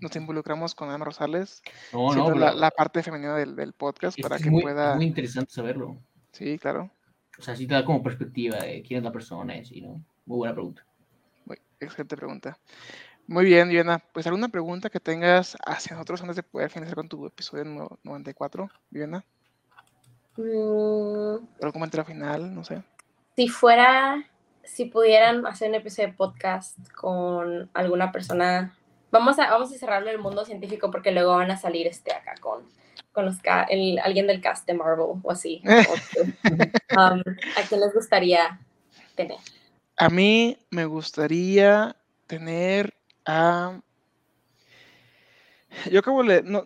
[0.00, 1.62] nos involucramos con Alma Rosales,
[1.92, 4.94] No, no, la, la parte femenina del, del podcast es para que muy, pueda...
[4.96, 5.98] muy interesante saberlo.
[6.32, 6.90] Sí, claro.
[7.38, 10.02] O sea, sí te da como perspectiva de quién es la persona y así, ¿no?
[10.24, 10.86] Muy buena pregunta.
[11.44, 12.58] Muy excelente pregunta.
[13.26, 14.00] Muy bien, Viviana.
[14.12, 17.98] Pues alguna pregunta que tengas hacia nosotros antes de poder finalizar con tu episodio no-
[18.02, 19.24] 94, Viviana.
[20.36, 22.54] Mm, ¿Algún comentario final?
[22.54, 22.82] No sé.
[23.36, 24.22] si fuera,
[24.62, 28.76] si pudieran hacer un episodio de podcast con alguna persona,
[29.10, 32.34] vamos a, vamos a cerrarle el mundo científico porque luego van a salir este acá
[32.40, 32.62] con,
[33.12, 33.36] con los
[33.70, 35.62] el- alguien del cast de Marvel o así.
[35.64, 37.20] o- um,
[37.56, 38.58] ¿A quién les gustaría
[39.14, 39.38] tener?
[39.96, 41.94] A mí me gustaría
[42.26, 42.92] tener
[43.26, 43.80] a...
[45.90, 46.64] Yo acabo de leer, no,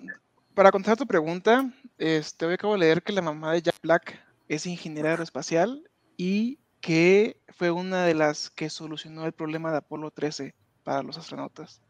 [0.54, 4.20] para contestar tu pregunta, este, hoy acabo de leer que la mamá de Jack Black
[4.48, 5.82] es ingeniera aeroespacial
[6.16, 10.54] y que fue una de las que solucionó el problema de Apolo 13
[10.84, 11.80] para los astronautas.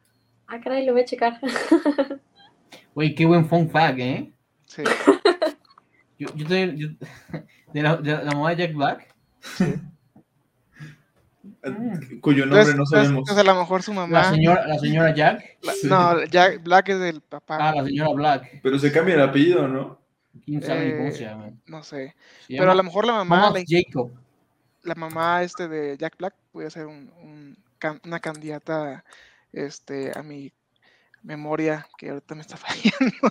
[0.47, 1.40] Ah, caray, lo voy a checar.
[2.95, 4.32] Oye, qué buen fun fact, ¿eh?
[4.66, 4.82] Sí,
[6.19, 6.89] Yo, yo también, yo-
[7.73, 9.15] de, la, de la mamá de Jack Black.
[9.61, 9.81] eh,
[12.20, 13.19] Cuyo Entonces, nombre no sabemos.
[13.19, 14.31] entonces a lo mejor su La mamá...
[14.31, 15.59] señora, la señora Jack.
[15.62, 15.87] la- Sí.
[15.89, 18.61] no, Jack Black es del papá, Ah, la señora Black.
[18.62, 19.99] Pero se cambia el apellido, ¿no?
[20.45, 21.51] ¿Quién sabe ni cómo Eh, se llama?
[21.66, 22.15] no sé.
[22.49, 24.12] Pero a lo mejor la mamá, la, Jacob.
[24.83, 29.05] la mamá este de Jack Black puede ser un, un can- una candidata
[29.53, 30.53] este, a mi
[31.23, 32.57] memoria que ahorita me está
[32.93, 33.29] fallando.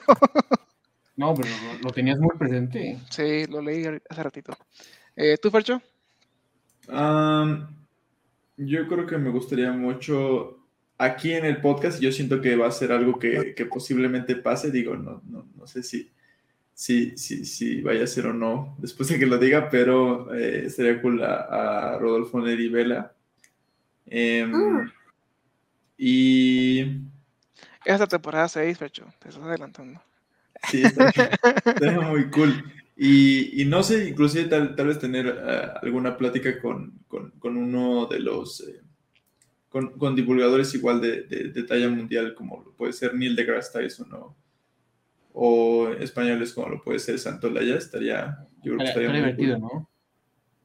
[1.16, 3.00] No, pero lo, lo tenías muy presente.
[3.10, 4.54] Sí, lo leí hace ratito.
[5.16, 5.82] Eh, ¿Tú, Fercho?
[6.90, 7.68] Am,
[8.58, 10.60] yo creo que me gustaría mucho
[10.98, 12.00] aquí en el podcast.
[12.00, 14.72] Yo siento que va a ser algo que, que posiblemente pase.
[14.72, 16.12] Digo, no, no, no sé si,
[16.74, 20.66] si, si, si vaya a ser o no después de que lo diga, pero eh,
[20.66, 23.14] estaría cool a, a Rodolfo Neri Vela.
[24.06, 24.92] Em, Mm.
[25.98, 26.82] Y
[27.84, 29.06] Es la temporada 6, Fercho.
[29.20, 30.00] Te estás adelantando.
[30.70, 32.64] Sí, está, está muy cool.
[32.98, 37.56] Y, y no sé, inclusive tal, tal vez tener eh, alguna plática con, con- con
[37.56, 38.82] uno de los, eh,
[39.70, 43.72] con, con divulgadores igual de, de- de talla mundial, como lo puede ser Neil deGrasse
[43.72, 44.36] Tyson o,
[45.34, 49.60] o españoles como lo puede ser Santolaya, estaría, yo creo que Estaría estaría muy divertido,
[49.60, 49.88] cool.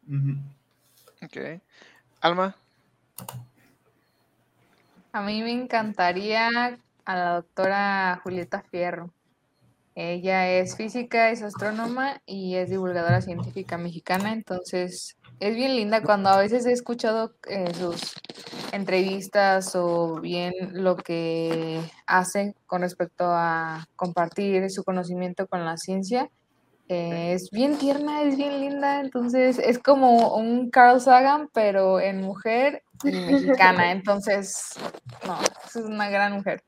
[0.08, 0.18] ¿no?
[0.18, 0.38] Ujú.
[1.22, 1.60] Ok.
[2.22, 2.56] Alma,
[5.12, 6.48] A mí me encantaría
[7.04, 9.10] a la doctora Julieta Fierro.
[9.94, 16.30] Ella es física, es astrónoma y es divulgadora científica mexicana, entonces es bien linda cuando
[16.30, 18.14] a veces he escuchado eh, sus
[18.72, 26.30] entrevistas o bien lo que hace con respecto a compartir su conocimiento con la ciencia.
[26.88, 32.22] eh, es bien tierna, es bien linda, entonces es como un Carl Sagan, pero en
[32.22, 34.70] mujer y mexicana, entonces,
[35.26, 36.62] no, es una gran mujer.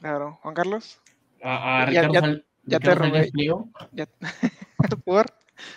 [0.00, 0.38] claro.
[0.42, 1.00] Juan Carlos,
[1.42, 3.30] A, a Ya- Ricardo ya- Sal- ya te Ricardo robé.
[3.92, 4.06] Ya.
[5.04, 5.26] ¿Por?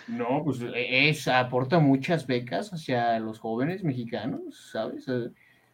[0.08, 5.06] No, pues e- es, aporta muchas becas hacia los jóvenes mexicanos, ¿sabes?
[5.08, 5.30] Eh,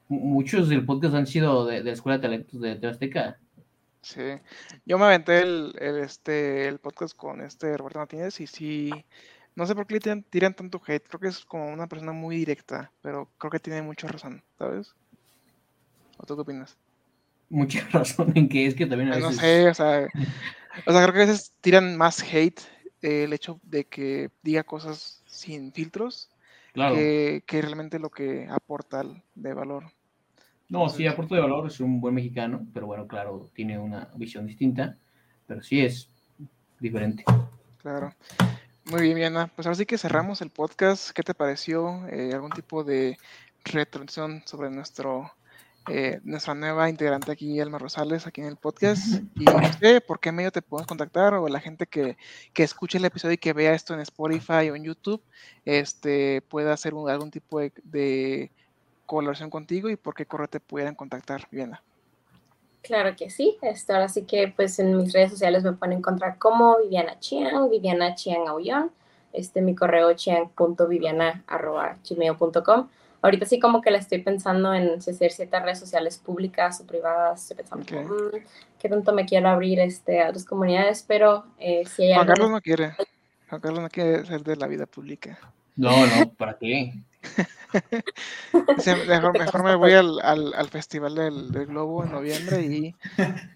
[0.08, 3.38] mu- Muchos del podcast han sido de, de la Escuela de Talentos de, de Azteca.
[4.00, 4.22] Sí.
[4.86, 8.90] Yo me aventé el, el, este, el podcast con este Roberto Martínez y sí.
[9.56, 11.06] No sé por qué le tiran, tiran tanto hate.
[11.08, 14.94] Creo que es como una persona muy directa, pero creo que tiene mucha razón, ¿sabes?
[16.16, 16.78] ¿O tú qué opinas?
[17.50, 19.40] Mucha razón en que es que también a No veces...
[19.40, 20.08] sé, o sea,
[20.86, 22.60] o sea, creo que a veces tiran más hate
[23.02, 26.30] eh, el hecho de que diga cosas sin filtros
[26.72, 26.94] Claro.
[26.94, 29.02] que, que realmente lo que aporta
[29.34, 29.84] de valor.
[30.68, 34.46] No, sí, aporte de valor, es un buen mexicano, pero bueno, claro, tiene una visión
[34.46, 34.96] distinta,
[35.46, 36.10] pero sí es
[36.78, 37.24] diferente.
[37.78, 38.14] Claro.
[38.84, 39.50] Muy bien, Viana.
[39.56, 41.10] Pues ahora sí que cerramos el podcast.
[41.10, 42.06] ¿Qué te pareció?
[42.08, 43.16] Eh, ¿Algún tipo de
[43.64, 45.32] retroacción sobre nuestro
[45.90, 49.22] eh, nuestra nueva integrante aquí, Elma Rosales, aquí en el podcast?
[49.36, 52.16] Y no sé por qué medio te podemos contactar o la gente que,
[52.52, 55.22] que escuche el episodio y que vea esto en Spotify o en YouTube,
[55.64, 58.50] este, pueda hacer un- algún tipo de, de
[59.06, 61.82] colaboración contigo y por qué correo te pudieran contactar, Viana.
[62.82, 63.56] Claro que sí.
[63.62, 67.68] Esto, ahora sí que pues en mis redes sociales me pueden encontrar como Viviana Chiang,
[67.70, 68.90] Viviana Chiang Aullón.
[69.32, 72.88] Este, mi correo chiang.viviana.gmail.com.
[73.20, 76.86] Ahorita sí como que la estoy pensando en si hacer ciertas redes sociales públicas o
[76.86, 77.42] privadas.
[77.42, 77.90] Estoy pensando, Ok.
[77.90, 78.44] como, "Mm,
[78.78, 82.32] qué tanto me quiero abrir este, a otras comunidades, pero eh, si hay Juan algo...
[82.34, 82.92] Carlos no quiere.
[83.48, 85.38] Juan Carlos no quiere ser de la vida pública.
[85.76, 86.92] No, no, ¿para qué?
[89.08, 92.94] Mejor, mejor me voy al, al, al Festival del, del Globo en noviembre y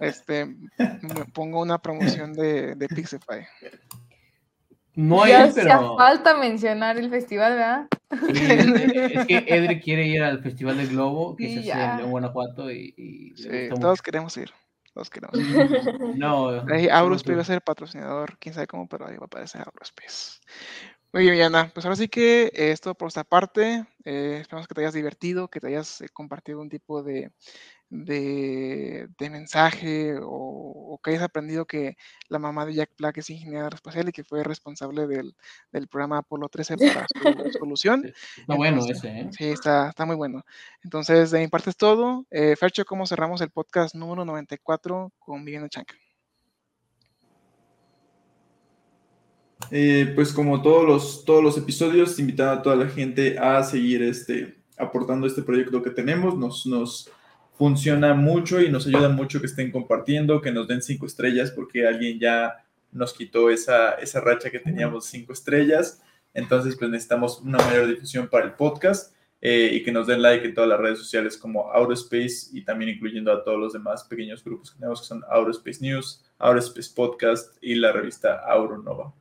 [0.01, 3.47] este me pongo una promoción de, de Pixify.
[4.94, 5.97] No hay, ya pero...
[5.97, 7.86] falta mencionar el festival, ¿verdad?
[8.35, 11.98] Sí, es es que Edri quiere ir al Festival del Globo, que Sí, se hace
[11.98, 12.01] ya.
[12.01, 13.48] en Guanajuato, y, Sí,
[13.81, 14.51] todos queremos ir.
[14.93, 15.47] Todos queremos ir.
[15.47, 16.14] mucho.
[16.16, 17.32] No, Ahí tú.
[17.35, 20.40] va a ser patrocinador, quién sabe cómo, pero ahí va a aparecer Aurospace.
[21.14, 21.70] Muy bien, Viviana.
[21.73, 23.86] Pues ahora sí que esto por esta parte.
[24.05, 27.31] Eh, esperamos que te hayas divertido, que te hayas eh, compartido un tipo de,
[27.93, 31.97] de, mensaje o, que hayas aprendido que
[32.28, 35.35] la mamá de Jack Black es ingeniera espacial y que fue responsable del,
[35.89, 37.12] programa Apolo 13 para su
[37.59, 38.12] solución.
[38.39, 39.31] Está bueno ese, ¿eh?
[39.32, 40.43] Sí, está, está muy bueno.
[40.82, 42.24] Entonces, de mi parte es todo.
[42.31, 45.94] Eh, Fercho, ¿cómo cerramos el podcast número 94 con Viviana Chanca?
[49.70, 54.02] Eh, pues como todos los, todos los episodios, invitar a toda la gente a seguir
[54.02, 56.36] este, aportando este proyecto que tenemos.
[56.36, 57.10] Nos, nos
[57.63, 61.87] funciona mucho y nos ayuda mucho que estén compartiendo, que nos den cinco estrellas, porque
[61.87, 62.57] alguien ya
[62.91, 66.03] nos quitó esa, esa racha que teníamos cinco estrellas.
[66.35, 70.45] Entonces, pues necesitamos una mayor difusión para el podcast eh, y que nos den like
[70.45, 74.43] en todas las redes sociales como Aurospace y también incluyendo a todos los demás pequeños
[74.43, 79.15] grupos que tenemos que son Aurospace News, Aurospace Podcast y la revista Auronova.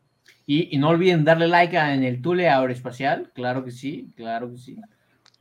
[0.48, 4.78] Y, no olviden darle like en el Tule Aeroespacial, claro que sí, claro que sí.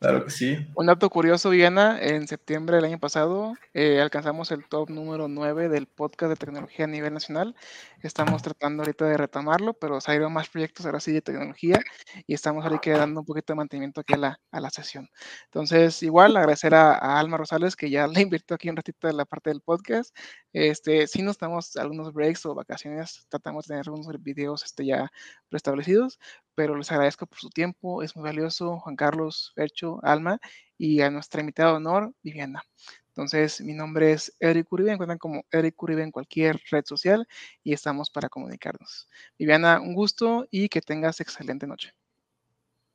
[0.00, 0.56] Claro que sí.
[0.76, 5.68] Un dato curioso, Viena, en septiembre del año pasado eh, alcanzamos el top número 9
[5.68, 7.54] del podcast de tecnología a nivel nacional.
[8.02, 11.80] Estamos tratando ahorita de retomarlo, pero ido más proyectos ahora sí de tecnología
[12.26, 15.10] y estamos ahorita dando un poquito de mantenimiento aquí a la, a la sesión.
[15.44, 19.26] Entonces, igual agradecer a, Alma Rosales que ya le invirtió aquí un ratito de la
[19.26, 20.16] parte del podcast.
[20.54, 25.12] Este, si nos damos algunos breaks o vacaciones, tratamos de tener algunos videos este, ya
[25.50, 26.18] preestablecidos,
[26.60, 30.38] pero les agradezco por su tiempo, es muy valioso, Juan Carlos, Fercho, Alma,
[30.76, 32.62] y a nuestra invitada de honor, Viviana.
[33.08, 37.26] Entonces, mi nombre es Eric Uribe, encuentran como Eric Uribe en cualquier red social
[37.64, 39.08] y estamos para comunicarnos.
[39.38, 41.94] Viviana, un gusto y que tengas excelente noche.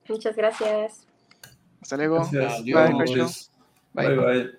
[0.07, 1.07] Muchas gracias.
[1.81, 2.29] Hasta luego.
[2.31, 3.51] Gracias.
[3.93, 4.15] Bye, bye.
[4.15, 4.51] bye.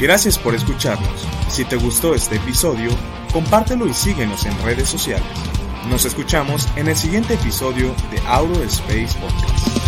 [0.00, 1.28] Gracias por escucharnos.
[1.50, 2.88] Si te gustó este episodio,
[3.34, 5.59] compártelo y síguenos en redes sociales.
[5.88, 9.79] Nos escuchamos en el siguiente episodio de Auro Space Podcast.